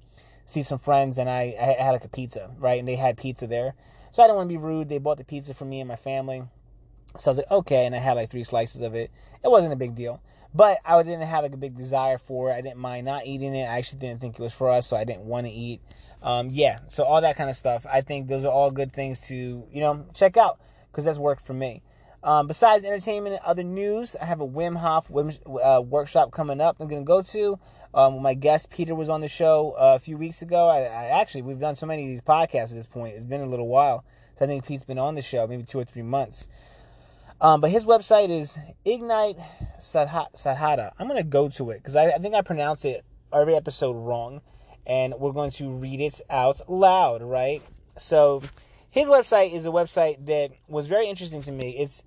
see 0.45 0.63
some 0.63 0.79
friends 0.79 1.19
and 1.19 1.29
I, 1.29 1.55
I 1.61 1.83
had 1.83 1.91
like 1.91 2.05
a 2.05 2.09
pizza, 2.09 2.51
right? 2.59 2.79
And 2.79 2.89
they 2.89 2.97
had 2.97 3.19
pizza 3.19 3.47
there. 3.47 3.75
So 4.13 4.23
I 4.23 4.27
didn't 4.27 4.37
want 4.37 4.49
to 4.49 4.55
be 4.55 4.57
rude. 4.57 4.89
They 4.89 4.99
bought 4.99 5.19
the 5.19 5.25
pizza 5.25 5.53
for 5.53 5.67
me 5.67 5.81
and 5.81 5.89
my 5.89 5.97
family. 5.97 6.43
So 7.17 7.31
I 7.31 7.33
was 7.33 7.39
like, 7.39 7.51
okay, 7.51 7.87
and 7.87 7.95
I 7.95 7.99
had 7.99 8.15
like 8.15 8.31
three 8.31 8.45
slices 8.45 8.83
of 8.83 8.95
it. 8.95 9.11
It 9.43 9.51
wasn't 9.51 9.73
a 9.73 9.77
big 9.77 9.95
deal, 9.95 10.21
but 10.55 10.79
I 10.85 11.03
didn't 11.03 11.23
have 11.23 11.43
like 11.43 11.55
a 11.55 11.59
big 11.59 11.77
desire 11.77 12.19
for 12.19 12.51
it. 12.51 12.55
I 12.55 12.61
didn't 12.61 12.79
mind 12.79 13.07
not 13.07 13.27
eating 13.27 13.55
it. 13.55 13.65
I 13.65 13.79
actually 13.79 14.01
didn't 14.01 14.21
think 14.21 14.39
it 14.39 14.43
was 14.43 14.53
for 14.53 14.69
us, 14.71 14.87
so 14.87 14.97
I 14.97 15.05
didn't 15.05 15.25
want 15.25 15.47
to 15.47 15.53
eat. 15.53 15.81
Um, 16.23 16.49
yeah, 16.51 16.81
so 16.89 17.05
all 17.05 17.21
that 17.21 17.37
kind 17.37 17.49
of 17.49 17.57
stuff. 17.57 17.87
I 17.91 18.01
think 18.01 18.29
those 18.29 18.45
are 18.45 18.53
all 18.53 18.71
good 18.71 18.93
things 18.93 19.23
to 19.29 19.35
you 19.35 19.81
know 19.81 20.07
check 20.15 20.37
out 20.37 20.61
because 20.91 21.05
that's 21.05 21.19
worked 21.19 21.43
for 21.47 21.55
me. 21.55 21.83
Um, 22.23 22.49
besides 22.49 22.85
entertainment 22.85 23.37
and 23.37 23.45
other 23.45 23.63
news, 23.63 24.17
I 24.17 24.25
have 24.25 24.41
a 24.41 24.47
Wim 24.47 24.77
Hof 24.77 25.11
uh, 25.15 25.83
workshop 25.83 26.33
coming 26.33 26.61
up. 26.61 26.77
I'm 26.81 26.89
going 26.89 27.03
to 27.03 27.07
go 27.07 27.23
to. 27.23 27.59
Um, 27.95 28.21
my 28.23 28.35
guest 28.35 28.71
Peter 28.71 28.95
was 28.95 29.09
on 29.09 29.21
the 29.21 29.29
show 29.29 29.73
uh, 29.79 29.95
a 29.95 29.99
few 29.99 30.19
weeks 30.19 30.43
ago. 30.43 30.69
I, 30.69 30.81
I, 30.81 31.21
actually 31.21 31.43
we've 31.43 31.59
done 31.59 31.75
so 31.75 31.87
many 31.87 32.03
of 32.03 32.09
these 32.09 32.21
podcasts 32.21 32.71
at 32.71 32.75
this 32.75 32.87
point. 32.87 33.15
It's 33.15 33.25
been 33.25 33.41
a 33.41 33.47
little 33.47 33.69
while. 33.69 34.05
So 34.35 34.45
I 34.45 34.49
think 34.49 34.67
Pete's 34.67 34.85
been 34.85 34.99
on 34.99 35.15
the 35.15 35.23
show, 35.23 35.47
maybe 35.47 35.65
two 35.65 35.79
or 35.79 35.85
three 35.85 36.03
months. 36.03 36.47
Um, 37.41 37.61
but 37.61 37.71
his 37.71 37.85
website 37.85 38.31
is 38.31 38.59
Ignite 38.85 39.37
Sadhata. 39.79 40.93
I'm 40.99 41.07
going 41.07 41.23
to 41.23 41.29
go 41.29 41.49
to 41.51 41.71
it 41.71 41.79
because 41.79 41.95
I, 41.95 42.11
I 42.11 42.19
think 42.19 42.35
I 42.35 42.43
pronounce 42.43 42.85
it 42.85 43.05
every 43.33 43.55
episode 43.55 43.93
wrong. 43.93 44.41
And 44.87 45.15
we're 45.19 45.33
going 45.33 45.51
to 45.53 45.71
read 45.71 46.01
it 46.01 46.21
out 46.31 46.61
loud, 46.69 47.23
right? 47.23 47.63
So 47.99 48.43
his 48.91 49.09
website 49.09 49.55
is 49.55 49.67
a 49.67 49.71
website 49.71 50.27
that 50.27 50.53
was 50.67 50.87
very 50.87 51.07
interesting 51.07 51.43
to 51.43 51.53
me. 51.53 51.77
It's 51.79 52.03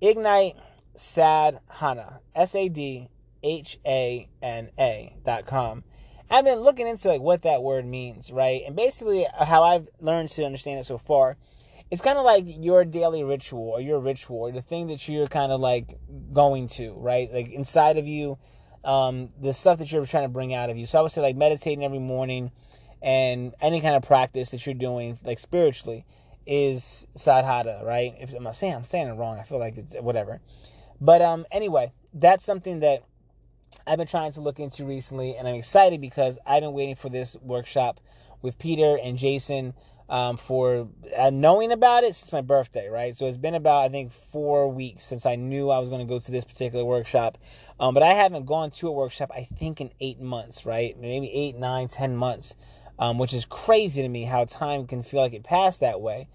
Ignite 0.00 0.54
Sadhana, 0.94 2.20
S 2.34 2.54
A 2.54 2.68
D 2.68 3.08
H 3.42 3.78
A 3.86 4.28
N 4.42 4.70
A 4.78 5.12
dot 5.24 5.46
com. 5.46 5.82
I've 6.28 6.44
been 6.44 6.58
looking 6.58 6.86
into 6.86 7.08
like 7.08 7.20
what 7.20 7.42
that 7.42 7.62
word 7.62 7.86
means, 7.86 8.30
right? 8.30 8.62
And 8.66 8.76
basically, 8.76 9.26
how 9.38 9.62
I've 9.62 9.88
learned 10.00 10.28
to 10.30 10.44
understand 10.44 10.78
it 10.78 10.84
so 10.84 10.98
far 10.98 11.36
it's 11.90 12.02
kind 12.02 12.18
of 12.18 12.24
like 12.24 12.44
your 12.46 12.84
daily 12.84 13.22
ritual 13.22 13.70
or 13.70 13.80
your 13.80 14.00
ritual 14.00 14.38
or 14.38 14.52
the 14.52 14.62
thing 14.62 14.88
that 14.88 15.08
you're 15.08 15.26
kind 15.26 15.52
of 15.52 15.60
like 15.60 15.94
going 16.32 16.66
to, 16.66 16.94
right? 16.94 17.30
Like 17.32 17.50
inside 17.50 17.96
of 17.96 18.08
you, 18.08 18.38
um, 18.84 19.28
the 19.40 19.52
stuff 19.52 19.78
that 19.78 19.90
you're 19.90 20.04
trying 20.06 20.24
to 20.24 20.28
bring 20.28 20.52
out 20.52 20.70
of 20.70 20.76
you. 20.76 20.86
So 20.86 20.98
I 20.98 21.02
would 21.02 21.12
say 21.12 21.20
like 21.20 21.36
meditating 21.36 21.84
every 21.84 21.98
morning 21.98 22.50
and 23.02 23.54
any 23.60 23.80
kind 23.80 23.94
of 23.94 24.02
practice 24.02 24.50
that 24.50 24.66
you're 24.66 24.74
doing, 24.74 25.18
like 25.22 25.38
spiritually, 25.38 26.04
is 26.46 27.06
sadhata, 27.16 27.84
right? 27.84 28.14
If 28.18 28.34
I'm 28.34 28.52
saying 28.52 28.74
I'm 28.74 28.84
saying 28.84 29.08
it 29.08 29.14
wrong, 29.14 29.38
I 29.38 29.42
feel 29.42 29.58
like 29.58 29.76
it's 29.76 29.94
whatever. 29.94 30.40
But 31.00 31.22
um, 31.22 31.46
anyway, 31.50 31.92
that's 32.14 32.44
something 32.44 32.80
that 32.80 33.02
I've 33.86 33.98
been 33.98 34.06
trying 34.06 34.32
to 34.32 34.40
look 34.40 34.58
into 34.58 34.84
recently, 34.84 35.36
and 35.36 35.46
I'm 35.46 35.54
excited 35.54 36.00
because 36.00 36.38
I've 36.46 36.62
been 36.62 36.72
waiting 36.72 36.96
for 36.96 37.08
this 37.08 37.36
workshop 37.42 38.00
with 38.42 38.58
Peter 38.58 38.98
and 39.02 39.18
Jason 39.18 39.74
um, 40.08 40.36
for 40.36 40.88
uh, 41.16 41.30
knowing 41.30 41.72
about 41.72 42.04
it 42.04 42.14
since 42.14 42.32
my 42.32 42.40
birthday, 42.40 42.88
right? 42.88 43.16
So 43.16 43.26
it's 43.26 43.36
been 43.36 43.54
about, 43.54 43.82
I 43.84 43.88
think, 43.88 44.12
four 44.12 44.70
weeks 44.70 45.04
since 45.04 45.26
I 45.26 45.36
knew 45.36 45.70
I 45.70 45.78
was 45.78 45.88
going 45.88 46.06
to 46.06 46.06
go 46.06 46.18
to 46.18 46.30
this 46.30 46.44
particular 46.44 46.84
workshop. 46.84 47.38
Um, 47.80 47.92
but 47.92 48.02
I 48.02 48.14
haven't 48.14 48.46
gone 48.46 48.70
to 48.72 48.88
a 48.88 48.92
workshop, 48.92 49.30
I 49.34 49.42
think, 49.42 49.80
in 49.80 49.90
eight 50.00 50.20
months, 50.20 50.64
right? 50.64 50.98
Maybe 50.98 51.30
eight, 51.32 51.56
nine, 51.56 51.88
ten 51.88 52.16
months, 52.16 52.54
um, 52.98 53.18
which 53.18 53.34
is 53.34 53.44
crazy 53.44 54.02
to 54.02 54.08
me 54.08 54.24
how 54.24 54.44
time 54.44 54.86
can 54.86 55.02
feel 55.02 55.20
like 55.20 55.34
it 55.34 55.44
passed 55.44 55.80
that 55.80 56.00
way. 56.00 56.28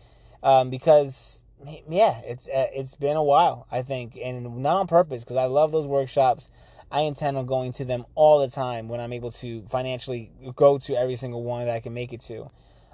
Um, 0.44 0.70
because, 0.70 1.42
yeah, 1.90 2.20
it's 2.26 2.48
uh, 2.48 2.68
it's 2.74 2.96
been 2.96 3.16
a 3.16 3.24
while, 3.24 3.68
I 3.72 3.84
think, 3.84 4.18
and 4.22 4.58
not 4.58 4.78
on 4.78 4.88
purpose, 4.88 5.24
because 5.24 5.38
I 5.38 5.46
love 5.46 5.72
those 5.72 5.88
workshops. 5.88 6.50
I 6.92 7.02
intend 7.02 7.38
on 7.38 7.46
going 7.46 7.72
to 7.74 7.86
them 7.86 8.06
all 8.16 8.40
the 8.40 8.50
time 8.50 8.90
when 8.90 9.00
I'm 9.00 9.14
able 9.14 9.32
to 9.32 9.62
financially 9.64 10.30
go 10.56 10.78
to 10.80 10.96
every 10.98 11.16
single 11.16 11.42
one 11.42 11.66
that 11.66 11.74
I 11.74 11.80
can 11.80 11.94
make 11.94 12.12
it 12.12 12.20
to. 12.22 12.52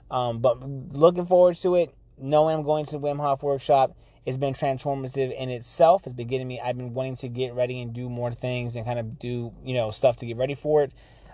Um, 0.10 0.40
but 0.40 0.62
looking 0.62 1.26
forward 1.26 1.56
to 1.58 1.76
it, 1.76 1.94
knowing 2.18 2.56
I'm 2.56 2.64
going 2.64 2.86
to 2.86 2.92
the 2.92 3.00
Wim 3.00 3.20
Hof 3.20 3.44
workshop, 3.44 3.96
it's 4.26 4.38
been 4.38 4.54
transformative 4.54 5.38
in 5.38 5.50
itself. 5.50 6.04
It's 6.06 6.14
been 6.14 6.28
getting 6.28 6.48
me. 6.48 6.60
I've 6.60 6.78
been 6.78 6.94
wanting 6.94 7.16
to 7.18 7.30
get 7.30 7.54
ready 7.54 7.82
and 7.82 7.94
do 7.94 8.10
more 8.10 8.32
things 8.32 8.76
and 8.76 8.86
kind 8.86 9.00
of 9.00 9.20
do 9.20 9.54
you 9.64 9.74
know 9.74 9.90
stuff 9.92 10.18
to 10.18 10.26
get 10.26 10.38
ready 10.38 10.56
for 10.56 10.84
it. 10.84 10.92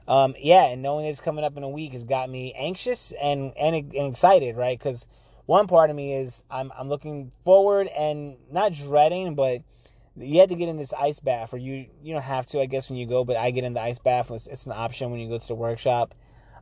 Um, 0.08 0.36
yeah, 0.38 0.66
and 0.66 0.82
knowing 0.82 1.06
it's 1.06 1.22
coming 1.22 1.44
up 1.44 1.58
in 1.58 1.64
a 1.64 1.70
week 1.70 1.94
has 1.94 2.04
got 2.04 2.30
me 2.30 2.54
anxious 2.54 3.12
and 3.14 3.54
and, 3.58 3.76
and 3.76 4.12
excited, 4.12 4.56
right? 4.58 4.78
Because 4.78 5.08
one 5.46 5.68
part 5.68 5.90
of 5.90 5.96
me 5.96 6.14
is 6.14 6.44
I'm 6.52 6.72
I'm 6.78 6.88
looking 6.88 7.32
forward 7.44 7.88
and 7.88 8.38
not 8.52 8.74
dreading, 8.74 9.36
but 9.36 9.64
you 10.16 10.40
had 10.40 10.50
to 10.50 10.56
get 10.56 10.70
in 10.70 10.78
this 10.78 10.94
ice 10.94 11.20
bath, 11.20 11.54
or 11.54 11.58
you 11.58 11.88
you 12.02 12.14
don't 12.14 12.22
have 12.22 12.46
to, 12.48 12.62
I 12.62 12.66
guess, 12.66 12.90
when 12.90 12.98
you 12.98 13.08
go. 13.08 13.24
But 13.24 13.38
I 13.38 13.52
get 13.52 13.64
in 13.64 13.74
the 13.74 13.82
ice 13.82 14.00
bath. 14.00 14.30
It's, 14.30 14.48
it's 14.48 14.66
an 14.66 14.72
option 14.74 15.10
when 15.10 15.20
you 15.20 15.30
go 15.30 15.40
to 15.40 15.48
the 15.48 15.56
workshop. 15.56 16.14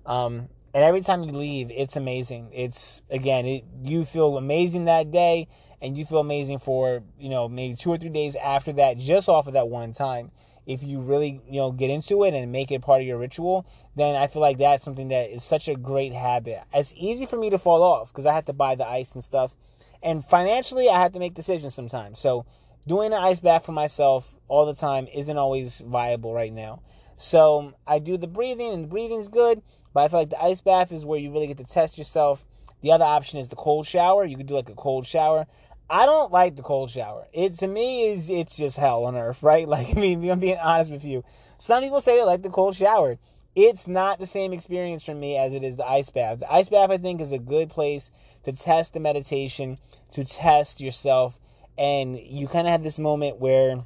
Um, 0.05 0.47
and 0.73 0.83
every 0.83 1.01
time 1.01 1.23
you 1.23 1.31
leave, 1.31 1.69
it's 1.71 1.95
amazing. 1.95 2.49
It's 2.53 3.01
again, 3.09 3.45
it, 3.45 3.65
you 3.83 4.05
feel 4.05 4.37
amazing 4.37 4.85
that 4.85 5.11
day, 5.11 5.47
and 5.81 5.97
you 5.97 6.05
feel 6.05 6.19
amazing 6.19 6.59
for 6.59 7.03
you 7.19 7.29
know 7.29 7.49
maybe 7.49 7.75
two 7.75 7.89
or 7.89 7.97
three 7.97 8.09
days 8.09 8.35
after 8.35 8.71
that, 8.73 8.97
just 8.97 9.27
off 9.29 9.47
of 9.47 9.53
that 9.53 9.67
one 9.67 9.91
time. 9.91 10.31
If 10.65 10.83
you 10.83 11.01
really 11.01 11.41
you 11.49 11.59
know 11.59 11.71
get 11.71 11.89
into 11.89 12.23
it 12.23 12.33
and 12.33 12.51
make 12.51 12.71
it 12.71 12.81
part 12.81 13.01
of 13.01 13.07
your 13.07 13.17
ritual, 13.17 13.65
then 13.95 14.15
I 14.15 14.27
feel 14.27 14.41
like 14.41 14.59
that's 14.59 14.83
something 14.83 15.09
that 15.09 15.29
is 15.31 15.43
such 15.43 15.67
a 15.67 15.75
great 15.75 16.13
habit. 16.13 16.61
It's 16.73 16.93
easy 16.95 17.25
for 17.25 17.37
me 17.37 17.49
to 17.49 17.57
fall 17.57 17.83
off 17.83 18.09
because 18.09 18.25
I 18.25 18.33
have 18.33 18.45
to 18.45 18.53
buy 18.53 18.75
the 18.75 18.87
ice 18.87 19.13
and 19.15 19.23
stuff, 19.23 19.55
and 20.01 20.23
financially 20.23 20.89
I 20.89 20.99
have 21.01 21.11
to 21.13 21.19
make 21.19 21.33
decisions 21.33 21.75
sometimes. 21.75 22.19
So 22.19 22.45
doing 22.87 23.07
an 23.07 23.19
ice 23.19 23.39
bath 23.39 23.65
for 23.65 23.73
myself 23.73 24.33
all 24.47 24.65
the 24.65 24.75
time 24.75 25.07
isn't 25.13 25.37
always 25.37 25.81
viable 25.81 26.33
right 26.33 26.53
now. 26.53 26.81
So 27.21 27.59
um, 27.59 27.75
I 27.85 27.99
do 27.99 28.17
the 28.17 28.27
breathing, 28.27 28.73
and 28.73 28.83
the 28.83 28.87
breathing's 28.87 29.27
good, 29.27 29.61
but 29.93 30.01
I 30.01 30.07
feel 30.07 30.19
like 30.21 30.31
the 30.31 30.41
ice 30.41 30.59
bath 30.59 30.91
is 30.91 31.05
where 31.05 31.19
you 31.19 31.31
really 31.31 31.45
get 31.45 31.57
to 31.57 31.63
test 31.63 31.99
yourself. 31.99 32.43
The 32.81 32.91
other 32.91 33.05
option 33.05 33.39
is 33.39 33.47
the 33.47 33.55
cold 33.55 33.85
shower. 33.85 34.25
You 34.25 34.37
could 34.37 34.47
do 34.47 34.55
like 34.55 34.69
a 34.69 34.73
cold 34.73 35.05
shower. 35.05 35.45
I 35.87 36.07
don't 36.07 36.31
like 36.31 36.55
the 36.55 36.63
cold 36.63 36.89
shower. 36.89 37.27
It 37.31 37.53
to 37.59 37.67
me 37.67 38.07
is 38.07 38.27
it's 38.27 38.57
just 38.57 38.75
hell 38.75 39.05
on 39.05 39.15
earth, 39.15 39.43
right? 39.43 39.67
Like 39.67 39.95
I 39.95 39.99
mean, 39.99 40.27
I'm 40.31 40.39
being 40.39 40.57
honest 40.57 40.91
with 40.91 41.05
you. 41.05 41.23
Some 41.59 41.83
people 41.83 42.01
say 42.01 42.17
they 42.17 42.23
like 42.23 42.41
the 42.41 42.49
cold 42.49 42.75
shower. 42.75 43.19
It's 43.53 43.87
not 43.87 44.17
the 44.17 44.25
same 44.25 44.51
experience 44.51 45.03
for 45.03 45.13
me 45.13 45.37
as 45.37 45.53
it 45.53 45.61
is 45.61 45.75
the 45.75 45.87
ice 45.87 46.09
bath. 46.09 46.39
The 46.39 46.51
ice 46.51 46.69
bath 46.69 46.89
I 46.89 46.97
think 46.97 47.21
is 47.21 47.33
a 47.33 47.37
good 47.37 47.69
place 47.69 48.09
to 48.43 48.51
test 48.51 48.93
the 48.93 48.99
meditation, 48.99 49.77
to 50.13 50.23
test 50.23 50.81
yourself, 50.81 51.37
and 51.77 52.17
you 52.17 52.47
kind 52.47 52.65
of 52.65 52.71
have 52.71 52.81
this 52.81 52.97
moment 52.97 53.37
where 53.39 53.85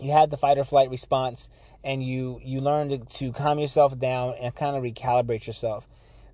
you 0.00 0.12
have 0.12 0.28
the 0.30 0.36
fight 0.36 0.58
or 0.58 0.64
flight 0.64 0.90
response 0.90 1.48
and 1.88 2.02
you 2.02 2.38
you 2.44 2.60
learn 2.60 2.90
to, 2.90 2.98
to 2.98 3.32
calm 3.32 3.58
yourself 3.58 3.98
down 3.98 4.34
and 4.38 4.54
kind 4.54 4.76
of 4.76 4.82
recalibrate 4.82 5.46
yourself. 5.46 5.88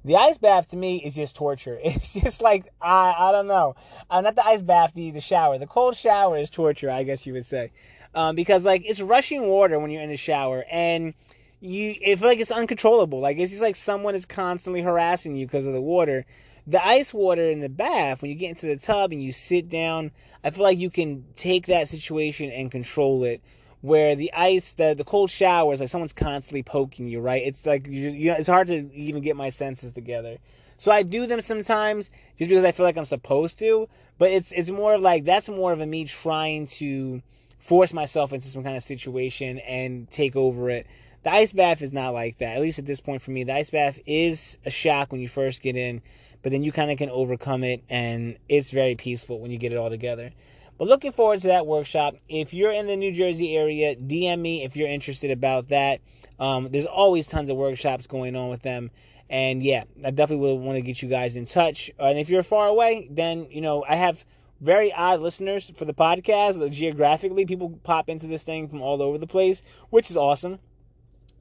The 0.05 0.17
ice 0.17 0.37
bath 0.37 0.71
to 0.71 0.77
me 0.77 0.97
is 0.97 1.15
just 1.15 1.37
torture. 1.37 1.79
It's 1.85 2.13
just 2.13 2.43
like 2.43 2.67
i 2.83 3.15
i 3.17 3.33
don't 3.33 3.47
know. 3.47 3.77
Uh, 4.11 4.21
not 4.21 4.35
the 4.35 4.45
ice 4.45 4.63
bath 4.63 4.93
the 4.95 5.13
the 5.13 5.21
shower. 5.21 5.57
The 5.59 5.69
cold 5.69 5.97
shower 5.97 6.37
is 6.37 6.51
torture 6.51 6.91
i 6.91 7.05
guess 7.05 7.25
you 7.25 7.33
would 7.35 7.47
say. 7.47 7.71
Um, 8.17 8.35
because 8.35 8.65
like 8.65 8.83
it's 8.85 9.01
rushing 9.01 9.47
water 9.47 9.79
when 9.79 9.93
you're 9.93 10.03
in 10.03 10.11
the 10.11 10.17
shower 10.17 10.65
and 10.69 11.15
you 11.61 11.95
it 12.03 12.19
feel 12.19 12.29
like 12.29 12.41
it's 12.41 12.51
uncontrollable. 12.51 13.21
Like 13.21 13.39
it's 13.39 13.53
just 13.53 13.63
like 13.63 13.77
someone 13.77 14.17
is 14.17 14.27
constantly 14.27 14.83
harassing 14.83 15.37
you 15.37 15.47
because 15.47 15.67
of 15.67 15.73
the 15.73 15.81
water. 15.81 16.27
The 16.67 16.85
ice 16.85 17.15
water 17.15 17.45
in 17.45 17.61
the 17.61 17.69
bath, 17.69 18.23
when 18.23 18.31
you 18.31 18.37
get 18.37 18.51
into 18.51 18.67
the 18.67 18.77
tub 18.77 19.13
and 19.13 19.23
you 19.23 19.33
sit 19.33 19.69
down, 19.69 20.11
I 20.43 20.51
feel 20.51 20.65
like 20.65 20.79
you 20.79 20.91
can 20.91 21.25
take 21.37 21.67
that 21.67 21.89
situation 21.89 22.51
and 22.51 22.73
control 22.73 23.23
it. 23.23 23.41
Where 23.85 24.17
the 24.17 24.33
ice, 24.33 24.73
the 24.73 24.95
the 24.95 25.05
cold 25.05 25.29
showers, 25.29 25.79
like 25.79 25.91
someone's 25.91 26.15
constantly 26.15 26.63
poking 26.63 27.07
you, 27.07 27.21
right? 27.21 27.43
It's 27.45 27.67
like 27.67 27.87
you, 27.87 28.09
you 28.09 28.31
know, 28.31 28.37
it's 28.39 28.49
hard 28.49 28.69
to 28.69 28.91
even 28.95 29.21
get 29.21 29.37
my 29.37 29.51
senses 29.51 29.93
together. 29.93 30.39
So 30.79 30.91
I 30.91 31.03
do 31.03 31.27
them 31.27 31.43
sometimes 31.43 32.11
just 32.39 32.49
because 32.49 32.65
I 32.65 32.73
feel 32.73 32.85
like 32.85 32.97
I'm 32.97 33.05
supposed 33.05 33.59
to, 33.59 33.87
but 34.17 34.31
it's 34.31 34.53
it's 34.53 34.71
more 34.71 34.97
like 34.97 35.25
that's 35.25 35.51
more 35.51 35.71
of 35.71 35.83
a 35.83 35.87
me 35.87 36.07
trying 36.07 36.67
to 36.79 37.21
force 37.59 37.93
myself 37.93 38.33
into 38.33 38.49
some 38.49 38.65
kind 38.65 38.75
of 38.75 38.83
situation 38.83 39.59
and 39.59 40.11
take 40.11 40.35
over 40.35 40.71
it. 40.71 40.87
The 41.23 41.33
ice 41.33 41.53
bath 41.53 41.83
is 41.83 41.93
not 41.93 42.15
like 42.15 42.39
that. 42.39 42.57
At 42.57 42.63
least 42.63 42.79
at 42.79 42.87
this 42.87 43.01
point 43.01 43.21
for 43.21 43.33
me, 43.33 43.45
the 43.45 43.55
ice 43.55 43.69
bath 43.69 43.99
is 44.07 44.57
a 44.65 44.71
shock 44.71 45.13
when 45.13 45.21
you 45.21 45.29
first 45.29 45.61
get 45.61 45.77
in 45.77 46.01
but 46.45 46.53
then 46.53 46.63
you 46.63 46.71
kind 46.71 46.91
of 46.91 46.99
can 46.99 47.09
overcome 47.09 47.65
it 47.65 47.83
and 47.89 48.37
it's 48.51 48.71
very 48.71 48.95
peaceful 48.95 49.41
when 49.41 49.51
you 49.51 49.57
get 49.57 49.73
it 49.73 49.77
all 49.77 49.89
together. 49.89 50.31
But 50.79 50.89
looking 50.89 51.13
forward 51.13 51.41
to 51.41 51.49
that 51.49 51.67
workshop. 51.67 52.17
If 52.29 52.53
you're 52.53 52.73
in 52.73 52.87
the 52.87 52.97
New 52.97 53.13
Jersey 53.13 53.57
area, 53.57 53.95
DM 53.97 54.41
me 54.41 54.65
if 54.65 54.77
you're 54.77 54.89
interested 54.89 55.31
about 55.31 55.69
that. 55.69 56.01
Um, 56.39 56.69
there's 56.71 56.87
always 56.87 57.27
tons 57.27 57.49
of 57.49 57.57
workshops 57.57 58.07
going 58.07 58.35
on 58.35 58.49
with 58.49 58.63
them. 58.63 58.91
And 59.31 59.63
yeah, 59.63 59.85
I 60.05 60.11
definitely 60.11 60.47
would 60.49 60.61
want 60.63 60.77
to 60.77 60.83
get 60.83 61.01
you 61.01 61.09
guys 61.09 61.37
in 61.37 61.47
touch. 61.47 61.91
And 61.99 62.19
if 62.19 62.29
you're 62.29 62.43
far 62.43 62.69
away, 62.69 63.09
then, 63.11 63.47
you 63.51 63.61
know, 63.61 63.85
I 63.89 63.97
have 63.97 64.25
very 64.61 64.93
odd 64.93 65.21
listeners 65.21 65.71
for 65.71 65.85
the 65.85 65.95
podcast. 65.95 66.71
Geographically, 66.73 67.47
people 67.47 67.79
pop 67.85 68.09
into 68.09 68.27
this 68.27 68.45
thing 68.45 68.69
from 68.69 68.83
all 68.83 69.01
over 69.01 69.19
the 69.19 69.27
place, 69.27 69.63
which 69.91 70.11
is 70.11 70.17
awesome. 70.17 70.59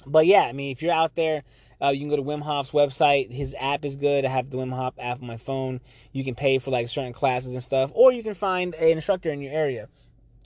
But 0.05 0.25
yeah, 0.25 0.43
I 0.43 0.53
mean, 0.53 0.71
if 0.71 0.81
you're 0.81 0.93
out 0.93 1.15
there 1.15 1.43
uh, 1.81 1.89
you 1.89 1.99
can 1.99 2.09
go 2.09 2.15
to 2.15 2.23
Wim 2.23 2.41
Hof's 2.41 2.71
website. 2.71 3.31
His 3.31 3.55
app 3.59 3.85
is 3.85 3.95
good. 3.95 4.25
I 4.25 4.29
have 4.29 4.49
the 4.49 4.57
Wim 4.57 4.73
Hof 4.73 4.93
app 4.99 5.21
on 5.21 5.27
my 5.27 5.37
phone. 5.37 5.81
You 6.11 6.23
can 6.23 6.35
pay 6.35 6.59
for 6.59 6.71
like 6.71 6.87
certain 6.87 7.13
classes 7.13 7.53
and 7.53 7.63
stuff, 7.63 7.91
or 7.93 8.11
you 8.11 8.23
can 8.23 8.33
find 8.33 8.73
an 8.75 8.89
instructor 8.89 9.31
in 9.31 9.41
your 9.41 9.53
area. 9.53 9.87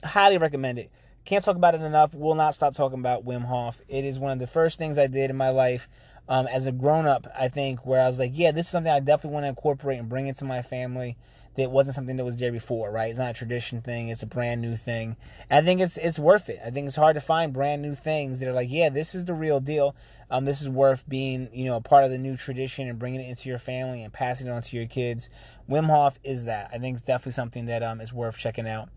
Highly 0.04 0.38
recommend 0.38 0.78
it. 0.78 0.90
Can't 1.24 1.44
talk 1.44 1.56
about 1.56 1.74
it 1.74 1.82
enough. 1.82 2.14
Will 2.14 2.34
not 2.34 2.54
stop 2.54 2.74
talking 2.74 2.98
about 2.98 3.24
Wim 3.24 3.44
Hof. 3.44 3.80
It 3.88 4.04
is 4.04 4.18
one 4.18 4.32
of 4.32 4.38
the 4.38 4.46
first 4.46 4.78
things 4.78 4.96
I 4.96 5.08
did 5.08 5.30
in 5.30 5.36
my 5.36 5.50
life 5.50 5.88
um, 6.28 6.46
as 6.46 6.66
a 6.66 6.72
grown 6.72 7.06
up. 7.06 7.26
I 7.38 7.48
think 7.48 7.84
where 7.84 8.00
I 8.00 8.06
was 8.06 8.18
like, 8.18 8.32
yeah, 8.34 8.52
this 8.52 8.66
is 8.66 8.72
something 8.72 8.92
I 8.92 9.00
definitely 9.00 9.34
want 9.34 9.44
to 9.44 9.48
incorporate 9.48 9.98
and 9.98 10.08
bring 10.08 10.26
into 10.26 10.44
my 10.44 10.62
family 10.62 11.16
that 11.58 11.72
wasn't 11.72 11.96
something 11.96 12.16
that 12.16 12.24
was 12.24 12.38
there 12.38 12.52
before, 12.52 12.88
right? 12.92 13.10
It's 13.10 13.18
not 13.18 13.32
a 13.32 13.34
tradition 13.34 13.82
thing, 13.82 14.10
it's 14.10 14.22
a 14.22 14.26
brand 14.26 14.62
new 14.62 14.76
thing. 14.76 15.16
I 15.50 15.60
think 15.60 15.80
it's 15.80 15.96
it's 15.96 16.18
worth 16.18 16.48
it. 16.48 16.60
I 16.64 16.70
think 16.70 16.86
it's 16.86 16.94
hard 16.94 17.14
to 17.14 17.20
find 17.20 17.52
brand 17.52 17.82
new 17.82 17.96
things 17.96 18.38
that 18.38 18.48
are 18.48 18.52
like, 18.52 18.70
yeah, 18.70 18.90
this 18.90 19.12
is 19.12 19.24
the 19.24 19.34
real 19.34 19.58
deal. 19.58 19.96
Um, 20.30 20.44
this 20.44 20.60
is 20.60 20.68
worth 20.68 21.08
being, 21.08 21.48
you 21.52 21.64
know, 21.64 21.76
a 21.76 21.80
part 21.80 22.04
of 22.04 22.10
the 22.12 22.18
new 22.18 22.36
tradition 22.36 22.88
and 22.88 22.98
bringing 22.98 23.20
it 23.20 23.28
into 23.28 23.48
your 23.48 23.58
family 23.58 24.04
and 24.04 24.12
passing 24.12 24.46
it 24.46 24.50
on 24.50 24.62
to 24.62 24.76
your 24.76 24.86
kids. 24.86 25.30
Wim 25.68 25.86
Hof 25.86 26.18
is 26.22 26.44
that. 26.44 26.70
I 26.72 26.78
think 26.78 26.96
it's 26.96 27.04
definitely 27.04 27.32
something 27.32 27.64
that 27.64 27.82
um, 27.82 28.00
is 28.00 28.12
worth 28.12 28.36
checking 28.36 28.68
out. 28.68 28.88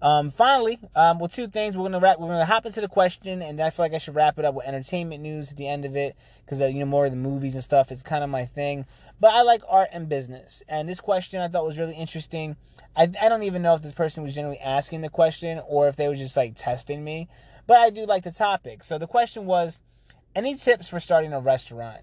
Um, 0.00 0.32
finally, 0.32 0.80
um, 0.96 1.20
well, 1.20 1.28
two 1.28 1.46
things. 1.46 1.76
We're 1.76 1.84
gonna 1.84 2.00
wrap. 2.00 2.18
We're 2.18 2.26
gonna 2.26 2.44
hop 2.44 2.66
into 2.66 2.80
the 2.80 2.88
question, 2.88 3.40
and 3.40 3.60
I 3.60 3.70
feel 3.70 3.84
like 3.84 3.94
I 3.94 3.98
should 3.98 4.16
wrap 4.16 4.36
it 4.40 4.44
up 4.44 4.56
with 4.56 4.66
entertainment 4.66 5.22
news 5.22 5.52
at 5.52 5.56
the 5.56 5.68
end 5.68 5.84
of 5.84 5.94
it, 5.94 6.16
because 6.44 6.60
uh, 6.60 6.66
you 6.66 6.80
know 6.80 6.86
more 6.86 7.04
of 7.04 7.12
the 7.12 7.16
movies 7.16 7.54
and 7.54 7.62
stuff 7.62 7.92
is 7.92 8.02
kind 8.02 8.24
of 8.24 8.28
my 8.28 8.44
thing. 8.44 8.84
But 9.22 9.34
I 9.34 9.42
like 9.42 9.62
art 9.68 9.90
and 9.92 10.08
business, 10.08 10.64
and 10.68 10.88
this 10.88 10.98
question 10.98 11.40
I 11.40 11.46
thought 11.46 11.64
was 11.64 11.78
really 11.78 11.94
interesting. 11.94 12.56
I 12.96 13.04
I 13.20 13.28
don't 13.28 13.44
even 13.44 13.62
know 13.62 13.76
if 13.76 13.80
this 13.80 13.92
person 13.92 14.24
was 14.24 14.34
generally 14.34 14.58
asking 14.58 15.00
the 15.00 15.10
question 15.10 15.62
or 15.68 15.86
if 15.86 15.94
they 15.94 16.08
were 16.08 16.16
just 16.16 16.36
like 16.36 16.54
testing 16.56 17.04
me, 17.04 17.28
but 17.68 17.76
I 17.76 17.90
do 17.90 18.04
like 18.04 18.24
the 18.24 18.32
topic. 18.32 18.82
So 18.82 18.98
the 18.98 19.06
question 19.06 19.46
was, 19.46 19.78
any 20.34 20.56
tips 20.56 20.88
for 20.88 20.98
starting 20.98 21.32
a 21.32 21.38
restaurant? 21.38 22.00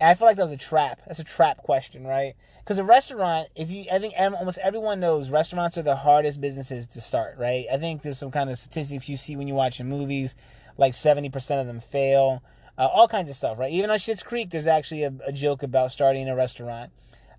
And 0.00 0.10
I 0.10 0.14
feel 0.14 0.26
like 0.26 0.36
that 0.38 0.42
was 0.42 0.52
a 0.52 0.56
trap. 0.56 1.00
That's 1.06 1.20
a 1.20 1.24
trap 1.24 1.58
question, 1.58 2.04
right? 2.04 2.34
Because 2.58 2.80
a 2.80 2.84
restaurant, 2.84 3.50
if 3.54 3.70
you, 3.70 3.84
I 3.92 4.00
think 4.00 4.14
almost 4.18 4.58
everyone 4.58 4.98
knows 4.98 5.30
restaurants 5.30 5.78
are 5.78 5.82
the 5.84 5.94
hardest 5.94 6.40
businesses 6.40 6.88
to 6.88 7.00
start, 7.00 7.38
right? 7.38 7.66
I 7.72 7.76
think 7.76 8.02
there's 8.02 8.18
some 8.18 8.32
kind 8.32 8.50
of 8.50 8.58
statistics 8.58 9.08
you 9.08 9.16
see 9.16 9.36
when 9.36 9.46
you 9.46 9.54
watch 9.54 9.80
movies, 9.80 10.34
like 10.76 10.94
70% 10.94 11.60
of 11.60 11.68
them 11.68 11.78
fail, 11.78 12.42
uh, 12.78 12.86
all 12.86 13.08
kinds 13.08 13.28
of 13.28 13.36
stuff, 13.36 13.58
right? 13.58 13.72
Even 13.72 13.90
on 13.90 13.98
Schitt's 13.98 14.22
Creek, 14.22 14.50
there's 14.50 14.66
actually 14.66 15.02
a, 15.02 15.12
a 15.26 15.32
joke 15.32 15.62
about 15.62 15.92
starting 15.92 16.28
a 16.28 16.36
restaurant. 16.36 16.90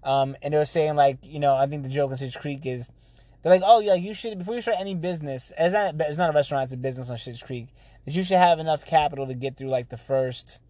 Um, 0.03 0.35
and 0.41 0.53
they 0.53 0.57
were 0.57 0.65
saying, 0.65 0.95
like, 0.95 1.17
you 1.23 1.39
know, 1.39 1.55
I 1.55 1.65
think 1.67 1.83
the 1.83 1.89
joke 1.89 2.11
on 2.11 2.17
Schitt's 2.17 2.37
Creek 2.37 2.65
is, 2.65 2.91
they're 3.41 3.51
like, 3.51 3.63
oh, 3.65 3.79
yeah, 3.79 3.95
you 3.95 4.13
should, 4.13 4.37
before 4.37 4.55
you 4.55 4.61
start 4.61 4.77
any 4.79 4.95
business, 4.95 5.51
it's 5.57 5.73
not, 5.73 5.95
it's 6.07 6.17
not 6.17 6.29
a 6.29 6.33
restaurant, 6.33 6.65
it's 6.65 6.73
a 6.73 6.77
business 6.77 7.09
on 7.09 7.17
Schitt's 7.17 7.41
Creek, 7.41 7.67
that 8.05 8.13
you 8.13 8.21
should 8.21 8.37
have 8.37 8.59
enough 8.59 8.85
capital 8.85 9.27
to 9.27 9.33
get 9.33 9.57
through, 9.57 9.69
like, 9.69 9.89
the 9.89 9.97
first 9.97 10.61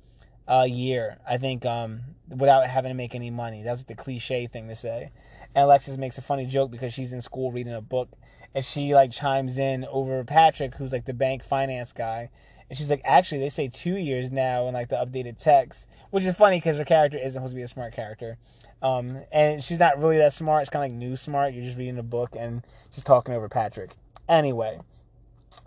a 0.49 0.65
year. 0.65 1.17
I 1.27 1.37
think 1.37 1.65
um, 1.65 2.01
without 2.27 2.65
having 2.65 2.89
to 2.89 2.95
make 2.95 3.15
any 3.15 3.29
money. 3.29 3.63
That's 3.63 3.83
the 3.83 3.95
cliche 3.95 4.47
thing 4.47 4.67
to 4.67 4.75
say. 4.75 5.11
And 5.55 5.63
Alexis 5.63 5.97
makes 5.97 6.17
a 6.17 6.21
funny 6.21 6.45
joke 6.45 6.71
because 6.71 6.93
she's 6.93 7.13
in 7.13 7.21
school 7.21 7.51
reading 7.51 7.73
a 7.73 7.81
book, 7.81 8.09
and 8.53 8.65
she 8.65 8.95
like 8.95 9.11
chimes 9.11 9.57
in 9.57 9.85
over 9.85 10.23
Patrick, 10.23 10.75
who's 10.75 10.91
like 10.91 11.05
the 11.05 11.13
bank 11.13 11.43
finance 11.43 11.93
guy. 11.93 12.29
And 12.69 12.77
she's 12.77 12.89
like, 12.89 13.01
actually, 13.03 13.39
they 13.41 13.49
say 13.49 13.67
two 13.67 13.97
years 13.97 14.31
now 14.31 14.67
in 14.67 14.73
like 14.73 14.89
the 14.89 14.95
updated 14.95 15.41
text, 15.41 15.87
which 16.11 16.25
is 16.25 16.35
funny 16.35 16.57
because 16.57 16.77
her 16.77 16.85
character 16.85 17.17
isn't 17.17 17.33
supposed 17.33 17.51
to 17.51 17.55
be 17.55 17.63
a 17.63 17.67
smart 17.67 17.93
character. 17.93 18.37
Um, 18.81 19.17
and 19.31 19.63
she's 19.63 19.79
not 19.79 19.99
really 19.99 20.17
that 20.17 20.33
smart. 20.33 20.61
It's 20.61 20.69
kind 20.69 20.85
of 20.85 20.91
like 20.91 20.99
new 20.99 21.15
smart. 21.15 21.53
You're 21.53 21.65
just 21.65 21.77
reading 21.77 21.97
a 21.97 22.03
book 22.03 22.35
and 22.37 22.63
she's 22.91 23.03
talking 23.03 23.33
over 23.33 23.49
Patrick. 23.49 23.95
Anyway, 24.27 24.79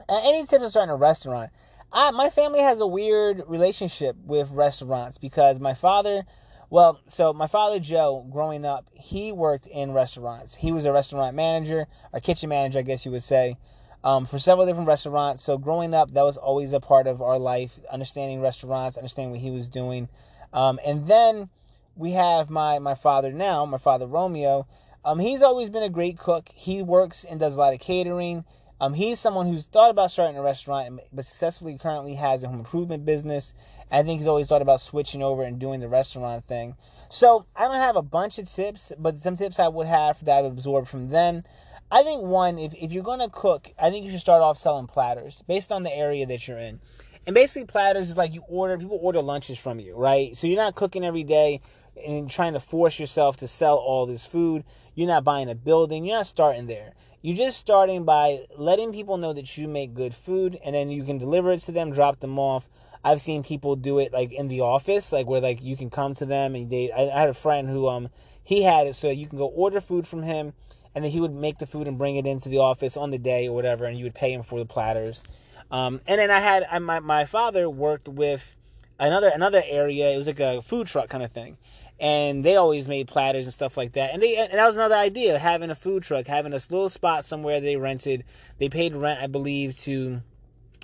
any 0.09 0.47
tips 0.47 0.63
on 0.63 0.71
starting 0.71 0.93
a 0.93 0.97
restaurant? 0.97 1.51
I, 1.93 2.11
my 2.13 2.31
family 2.31 2.61
has 2.61 2.81
a 2.81 2.87
weird 2.87 3.43
relationship 3.49 4.17
with 4.25 4.51
restaurants 4.51 5.19
because 5.19 5.61
my 5.61 5.75
father, 5.75 6.25
well, 6.71 7.01
so 7.07 7.33
my 7.33 7.47
father 7.47 7.79
Joe, 7.81 8.27
growing 8.31 8.65
up, 8.65 8.87
he 8.93 9.31
worked 9.31 9.67
in 9.67 9.93
restaurants. 9.93 10.55
He 10.55 10.73
was 10.73 10.87
a 10.87 10.93
restaurant 10.93 11.37
manager, 11.37 11.87
a 12.13 12.21
kitchen 12.21 12.49
manager, 12.49 12.79
I 12.79 12.83
guess 12.83 13.05
you 13.05 13.13
would 13.13 13.23
say, 13.23 13.59
um, 14.05 14.27
for 14.27 14.39
several 14.39 14.67
different 14.67 14.89
restaurants. 14.89 15.43
So 15.43 15.59
growing 15.59 15.95
up, 15.95 16.13
that 16.15 16.23
was 16.25 16.37
always 16.37 16.73
a 16.73 16.81
part 16.81 17.07
of 17.07 17.23
our 17.23 17.39
life, 17.39 17.79
understanding 17.91 18.41
restaurants, 18.41 18.97
understanding 18.97 19.31
what 19.31 19.41
he 19.41 19.51
was 19.51 19.69
doing. 19.69 20.09
Um, 20.53 20.79
and 20.85 21.07
then 21.07 21.49
we 21.97 22.13
have 22.13 22.51
my 22.51 22.79
my 22.79 22.95
father 22.95 23.33
now, 23.33 23.65
my 23.65 23.79
father 23.79 24.07
Romeo. 24.07 24.67
Um, 25.05 25.19
he's 25.19 25.43
always 25.43 25.69
been 25.69 25.83
a 25.83 25.89
great 25.89 26.19
cook. 26.19 26.49
He 26.55 26.83
works 26.83 27.25
and 27.25 27.41
does 27.41 27.57
a 27.57 27.59
lot 27.59 27.75
of 27.75 27.81
catering. 27.81 28.45
Um, 28.81 28.95
he's 28.95 29.21
someone 29.21 29.47
who's 29.47 29.67
thought 29.67 29.91
about 29.91 30.11
starting 30.11 30.37
a 30.37 30.43
restaurant, 30.43 31.01
but 31.13 31.25
successfully 31.25 31.79
currently 31.79 32.15
has 32.15 32.43
a 32.43 32.49
home 32.49 32.59
improvement 32.59 33.05
business. 33.05 33.55
I 33.93 34.03
think 34.03 34.21
he's 34.21 34.27
always 34.27 34.49
thought 34.49 34.63
about 34.63 34.81
switching 34.81 35.23
over 35.23 35.43
and 35.43 35.59
doing 35.59 35.81
the 35.81 35.89
restaurant 35.89 36.47
thing. 36.47 36.77
So 37.09 37.47
I 37.55 37.69
don't 37.69 37.77
have 37.77 37.95
a 37.95 38.03
bunch 38.03 38.39
of 38.39 38.51
tips, 38.51 38.91
but 38.99 39.19
some 39.19 39.37
tips 39.37 39.61
I 39.61 39.69
would 39.69 39.87
have 39.87 40.25
that 40.25 40.39
I've 40.39 40.47
absorbed 40.47 40.89
from 40.89 41.11
them. 41.11 41.45
I 41.93 42.03
think 42.05 42.23
one, 42.23 42.59
if, 42.59 42.73
if 42.73 42.91
you're 42.95 43.03
gonna 43.03 43.29
cook, 43.29 43.69
I 43.79 43.91
think 43.91 44.07
you 44.07 44.11
should 44.11 44.21
start 44.21 44.43
off 44.43 44.57
selling 44.57 44.87
platters 44.87 45.43
based 45.47 45.71
on 45.71 45.83
the 45.83 45.95
area 45.95 46.25
that 46.25 46.49
you're 46.49 46.57
in. 46.57 46.81
And 47.27 47.35
basically 47.35 47.67
platters 47.67 48.09
is 48.09 48.17
like 48.17 48.33
you 48.33 48.43
order 48.49 48.79
people 48.79 48.99
order 49.03 49.21
lunches 49.21 49.59
from 49.59 49.79
you, 49.79 49.95
right? 49.95 50.35
So 50.35 50.47
you're 50.47 50.57
not 50.57 50.75
cooking 50.75 51.05
every 51.05 51.23
day. 51.23 51.61
and 52.03 52.31
trying 52.31 52.55
to 52.55 52.61
force 52.61 52.99
yourself 52.99 53.37
to 53.37 53.47
sell 53.47 53.77
all 53.77 54.07
this 54.07 54.25
food. 54.25 54.65
You're 54.95 55.07
not 55.07 55.23
buying 55.25 55.51
a 55.51 55.55
building. 55.55 56.07
You're 56.07 56.17
not 56.17 56.27
starting 56.27 56.67
there. 56.67 56.95
You're 57.21 57.37
just 57.37 57.59
starting 57.59 58.05
by 58.05 58.47
letting 58.57 58.95
people 58.95 59.19
know 59.19 59.35
that 59.35 59.59
you 59.59 59.69
make 59.69 59.93
good 59.93 60.15
food 60.15 60.59
and 60.65 60.75
then 60.75 60.89
you 60.89 61.05
can 61.05 61.19
deliver 61.19 61.53
it 61.53 61.61
to 61.61 61.73
them, 61.73 61.93
drop 61.93 62.21
them 62.21 62.39
off. 62.39 62.71
I've 63.05 63.21
seen 63.21 63.43
people 63.43 63.77
do 63.77 63.99
it 63.99 64.15
like 64.15 64.33
in 64.33 64.49
the 64.49 64.63
office, 64.63 65.13
like 65.13 65.27
where 65.27 65.43
like 65.43 65.63
you 65.63 65.77
can 65.77 65.91
come 65.91 66.15
to 66.15 66.25
them 66.25 66.55
and 66.55 66.71
they 66.71 66.91
I, 66.91 67.15
I 67.15 67.21
had 67.21 67.29
a 67.29 67.35
friend 67.35 67.69
who 67.69 67.87
um 67.87 68.09
he 68.43 68.63
had 68.63 68.87
it 68.87 68.95
so 68.95 69.11
you 69.11 69.27
can 69.29 69.37
go 69.37 69.47
order 69.49 69.81
food 69.81 70.07
from 70.09 70.23
him 70.23 70.55
and 70.95 71.05
then 71.05 71.11
he 71.11 71.21
would 71.21 71.35
make 71.35 71.59
the 71.59 71.67
food 71.67 71.89
and 71.89 71.99
bring 71.99 72.17
it 72.17 72.27
into 72.27 72.49
the 72.49 72.59
office 72.59 72.97
on 72.97 73.11
the 73.11 73.19
day 73.19 73.49
or 73.49 73.55
whatever 73.55 73.85
and 73.85 73.99
you 73.99 74.05
would 74.05 74.15
pay 74.15 74.33
him 74.33 74.43
for 74.43 74.59
the 74.59 74.67
platters. 74.67 75.23
Um, 75.71 76.01
and 76.07 76.21
then 76.21 76.31
I 76.31 76.41
had 76.41 76.67
I, 76.71 76.79
my 76.79 77.01
my 77.01 77.25
father 77.25 77.69
worked 77.69 78.09
with 78.09 78.57
another 78.99 79.29
another 79.29 79.63
area. 79.67 80.11
It 80.11 80.19
was 80.19 80.27
like 80.27 80.41
a 80.41 80.63
food 80.63 80.87
truck 80.87 81.09
kind 81.09 81.25
of 81.25 81.33
thing, 81.33 81.57
and 81.99 82.45
they 82.45 82.57
always 82.57 82.89
made 82.89 83.09
platters 83.09 83.47
and 83.47 83.55
stuff 83.55 83.77
like 83.77 83.93
that. 83.93 84.13
And 84.13 84.23
they 84.23 84.37
and 84.37 84.53
that 84.53 84.67
was 84.67 84.77
another 84.77 84.97
idea, 84.97 85.39
having 85.39 85.71
a 85.71 85.75
food 85.75 86.03
truck, 86.03 86.27
having 86.27 86.53
a 86.53 86.57
little 86.57 86.91
spot 86.91 87.25
somewhere 87.25 87.61
they 87.61 87.77
rented. 87.77 88.25
They 88.59 88.69
paid 88.69 88.95
rent, 88.95 89.21
I 89.23 89.29
believe, 89.29 89.79
to 89.81 90.21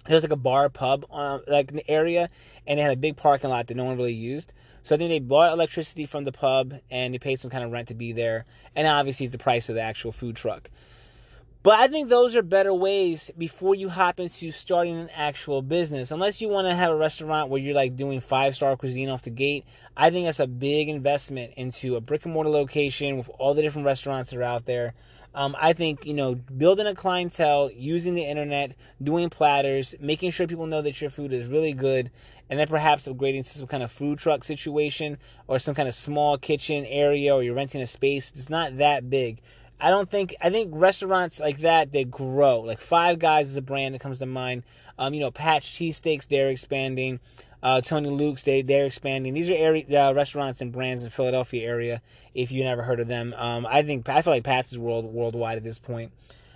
there 0.07 0.17
was 0.17 0.25
like 0.25 0.33
a 0.33 0.37
bar 0.37 0.71
pub 0.71 1.05
um, 1.11 1.43
like 1.47 1.71
the 1.71 1.89
area, 1.91 2.29
and 2.67 2.79
they 2.79 2.83
had 2.83 2.93
a 2.93 2.97
big 2.97 3.17
parking 3.17 3.51
lot 3.51 3.67
that 3.67 3.77
no 3.77 3.85
one 3.85 3.97
really 3.97 4.15
used. 4.15 4.55
So 4.89 4.95
I 4.95 4.99
think 4.99 5.11
they 5.11 5.19
bought 5.19 5.53
electricity 5.53 6.07
from 6.07 6.25
the 6.25 6.33
pub 6.33 6.73
and 6.91 7.13
they 7.13 7.19
paid 7.19 7.39
some 7.39 7.51
kind 7.51 7.63
of 7.63 7.71
rent 7.71 7.89
to 7.89 7.95
be 7.95 8.13
there, 8.13 8.47
and 8.75 8.89
obviously 8.89 9.27
it's 9.27 9.33
the 9.33 9.39
price 9.39 9.69
of 9.69 9.75
the 9.75 9.83
actual 9.83 10.13
food 10.13 10.35
truck. 10.35 10.71
But 11.63 11.79
I 11.79 11.89
think 11.89 12.09
those 12.09 12.35
are 12.35 12.41
better 12.41 12.73
ways 12.73 13.31
before 13.37 13.75
you 13.75 13.91
hop 13.91 14.19
into 14.19 14.51
starting 14.51 14.97
an 14.97 15.11
actual 15.15 15.61
business. 15.61 16.11
Unless 16.11 16.41
you 16.41 16.49
want 16.49 16.69
to 16.69 16.75
have 16.75 16.91
a 16.91 16.97
restaurant 16.97 17.51
where 17.51 17.61
you're 17.61 17.75
like 17.75 17.97
doing 17.97 18.23
five 18.23 18.55
star 18.55 18.79
cuisine 18.79 19.11
off 19.11 19.21
the 19.21 19.29
gate, 19.29 19.67
I 19.95 20.09
think 20.09 20.25
that's 20.25 20.41
a 20.41 20.47
big 20.47 20.89
investment 20.89 21.53
into 21.59 21.97
a 21.97 22.01
brick 22.01 22.25
and 22.25 22.33
mortar 22.33 22.49
location 22.49 23.19
with 23.19 23.29
all 23.39 23.53
the 23.53 23.61
different 23.61 23.85
restaurants 23.85 24.31
that 24.31 24.39
are 24.39 24.43
out 24.43 24.65
there. 24.65 24.95
Um, 25.39 25.55
I 25.57 25.73
think 25.73 26.05
you 26.05 26.15
know 26.15 26.35
building 26.35 26.89
a 26.89 26.97
clientele, 26.97 27.71
using 27.73 28.17
the 28.17 28.25
internet, 28.25 28.75
doing 29.01 29.31
platters, 29.31 29.95
making 30.01 30.33
sure 30.33 30.49
people 30.49 30.67
know 30.67 30.83
that 30.83 31.01
your 31.01 31.11
food 31.11 31.33
is 31.33 31.47
really 31.47 31.73
good, 31.73 32.11
and 32.51 32.59
then 32.59 32.67
perhaps 32.67 33.07
upgrading 33.07 33.45
to 33.45 33.59
some 33.59 33.69
kind 33.69 33.85
of 33.85 33.93
food 33.93 34.19
truck 34.19 34.43
situation 34.43 35.17
or 35.47 35.61
some 35.61 35.77
kind 35.77 35.87
of 35.87 35.95
small 35.95 36.39
kitchen 36.39 36.85
area, 36.87 37.37
or 37.37 37.45
you're 37.45 37.55
renting 37.55 37.81
a 37.81 37.87
space. 37.87 38.33
It's 38.33 38.51
not 38.51 38.79
that 38.79 39.09
big. 39.09 39.41
I 39.81 39.91
don't 39.91 40.11
think 40.11 40.35
I 40.41 40.51
think 40.51 40.73
restaurants 40.75 41.39
like 41.39 41.59
that 41.59 41.93
they 41.93 42.03
grow. 42.03 42.63
Like 42.63 42.81
Five 42.81 43.21
Guys 43.21 43.49
is 43.49 43.57
a 43.57 43.63
brand 43.63 43.95
that 43.95 44.01
comes 44.01 44.19
to 44.19 44.27
mind. 44.27 44.65
Um, 44.99 45.15
you 45.15 45.21
know, 45.21 45.31
Pat's 45.31 45.71
Cheesesteaks 45.71 46.27
they're 46.27 46.49
expanding. 46.49 47.21
Uh, 47.63 47.81
Tony 47.81 48.09
Luke's 48.09 48.43
they 48.43 48.63
they're 48.63 48.87
expanding. 48.87 49.35
These 49.35 49.51
are 49.51 49.55
area 49.55 49.85
uh, 49.91 50.15
restaurants 50.15 50.61
and 50.61 50.73
brands 50.73 51.03
in 51.03 51.11
Philadelphia 51.11 51.67
area. 51.67 52.03
If 52.35 52.53
you 52.53 52.65
never 52.65 52.83
heard 52.83 53.01
of 53.01 53.09
them, 53.09 53.35
um, 53.37 53.67
I 53.69 53.83
think 53.83 54.09
I 54.09 54.23
feel 54.23 54.33
like 54.33 54.45
Pat's 54.45 54.73
is 54.73 54.79
world 54.79 55.05
worldwide 55.05 55.57
at 55.57 55.65
this 55.65 55.79
point. 55.79 56.13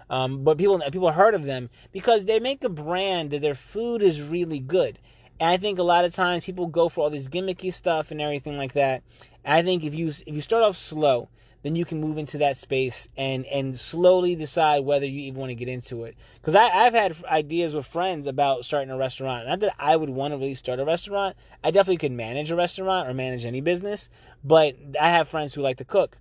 Um, 0.08 0.44
but 0.44 0.58
people 0.58 0.80
people 0.92 1.10
heard 1.10 1.34
of 1.34 1.44
them 1.44 1.70
because 1.90 2.24
they 2.24 2.38
make 2.38 2.62
a 2.64 2.68
brand 2.68 3.30
that 3.30 3.40
their 3.40 3.54
food 3.54 4.02
is 4.02 4.22
really 4.22 4.60
good. 4.60 4.98
And 5.40 5.50
I 5.50 5.56
think 5.56 5.78
a 5.78 5.82
lot 5.82 6.04
of 6.04 6.14
times 6.14 6.44
people 6.44 6.66
go 6.66 6.88
for 6.88 7.00
all 7.02 7.10
this 7.10 7.28
gimmicky 7.28 7.72
stuff 7.72 8.10
and 8.10 8.20
everything 8.20 8.56
like 8.56 8.74
that. 8.74 9.02
And 9.44 9.54
I 9.56 9.62
think 9.62 9.84
if 9.84 9.94
you 9.94 10.08
if 10.08 10.34
you 10.34 10.40
start 10.40 10.62
off 10.62 10.76
slow 10.76 11.28
then 11.62 11.76
you 11.76 11.84
can 11.84 12.00
move 12.00 12.18
into 12.18 12.38
that 12.38 12.56
space 12.56 13.08
and 13.16 13.46
and 13.46 13.78
slowly 13.78 14.34
decide 14.34 14.80
whether 14.80 15.06
you 15.06 15.20
even 15.20 15.40
want 15.40 15.50
to 15.50 15.54
get 15.54 15.68
into 15.68 16.04
it. 16.04 16.16
Because 16.40 16.54
I've 16.54 16.94
had 16.94 17.16
ideas 17.24 17.74
with 17.74 17.86
friends 17.86 18.26
about 18.26 18.64
starting 18.64 18.90
a 18.90 18.96
restaurant. 18.96 19.46
Not 19.46 19.60
that 19.60 19.74
I 19.78 19.96
would 19.96 20.10
want 20.10 20.32
to 20.32 20.38
really 20.38 20.54
start 20.54 20.80
a 20.80 20.84
restaurant. 20.84 21.36
I 21.62 21.70
definitely 21.70 21.98
could 21.98 22.12
manage 22.12 22.50
a 22.50 22.56
restaurant 22.56 23.08
or 23.08 23.14
manage 23.14 23.44
any 23.44 23.60
business, 23.60 24.08
but 24.42 24.76
I 25.00 25.10
have 25.10 25.28
friends 25.28 25.54
who 25.54 25.60
like 25.60 25.76
to 25.78 25.84
cook. 25.84 26.18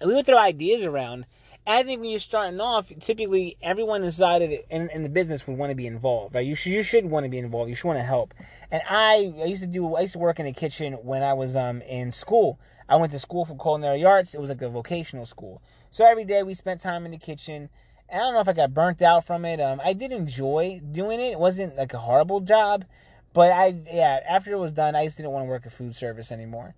And 0.00 0.08
we 0.08 0.14
would 0.14 0.26
throw 0.26 0.38
ideas 0.38 0.84
around. 0.84 1.26
And 1.64 1.78
I 1.78 1.82
think 1.84 2.00
when 2.00 2.10
you're 2.10 2.18
starting 2.18 2.60
off, 2.60 2.92
typically 2.98 3.56
everyone 3.62 4.02
inside 4.02 4.42
of 4.42 4.50
it 4.50 4.66
in, 4.68 4.90
in 4.90 5.04
the 5.04 5.08
business 5.08 5.46
would 5.46 5.56
want 5.56 5.70
to 5.70 5.76
be 5.76 5.86
involved, 5.86 6.34
right? 6.34 6.44
You 6.44 6.56
you 6.64 6.82
should 6.82 7.06
want 7.06 7.24
to 7.24 7.30
be 7.30 7.38
involved. 7.38 7.68
You 7.68 7.76
should 7.76 7.86
want 7.86 8.00
to 8.00 8.04
help. 8.04 8.34
And 8.72 8.82
I, 8.88 9.32
I 9.40 9.44
used 9.44 9.62
to 9.62 9.68
do, 9.68 9.94
I 9.94 10.02
used 10.02 10.14
to 10.14 10.18
work 10.18 10.40
in 10.40 10.46
the 10.46 10.52
kitchen 10.52 10.94
when 10.94 11.22
I 11.22 11.34
was 11.34 11.54
um 11.54 11.80
in 11.82 12.10
school. 12.10 12.58
I 12.92 12.96
went 12.96 13.10
to 13.12 13.18
school 13.18 13.46
for 13.46 13.56
culinary 13.56 14.04
arts. 14.04 14.34
It 14.34 14.40
was 14.42 14.50
like 14.50 14.60
a 14.60 14.68
vocational 14.68 15.24
school. 15.24 15.62
So 15.90 16.04
every 16.04 16.26
day 16.26 16.42
we 16.42 16.52
spent 16.52 16.82
time 16.82 17.06
in 17.06 17.12
the 17.12 17.16
kitchen. 17.16 17.70
I 18.12 18.18
don't 18.18 18.34
know 18.34 18.40
if 18.40 18.50
I 18.50 18.52
got 18.52 18.74
burnt 18.74 19.00
out 19.00 19.24
from 19.24 19.46
it. 19.46 19.62
Um, 19.62 19.80
I 19.82 19.94
did 19.94 20.12
enjoy 20.12 20.78
doing 20.90 21.18
it. 21.18 21.32
It 21.32 21.40
wasn't 21.40 21.74
like 21.76 21.94
a 21.94 21.98
horrible 21.98 22.40
job, 22.40 22.84
but 23.32 23.50
I 23.50 23.74
yeah. 23.90 24.20
After 24.28 24.52
it 24.52 24.58
was 24.58 24.72
done, 24.72 24.94
I 24.94 25.04
just 25.04 25.16
didn't 25.16 25.32
want 25.32 25.46
to 25.46 25.48
work 25.48 25.64
at 25.64 25.72
food 25.72 25.96
service 25.96 26.30
anymore. 26.30 26.74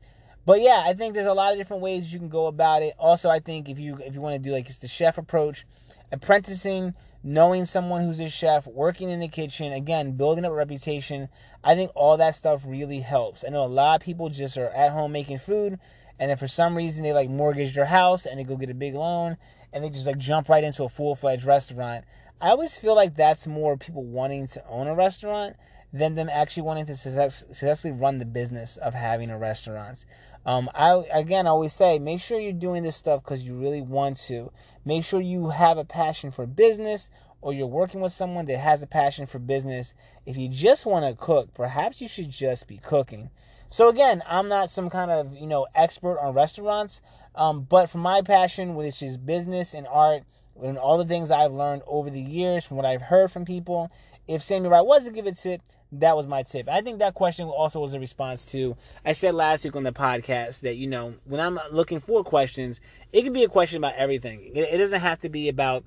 But 0.46 0.61
yeah, 0.61 0.85
I 0.87 0.92
think 0.92 1.14
there's 1.14 1.27
a 1.27 1.35
lot 1.35 1.50
of 1.50 1.59
different 1.59 1.83
ways 1.83 2.12
you 2.12 2.20
can 2.20 2.29
go 2.29 2.46
about 2.46 2.83
it. 2.83 2.94
Also, 2.96 3.29
I 3.29 3.40
think 3.40 3.68
if 3.68 3.81
you 3.81 3.98
if 3.98 4.14
you 4.14 4.20
want 4.20 4.35
to 4.35 4.38
do 4.38 4.53
like 4.53 4.68
it's 4.68 4.79
the 4.79 4.87
chef 4.87 5.18
approach, 5.18 5.66
apprenticing, 6.12 6.94
knowing 7.24 7.64
someone 7.64 8.03
who's 8.03 8.20
a 8.20 8.29
chef, 8.29 8.68
working 8.68 9.11
in 9.11 9.18
the 9.18 9.27
kitchen, 9.27 9.72
again, 9.72 10.12
building 10.12 10.44
up 10.44 10.53
a 10.53 10.55
reputation, 10.55 11.29
I 11.64 11.74
think 11.74 11.90
all 11.96 12.18
that 12.18 12.37
stuff 12.37 12.62
really 12.64 13.00
helps. 13.00 13.44
I 13.44 13.48
know 13.48 13.64
a 13.64 13.66
lot 13.66 14.00
of 14.00 14.05
people 14.05 14.29
just 14.29 14.57
are 14.59 14.68
at 14.68 14.92
home 14.92 15.11
making 15.11 15.38
food 15.38 15.81
and 16.18 16.31
then 16.31 16.37
for 16.37 16.48
some 16.48 16.77
reason 16.77 17.03
they 17.03 17.12
like 17.12 17.29
mortgage 17.29 17.74
their 17.74 17.85
house 17.85 18.27
and 18.27 18.38
they 18.38 18.44
go 18.44 18.57
get 18.57 18.70
a 18.70 18.74
big 18.74 18.94
loan 18.94 19.37
and 19.72 19.83
they 19.85 19.88
just 19.88 20.07
like 20.07 20.18
jump 20.18 20.48
right 20.48 20.64
into 20.64 20.85
a 20.85 20.88
full-fledged 20.88 21.44
restaurant 21.44 22.05
i 22.40 22.50
always 22.50 22.79
feel 22.79 22.94
like 22.94 23.16
that's 23.16 23.46
more 23.46 23.77
people 23.77 24.05
wanting 24.05 24.46
to 24.46 24.64
own 24.68 24.87
a 24.87 24.94
restaurant 24.94 25.57
than 25.92 26.16
them 26.16 26.29
actually 26.29 26.64
wanting 26.64 26.87
to 26.87 26.96
success, 26.96 27.44
successfully 27.46 27.92
run 27.92 28.18
the 28.18 28.24
business 28.24 28.77
of 28.77 28.94
having 28.94 29.31
a 29.31 29.38
restaurant 29.38 30.05
um, 30.46 30.68
I 30.74 31.03
again 31.11 31.46
I 31.46 31.50
always 31.50 31.72
say 31.72 31.98
make 31.98 32.20
sure 32.20 32.38
you're 32.38 32.53
doing 32.53 32.83
this 32.83 32.96
stuff 32.96 33.24
because 33.24 33.46
you 33.46 33.55
really 33.55 33.81
want 33.81 34.18
to. 34.29 34.53
Make 34.85 35.05
sure 35.05 35.20
you 35.20 35.48
have 35.48 35.79
a 35.79 35.87
passion 35.87 36.31
for 36.31 36.46
business 36.46 37.11
or 37.40 37.55
you're 37.55 37.66
working 37.66 38.00
with 38.00 38.12
someone 38.12 38.44
that 38.46 38.59
has 38.59 38.83
a 38.83 38.87
passion 38.87 39.24
for 39.27 39.38
business. 39.38 39.94
If 40.27 40.37
you 40.37 40.48
just 40.50 40.85
want 40.85 41.07
to 41.07 41.14
cook, 41.14 41.55
perhaps 41.55 42.03
you 42.03 42.09
should 42.09 42.31
just 42.31 42.68
be 42.68 42.77
cooking. 42.77 43.31
So 43.75 43.89
again, 43.89 44.23
I'm 44.29 44.47
not 44.47 44.71
some 44.71 44.89
kind 44.89 45.11
of 45.11 45.35
you 45.35 45.49
know 45.49 45.67
expert 45.75 46.21
on 46.21 46.33
restaurants, 46.33 47.01
um, 47.35 47.67
but 47.69 47.91
for 47.91 47.99
my 47.99 48.23
passion, 48.23 48.77
which 48.77 49.03
is 49.03 49.17
business 49.17 49.75
and 49.75 49.89
art, 49.89 50.23
and 50.63 50.79
all 50.79 50.97
the 50.97 51.05
things 51.05 51.33
I've 51.33 51.51
learned 51.51 51.83
over 51.89 52.09
the 52.09 52.21
years 52.21 52.65
from 52.65 52.77
what 52.77 52.87
I've 52.87 53.03
heard 53.03 53.33
from 53.33 53.45
people, 53.45 53.91
if 54.29 54.45
Sammy 54.45 54.69
Wright 54.69 54.87
was 54.87 55.07
to 55.07 55.11
give 55.11 55.27
a 55.27 55.33
tip, 55.33 55.61
that 55.91 56.17
was 56.17 56.29
my 56.29 56.45
tip. 56.45 56.69
I 56.69 56.83
think 56.83 57.01
that 57.01 57.15
question 57.15 57.49
also 57.49 57.81
was 57.81 57.95
a 57.95 57.99
response 57.99 58.45
to 58.53 58.77
I 59.05 59.11
said 59.11 59.35
last 59.35 59.65
week 59.65 59.75
on 59.75 59.83
the 59.83 59.91
podcast 59.91 60.61
that 60.61 60.77
you 60.77 60.87
know 60.87 61.15
when 61.25 61.41
I'm 61.41 61.59
looking 61.73 61.99
for 61.99 62.23
questions, 62.23 62.81
it 63.13 63.23
can 63.23 63.33
be 63.33 63.43
a 63.43 63.49
question 63.49 63.79
about 63.79 63.97
everything. 63.97 64.53
It 64.55 64.79
doesn't 64.79 65.01
have 65.01 65.19
to 65.23 65.29
be 65.29 65.49
about 65.49 65.83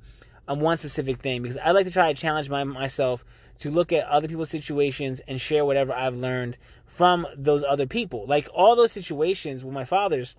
um, 0.48 0.60
one 0.60 0.78
specific 0.78 1.18
thing 1.18 1.42
because 1.42 1.58
I 1.58 1.72
like 1.72 1.86
to 1.86 1.92
try 1.92 2.12
to 2.12 2.20
challenge 2.20 2.50
my, 2.50 2.64
myself 2.64 3.24
to 3.60 3.72
look 3.72 3.92
at 3.92 4.06
other 4.06 4.28
people's 4.28 4.50
situations 4.50 5.20
and 5.28 5.42
share 5.42 5.66
whatever 5.66 5.94
I've 5.94 6.16
learned 6.16 6.58
from 6.86 7.28
those 7.36 7.64
other 7.64 7.86
people. 7.86 8.26
Like 8.28 8.48
all 8.54 8.76
those 8.76 8.92
situations 8.92 9.64
with 9.64 9.74
my 9.74 9.86
fathers, 9.86 10.36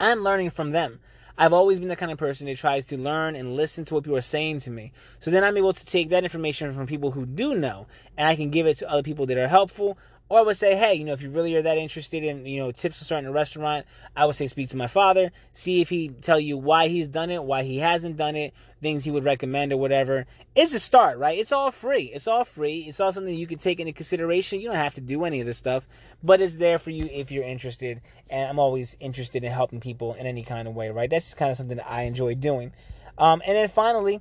I'm 0.00 0.20
learning 0.20 0.50
from 0.50 0.70
them. 0.70 1.00
I've 1.38 1.52
always 1.52 1.78
been 1.78 1.88
the 1.88 1.96
kind 1.96 2.10
of 2.10 2.18
person 2.18 2.46
that 2.46 2.56
tries 2.56 2.86
to 2.86 2.96
learn 2.96 3.36
and 3.36 3.56
listen 3.56 3.84
to 3.86 3.94
what 3.94 4.04
people 4.04 4.16
are 4.16 4.22
saying 4.22 4.60
to 4.60 4.70
me. 4.70 4.92
So 5.18 5.30
then 5.30 5.44
I'm 5.44 5.56
able 5.58 5.74
to 5.74 5.84
take 5.84 6.08
that 6.08 6.24
information 6.24 6.72
from 6.72 6.86
people 6.86 7.10
who 7.10 7.26
do 7.26 7.54
know 7.54 7.86
and 8.16 8.26
I 8.26 8.36
can 8.36 8.50
give 8.50 8.66
it 8.66 8.78
to 8.78 8.90
other 8.90 9.02
people 9.02 9.26
that 9.26 9.36
are 9.36 9.48
helpful 9.48 9.98
or 10.28 10.38
I 10.40 10.42
would 10.42 10.56
say, 10.56 10.74
hey, 10.74 10.94
you 10.94 11.04
know, 11.04 11.12
if 11.12 11.22
you 11.22 11.30
really 11.30 11.54
are 11.54 11.62
that 11.62 11.78
interested 11.78 12.24
in, 12.24 12.44
you 12.46 12.60
know, 12.60 12.72
tips 12.72 12.98
for 12.98 13.04
starting 13.04 13.28
a 13.28 13.32
restaurant, 13.32 13.86
I 14.16 14.26
would 14.26 14.34
say 14.34 14.48
speak 14.48 14.68
to 14.70 14.76
my 14.76 14.88
father, 14.88 15.30
see 15.52 15.80
if 15.80 15.88
he 15.88 16.08
tell 16.08 16.40
you 16.40 16.56
why 16.56 16.88
he's 16.88 17.06
done 17.06 17.30
it, 17.30 17.44
why 17.44 17.62
he 17.62 17.78
hasn't 17.78 18.16
done 18.16 18.34
it, 18.34 18.52
things 18.80 19.04
he 19.04 19.10
would 19.12 19.24
recommend 19.24 19.72
or 19.72 19.76
whatever. 19.76 20.26
It's 20.56 20.74
a 20.74 20.80
start, 20.80 21.18
right? 21.18 21.38
It's 21.38 21.52
all 21.52 21.70
free. 21.70 22.04
It's 22.04 22.26
all 22.26 22.44
free. 22.44 22.80
It's 22.88 22.98
all 22.98 23.12
something 23.12 23.34
you 23.34 23.46
can 23.46 23.58
take 23.58 23.78
into 23.78 23.92
consideration. 23.92 24.60
You 24.60 24.68
don't 24.68 24.76
have 24.76 24.94
to 24.94 25.00
do 25.00 25.24
any 25.24 25.40
of 25.40 25.46
this 25.46 25.58
stuff, 25.58 25.86
but 26.22 26.40
it's 26.40 26.56
there 26.56 26.78
for 26.78 26.90
you 26.90 27.06
if 27.06 27.30
you're 27.30 27.44
interested. 27.44 28.00
And 28.28 28.48
I'm 28.48 28.58
always 28.58 28.96
interested 28.98 29.44
in 29.44 29.52
helping 29.52 29.80
people 29.80 30.14
in 30.14 30.26
any 30.26 30.42
kind 30.42 30.66
of 30.66 30.74
way, 30.74 30.90
right? 30.90 31.08
That's 31.08 31.34
kind 31.34 31.52
of 31.52 31.56
something 31.56 31.76
that 31.76 31.90
I 31.90 32.02
enjoy 32.02 32.34
doing. 32.34 32.72
Um, 33.18 33.42
and 33.46 33.56
then 33.56 33.68
finally, 33.68 34.20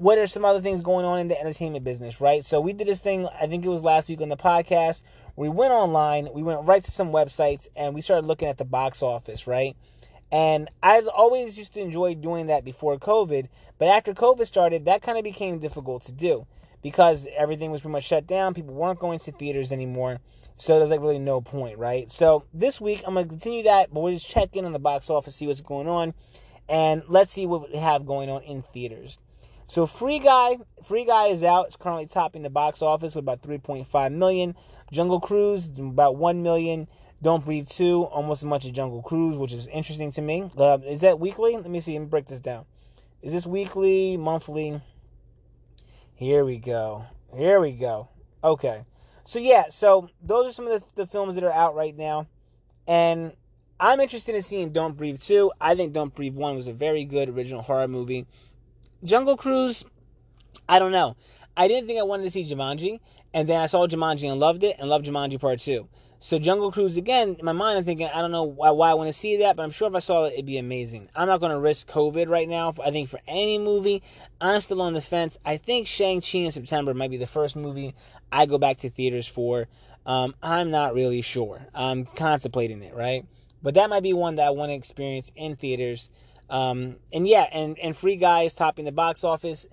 what 0.00 0.16
are 0.16 0.26
some 0.26 0.46
other 0.46 0.62
things 0.62 0.80
going 0.80 1.04
on 1.04 1.18
in 1.18 1.28
the 1.28 1.38
entertainment 1.38 1.84
business, 1.84 2.22
right? 2.22 2.42
So 2.42 2.58
we 2.58 2.72
did 2.72 2.86
this 2.86 3.00
thing, 3.00 3.28
I 3.38 3.46
think 3.46 3.66
it 3.66 3.68
was 3.68 3.84
last 3.84 4.08
week 4.08 4.22
on 4.22 4.30
the 4.30 4.36
podcast. 4.36 5.02
We 5.36 5.48
went 5.48 5.72
online, 5.72 6.28
we 6.34 6.42
went 6.42 6.66
right 6.66 6.82
to 6.82 6.90
some 6.90 7.12
websites, 7.12 7.68
and 7.76 7.94
we 7.94 8.00
started 8.00 8.26
looking 8.26 8.48
at 8.48 8.58
the 8.58 8.64
box 8.64 9.02
office, 9.02 9.46
right? 9.46 9.76
And 10.32 10.70
I 10.82 11.00
always 11.00 11.58
used 11.58 11.74
to 11.74 11.80
enjoy 11.80 12.14
doing 12.14 12.46
that 12.46 12.64
before 12.64 12.98
COVID, 12.98 13.48
but 13.78 13.88
after 13.88 14.14
COVID 14.14 14.46
started, 14.46 14.84
that 14.84 15.02
kind 15.02 15.18
of 15.18 15.24
became 15.24 15.58
difficult 15.58 16.04
to 16.04 16.12
do 16.12 16.46
because 16.82 17.26
everything 17.36 17.70
was 17.70 17.80
pretty 17.80 17.92
much 17.92 18.04
shut 18.04 18.26
down. 18.26 18.54
People 18.54 18.74
weren't 18.74 19.00
going 19.00 19.18
to 19.20 19.32
theaters 19.32 19.72
anymore, 19.72 20.18
so 20.56 20.78
there's 20.78 20.90
like 20.90 21.00
really 21.00 21.18
no 21.18 21.40
point, 21.40 21.78
right? 21.78 22.10
So 22.10 22.44
this 22.54 22.80
week 22.80 23.02
I'm 23.06 23.14
gonna 23.14 23.26
continue 23.26 23.64
that, 23.64 23.92
but 23.92 24.00
we'll 24.00 24.12
just 24.12 24.28
check 24.28 24.56
in 24.56 24.64
on 24.64 24.72
the 24.72 24.78
box 24.78 25.10
office, 25.10 25.34
see 25.36 25.46
what's 25.46 25.60
going 25.60 25.88
on, 25.88 26.14
and 26.68 27.02
let's 27.08 27.32
see 27.32 27.46
what 27.46 27.70
we 27.70 27.78
have 27.78 28.06
going 28.06 28.30
on 28.30 28.42
in 28.42 28.62
theaters. 28.62 29.18
So 29.70 29.86
Free 29.86 30.18
Guy, 30.18 30.58
Free 30.82 31.04
Guy 31.04 31.28
is 31.28 31.44
out. 31.44 31.66
It's 31.66 31.76
currently 31.76 32.06
topping 32.06 32.42
the 32.42 32.50
box 32.50 32.82
office 32.82 33.14
with 33.14 33.22
about 33.22 33.40
3.5 33.40 34.12
million. 34.12 34.56
Jungle 34.90 35.20
Cruise 35.20 35.68
about 35.78 36.16
1 36.16 36.42
million. 36.42 36.88
Don't 37.22 37.44
Breathe 37.44 37.68
2, 37.68 38.02
almost 38.02 38.42
as 38.42 38.46
much 38.46 38.64
as 38.64 38.72
Jungle 38.72 39.00
Cruise, 39.00 39.36
which 39.36 39.52
is 39.52 39.68
interesting 39.68 40.10
to 40.10 40.22
me. 40.22 40.50
Uh, 40.58 40.78
is 40.84 41.02
that 41.02 41.20
weekly? 41.20 41.54
Let 41.54 41.70
me 41.70 41.80
see. 41.80 41.96
Me 41.96 42.06
break 42.06 42.26
this 42.26 42.40
down. 42.40 42.64
Is 43.22 43.32
this 43.32 43.46
weekly, 43.46 44.16
monthly? 44.16 44.80
Here 46.16 46.44
we 46.44 46.58
go. 46.58 47.04
Here 47.36 47.60
we 47.60 47.70
go. 47.70 48.08
Okay. 48.42 48.84
So, 49.24 49.38
yeah, 49.38 49.66
so 49.68 50.08
those 50.20 50.48
are 50.48 50.52
some 50.52 50.66
of 50.66 50.72
the, 50.72 50.82
the 50.96 51.06
films 51.06 51.36
that 51.36 51.44
are 51.44 51.52
out 51.52 51.76
right 51.76 51.96
now. 51.96 52.26
And 52.88 53.34
I'm 53.78 54.00
interested 54.00 54.34
in 54.34 54.42
seeing 54.42 54.72
Don't 54.72 54.96
Breathe 54.96 55.20
2. 55.20 55.52
I 55.60 55.76
think 55.76 55.92
Don't 55.92 56.12
Breathe 56.12 56.34
1 56.34 56.56
was 56.56 56.66
a 56.66 56.72
very 56.72 57.04
good 57.04 57.28
original 57.28 57.62
horror 57.62 57.86
movie. 57.86 58.26
Jungle 59.02 59.36
Cruise, 59.36 59.84
I 60.68 60.78
don't 60.78 60.92
know. 60.92 61.16
I 61.56 61.68
didn't 61.68 61.86
think 61.86 61.98
I 61.98 62.02
wanted 62.02 62.24
to 62.24 62.30
see 62.30 62.44
Jumanji, 62.44 63.00
and 63.32 63.48
then 63.48 63.58
I 63.58 63.66
saw 63.66 63.86
Jumanji 63.86 64.30
and 64.30 64.38
loved 64.38 64.62
it, 64.62 64.76
and 64.78 64.88
loved 64.90 65.06
Jumanji 65.06 65.40
Part 65.40 65.58
2. 65.60 65.88
So 66.18 66.38
Jungle 66.38 66.70
Cruise, 66.70 66.98
again, 66.98 67.34
in 67.38 67.44
my 67.46 67.52
mind, 67.52 67.78
I'm 67.78 67.84
thinking, 67.84 68.10
I 68.14 68.20
don't 68.20 68.30
know 68.30 68.44
why, 68.44 68.72
why 68.72 68.90
I 68.90 68.94
want 68.94 69.08
to 69.08 69.14
see 69.14 69.38
that, 69.38 69.56
but 69.56 69.62
I'm 69.62 69.70
sure 69.70 69.88
if 69.88 69.94
I 69.94 70.00
saw 70.00 70.26
it, 70.26 70.34
it'd 70.34 70.44
be 70.44 70.58
amazing. 70.58 71.08
I'm 71.16 71.28
not 71.28 71.40
going 71.40 71.52
to 71.52 71.58
risk 71.58 71.88
COVID 71.88 72.28
right 72.28 72.46
now. 72.46 72.74
I 72.84 72.90
think 72.90 73.08
for 73.08 73.20
any 73.26 73.58
movie, 73.58 74.02
I'm 74.38 74.60
still 74.60 74.82
on 74.82 74.92
the 74.92 75.00
fence. 75.00 75.38
I 75.46 75.56
think 75.56 75.86
Shang-Chi 75.86 76.40
in 76.40 76.52
September 76.52 76.92
might 76.92 77.10
be 77.10 77.16
the 77.16 77.26
first 77.26 77.56
movie 77.56 77.94
I 78.30 78.44
go 78.44 78.58
back 78.58 78.76
to 78.78 78.90
theaters 78.90 79.26
for. 79.26 79.66
Um, 80.04 80.34
I'm 80.42 80.70
not 80.70 80.92
really 80.92 81.22
sure. 81.22 81.66
I'm 81.74 82.04
contemplating 82.04 82.82
it, 82.82 82.94
right? 82.94 83.24
But 83.62 83.74
that 83.74 83.88
might 83.88 84.02
be 84.02 84.12
one 84.12 84.34
that 84.34 84.46
I 84.46 84.50
want 84.50 84.70
to 84.70 84.74
experience 84.74 85.32
in 85.34 85.56
theaters. 85.56 86.10
Um, 86.50 86.96
and 87.12 87.26
yeah, 87.26 87.46
and, 87.52 87.78
and 87.78 87.96
Free 87.96 88.16
Guy 88.16 88.42
is 88.42 88.54
topping 88.54 88.84
the 88.84 88.92
box 88.92 89.24
office. 89.24 89.66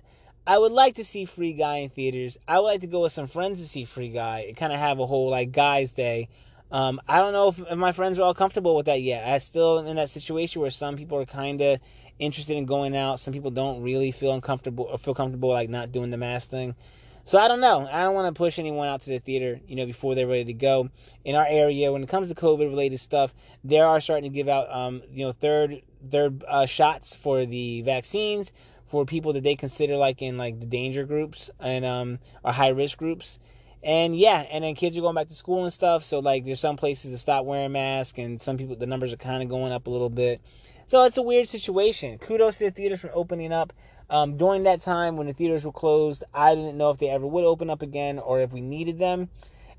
I 0.46 0.56
would 0.56 0.72
like 0.72 0.94
to 0.94 1.04
see 1.04 1.26
Free 1.26 1.52
Guy 1.52 1.78
in 1.78 1.90
theaters. 1.90 2.38
I 2.46 2.58
would 2.58 2.66
like 2.66 2.80
to 2.80 2.86
go 2.86 3.02
with 3.02 3.12
some 3.12 3.26
friends 3.26 3.60
to 3.60 3.66
see 3.66 3.84
Free 3.84 4.08
Guy 4.08 4.46
and 4.48 4.56
kind 4.56 4.72
of 4.72 4.78
have 4.78 4.98
a 4.98 5.06
whole 5.06 5.28
like 5.28 5.52
guys' 5.52 5.92
day. 5.92 6.28
Um, 6.70 7.00
I 7.08 7.18
don't 7.18 7.32
know 7.32 7.48
if, 7.48 7.58
if, 7.58 7.78
my 7.78 7.92
friends 7.92 8.18
are 8.18 8.22
all 8.22 8.34
comfortable 8.34 8.76
with 8.76 8.86
that 8.86 9.00
yet. 9.00 9.24
I 9.24 9.38
still 9.38 9.78
in 9.78 9.96
that 9.96 10.10
situation 10.10 10.62
where 10.62 10.70
some 10.70 10.96
people 10.96 11.18
are 11.18 11.26
kind 11.26 11.60
of 11.60 11.80
interested 12.18 12.56
in 12.56 12.66
going 12.66 12.96
out. 12.96 13.20
Some 13.20 13.34
people 13.34 13.50
don't 13.50 13.82
really 13.82 14.12
feel 14.12 14.32
uncomfortable 14.32 14.84
or 14.84 14.98
feel 14.98 15.14
comfortable 15.14 15.48
like 15.48 15.68
not 15.68 15.92
doing 15.92 16.10
the 16.10 16.16
mask 16.16 16.50
thing. 16.50 16.74
So 17.24 17.38
I 17.38 17.46
don't 17.46 17.60
know. 17.60 17.86
I 17.90 18.04
don't 18.04 18.14
want 18.14 18.34
to 18.34 18.38
push 18.38 18.58
anyone 18.58 18.88
out 18.88 19.02
to 19.02 19.10
the 19.10 19.18
theater, 19.18 19.60
you 19.66 19.76
know, 19.76 19.84
before 19.84 20.14
they're 20.14 20.26
ready 20.26 20.46
to 20.46 20.54
go. 20.54 20.88
In 21.24 21.36
our 21.36 21.46
area, 21.46 21.92
when 21.92 22.02
it 22.02 22.08
comes 22.08 22.30
to 22.30 22.34
COVID 22.34 22.70
related 22.70 23.00
stuff, 23.00 23.34
they 23.64 23.80
are 23.80 24.00
starting 24.00 24.30
to 24.30 24.34
give 24.34 24.48
out, 24.48 24.72
um, 24.72 25.02
you 25.12 25.26
know, 25.26 25.32
third 25.32 25.82
third 26.10 26.44
uh, 26.46 26.66
shots 26.66 27.14
for 27.14 27.46
the 27.46 27.82
vaccines 27.82 28.52
for 28.88 29.04
people 29.04 29.34
that 29.34 29.42
they 29.42 29.54
consider 29.54 29.96
like 29.96 30.22
in 30.22 30.38
like 30.38 30.58
the 30.60 30.66
danger 30.66 31.04
groups 31.04 31.50
and 31.60 31.84
um 31.84 32.18
or 32.42 32.52
high 32.52 32.68
risk 32.68 32.98
groups. 32.98 33.38
And 33.82 34.16
yeah, 34.16 34.40
and 34.50 34.64
then 34.64 34.74
kids 34.74 34.98
are 34.98 35.02
going 35.02 35.14
back 35.14 35.28
to 35.28 35.34
school 35.34 35.62
and 35.62 35.72
stuff. 35.72 36.02
So 36.02 36.18
like 36.18 36.44
there's 36.44 36.58
some 36.58 36.76
places 36.76 37.12
to 37.12 37.18
stop 37.18 37.44
wearing 37.44 37.72
masks 37.72 38.18
and 38.18 38.40
some 38.40 38.56
people 38.56 38.76
the 38.76 38.86
numbers 38.86 39.12
are 39.12 39.18
kind 39.18 39.42
of 39.42 39.48
going 39.48 39.72
up 39.72 39.86
a 39.86 39.90
little 39.90 40.10
bit. 40.10 40.40
So 40.86 41.04
it's 41.04 41.18
a 41.18 41.22
weird 41.22 41.48
situation. 41.48 42.18
Kudos 42.18 42.58
to 42.58 42.64
the 42.64 42.70
theaters 42.70 43.00
for 43.00 43.10
opening 43.14 43.52
up. 43.52 43.72
Um, 44.10 44.38
during 44.38 44.62
that 44.62 44.80
time 44.80 45.18
when 45.18 45.26
the 45.26 45.34
theaters 45.34 45.66
were 45.66 45.72
closed, 45.72 46.24
I 46.32 46.54
didn't 46.54 46.78
know 46.78 46.88
if 46.88 46.96
they 46.96 47.10
ever 47.10 47.26
would 47.26 47.44
open 47.44 47.68
up 47.68 47.82
again 47.82 48.18
or 48.18 48.40
if 48.40 48.52
we 48.52 48.62
needed 48.62 48.98
them. 48.98 49.28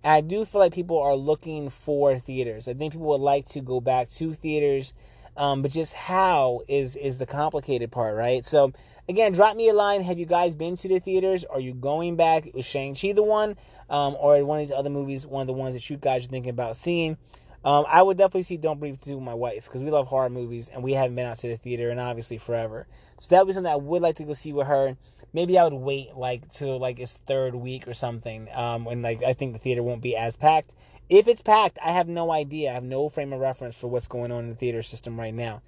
And 0.04 0.14
I 0.14 0.22
do 0.22 0.46
feel 0.46 0.60
like 0.60 0.72
people 0.72 1.00
are 1.00 1.16
looking 1.16 1.72
for 1.72 2.18
theaters. 2.20 2.68
I 2.68 2.76
think 2.76 2.94
people 2.94 3.08
would 3.08 3.22
like 3.22 3.48
to 3.48 3.60
go 3.60 3.82
back 3.82 4.08
to 4.10 4.34
theaters 4.36 4.94
um, 5.40 5.62
but 5.62 5.72
just 5.72 5.94
how 5.94 6.62
is 6.68 6.98
is 6.98 7.18
the 7.18 7.26
complicated 7.26 7.92
part, 7.92 8.16
right? 8.16 8.46
So 8.46 8.74
again, 9.08 9.32
drop 9.32 9.56
me 9.56 9.70
a 9.70 9.74
line. 9.74 10.02
Have 10.02 10.20
you 10.20 10.26
guys 10.26 10.54
been 10.54 10.76
to 10.76 10.88
the 10.90 11.00
theaters? 11.00 11.46
Are 11.46 11.62
you 11.62 11.74
going 11.74 12.18
back? 12.18 12.46
Is 12.54 12.66
Shang 12.66 12.94
Chi 12.94 13.14
the 13.14 13.24
one, 13.24 13.56
um, 13.90 14.18
or 14.20 14.44
one 14.44 14.60
of 14.60 14.68
these 14.68 14.76
other 14.76 14.90
movies 14.90 15.26
one 15.26 15.42
of 15.42 15.48
the 15.48 15.54
ones 15.54 15.74
that 15.74 15.90
you 15.90 15.96
guys 15.96 16.26
are 16.26 16.28
thinking 16.28 16.50
about 16.50 16.76
seeing? 16.76 17.18
Um, 17.64 17.86
I 17.90 18.02
would 18.02 18.18
definitely 18.18 18.44
see 18.44 18.56
Don't 18.56 18.80
Breathe 18.80 19.02
2 19.02 19.16
with 19.16 19.24
my 19.24 19.34
wife 19.34 19.66
because 19.66 19.84
we 19.84 19.92
love 19.92 20.08
horror 20.08 20.30
movies 20.30 20.70
and 20.70 20.82
we 20.82 20.94
haven't 20.94 21.16
been 21.16 21.26
out 21.26 21.38
to 21.40 21.50
the 21.50 21.58
theater 21.58 21.90
and 21.90 22.00
obviously 22.00 22.38
forever. 22.38 22.88
So 23.20 23.36
that 23.36 23.42
would 23.42 23.48
be 23.50 23.54
something 23.54 23.72
I 23.72 23.76
would 23.76 24.02
like 24.02 24.16
to 24.16 24.24
go 24.24 24.32
see 24.32 24.54
with 24.54 24.68
her. 24.68 24.96
Maybe 25.34 25.58
I 25.58 25.66
would 25.66 25.74
wait 25.74 26.16
like 26.16 26.50
till 26.50 26.80
like 26.80 27.00
its 27.00 27.18
third 27.18 27.56
week 27.56 27.88
or 27.88 27.94
something 27.94 28.48
um, 28.54 28.86
when 28.86 29.02
like 29.02 29.24
I 29.24 29.34
think 29.34 29.54
the 29.54 29.60
theater 29.60 29.84
won't 29.84 30.02
be 30.02 30.16
as 30.16 30.38
packed. 30.38 30.74
If 31.10 31.28
it's 31.28 31.42
packed, 31.42 31.80
I 31.84 31.92
have 31.92 32.08
no 32.08 32.32
idea. 32.32 32.70
I 32.70 32.74
have 32.74 32.84
no 32.84 33.10
frame 33.10 33.34
of 33.34 33.40
reference 33.40 33.76
for 33.76 33.88
what's 33.88 34.08
going 34.08 34.32
on 34.32 34.44
in 34.44 34.50
the 34.50 34.56
theater 34.56 34.84
system 34.84 35.20
right 35.20 35.34
now. 35.34 35.64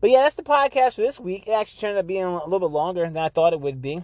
But 0.00 0.10
yeah, 0.10 0.22
that's 0.22 0.36
the 0.36 0.42
podcast 0.42 0.94
for 0.94 1.02
this 1.02 1.20
week. 1.20 1.46
It 1.46 1.52
actually 1.52 1.80
turned 1.80 1.98
out 1.98 2.06
being 2.06 2.24
a 2.24 2.44
little 2.44 2.60
bit 2.60 2.74
longer 2.74 3.02
than 3.02 3.16
I 3.16 3.28
thought 3.28 3.52
it 3.52 3.60
would 3.60 3.82
be. 3.82 4.02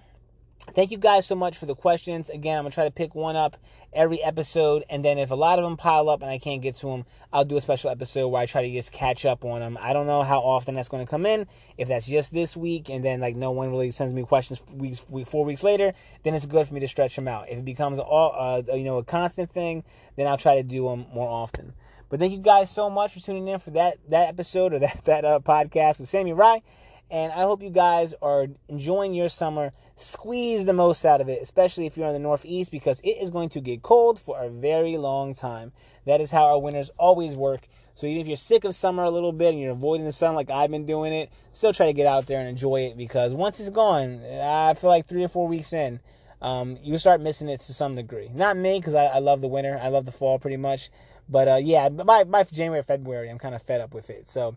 Thank 0.75 0.92
you 0.92 0.99
guys 0.99 1.27
so 1.27 1.35
much 1.35 1.59
for 1.59 1.66
the 1.66 1.75
questions. 1.75 2.31
Again, 2.31 2.57
I'm 2.57 2.62
going 2.62 2.70
to 2.70 2.75
try 2.75 2.85
to 2.85 2.92
pick 2.92 3.14
one 3.14 3.35
up 3.35 3.57
every 3.92 4.23
episode. 4.23 4.85
And 4.88 5.05
then 5.05 5.18
if 5.18 5.33
a 5.33 5.35
lot 5.35 5.59
of 5.59 5.64
them 5.64 5.77
pile 5.77 6.09
up 6.09 6.23
and 6.23 6.31
I 6.31 6.38
can't 6.38 6.62
get 6.62 6.77
to 6.77 6.87
them, 6.87 7.07
I'll 7.33 7.44
do 7.44 7.57
a 7.57 7.61
special 7.61 7.90
episode 7.90 8.29
where 8.29 8.40
I 8.40 8.46
try 8.46 8.62
to 8.62 8.70
just 8.70 8.92
catch 8.92 9.25
up 9.25 9.44
on 9.44 9.61
them. 9.61 9.79
I 9.81 9.92
don't 9.92 10.07
know 10.07 10.23
how 10.23 10.40
often 10.40 10.77
that's 10.77 10.88
going 10.88 11.05
to 11.05 11.11
come 11.11 11.27
in. 11.27 11.46
If 11.77 11.88
that's 11.88 12.07
just 12.07 12.33
this 12.33 12.57
week 12.57 12.88
and 12.88 13.05
then 13.05 13.20
like 13.20 13.35
no 13.35 13.51
one 13.51 13.70
really 13.70 13.90
sends 13.90 14.14
me 14.14 14.23
questions 14.23 14.62
weeks, 14.73 15.05
week, 15.09 15.27
four 15.27 15.44
weeks 15.44 15.64
later, 15.64 15.92
then 16.23 16.35
it's 16.35 16.46
good 16.46 16.68
for 16.68 16.75
me 16.75 16.81
to 16.81 16.88
stretch 16.88 17.16
them 17.16 17.27
out. 17.27 17.49
If 17.49 17.59
it 17.59 17.64
becomes 17.64 17.99
all, 17.99 18.33
uh, 18.37 18.62
you 18.77 18.85
know, 18.85 18.99
a 18.99 19.05
constant 19.05 19.51
thing, 19.51 19.83
then 20.16 20.29
I'll 20.29 20.38
try 20.38 20.57
to 20.57 20.62
do 20.62 20.88
them 20.88 21.07
more 21.12 21.29
often. 21.29 21.73
But 22.11 22.18
thank 22.18 22.33
you 22.33 22.38
guys 22.38 22.70
so 22.70 22.90
much 22.90 23.14
for 23.14 23.20
tuning 23.20 23.49
in 23.49 23.61
for 23.61 23.70
that 23.70 23.99
that 24.09 24.29
episode 24.29 24.73
or 24.73 24.81
that 24.81 25.05
that 25.05 25.25
uh, 25.25 25.40
podcast 25.40 26.01
with 26.01 26.09
Sammy 26.09 26.33
Wright. 26.33 26.62
And 27.11 27.33
I 27.33 27.40
hope 27.40 27.61
you 27.62 27.70
guys 27.70 28.14
are 28.23 28.46
enjoying 28.68 29.14
your 29.14 29.29
summer. 29.29 29.73
Squeeze 29.96 30.64
the 30.64 30.73
most 30.73 31.05
out 31.05 31.20
of 31.20 31.29
it, 31.29 31.42
especially 31.42 31.87
if 31.87 31.96
you're 31.96 32.07
in 32.07 32.12
the 32.12 32.20
Northeast, 32.20 32.70
because 32.70 33.01
it 33.01 33.16
is 33.20 33.31
going 33.31 33.49
to 33.51 33.61
get 33.61 33.83
cold 33.83 34.20
for 34.20 34.40
a 34.40 34.49
very 34.49 34.96
long 34.96 35.35
time. 35.35 35.73
That 36.07 36.20
is 36.20 36.31
how 36.31 36.46
our 36.46 36.61
winters 36.61 36.90
always 36.99 37.35
work. 37.35 37.66
So 37.96 38.07
even 38.07 38.23
if 38.23 38.29
you're 38.29 38.37
sick 38.37 38.64
of 38.64 38.75
summer 38.75 39.03
a 39.03 39.11
little 39.11 39.33
bit 39.33 39.51
and 39.51 39.61
you're 39.61 39.73
avoiding 39.73 40.07
the 40.07 40.12
sun 40.12 40.35
like 40.35 40.51
I've 40.51 40.70
been 40.70 40.87
doing 40.87 41.12
it, 41.12 41.31
still 41.53 41.73
try 41.73 41.87
to 41.87 41.92
get 41.92 42.07
out 42.07 42.27
there 42.27 42.38
and 42.38 42.49
enjoy 42.49 42.83
it 42.83 42.96
because 42.96 43.35
once 43.35 43.59
it's 43.59 43.70
gone, 43.70 44.23
I 44.25 44.75
feel 44.75 44.88
like 44.88 45.07
three 45.07 45.25
or 45.25 45.29
four 45.29 45.49
weeks 45.49 45.73
in, 45.73 46.01
um, 46.40 46.79
you 46.83 46.96
start 46.96 47.20
missing 47.20 47.49
it 47.49 47.61
to 47.61 47.75
some 47.75 47.96
degree. 47.96 48.31
Not 48.33 48.57
me 48.57 48.79
because 48.79 48.94
I, 48.94 49.07
I, 49.07 49.18
love 49.18 49.42
the 49.42 49.49
winter, 49.49 49.79
I 49.83 49.88
love 49.88 50.07
the 50.07 50.12
fall 50.12 50.38
pretty 50.38 50.57
much. 50.57 50.90
But 51.29 51.49
uh, 51.49 51.57
yeah, 51.57 51.88
by, 51.88 52.25
by 52.25 52.44
January, 52.44 52.83
February, 52.83 53.29
I'm 53.29 53.38
kind 53.38 53.55
of 53.55 53.62
fed 53.62 53.81
up 53.81 53.92
with 53.92 54.09
it. 54.09 54.27
So 54.29 54.57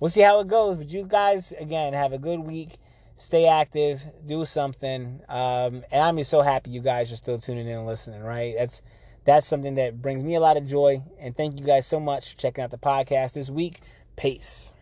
we'll 0.00 0.10
see 0.10 0.20
how 0.20 0.40
it 0.40 0.48
goes. 0.48 0.78
But 0.78 0.90
you 0.90 1.04
guys, 1.06 1.52
again, 1.52 1.92
have 1.92 2.12
a 2.12 2.18
good 2.18 2.40
week. 2.40 2.76
Stay 3.16 3.46
active, 3.46 4.04
do 4.26 4.44
something, 4.44 5.20
um, 5.28 5.84
and 5.92 6.02
I'm 6.02 6.16
just 6.16 6.30
so 6.30 6.42
happy 6.42 6.70
you 6.70 6.80
guys 6.80 7.12
are 7.12 7.16
still 7.16 7.38
tuning 7.38 7.68
in 7.68 7.78
and 7.78 7.86
listening. 7.86 8.22
Right? 8.22 8.54
That's 8.56 8.82
that's 9.24 9.46
something 9.46 9.76
that 9.76 10.02
brings 10.02 10.22
me 10.22 10.34
a 10.34 10.40
lot 10.40 10.56
of 10.56 10.66
joy. 10.66 11.02
And 11.18 11.36
thank 11.36 11.58
you 11.58 11.64
guys 11.64 11.86
so 11.86 12.00
much 12.00 12.32
for 12.32 12.38
checking 12.38 12.64
out 12.64 12.70
the 12.70 12.78
podcast 12.78 13.34
this 13.34 13.50
week. 13.50 13.80
Peace. 14.16 14.72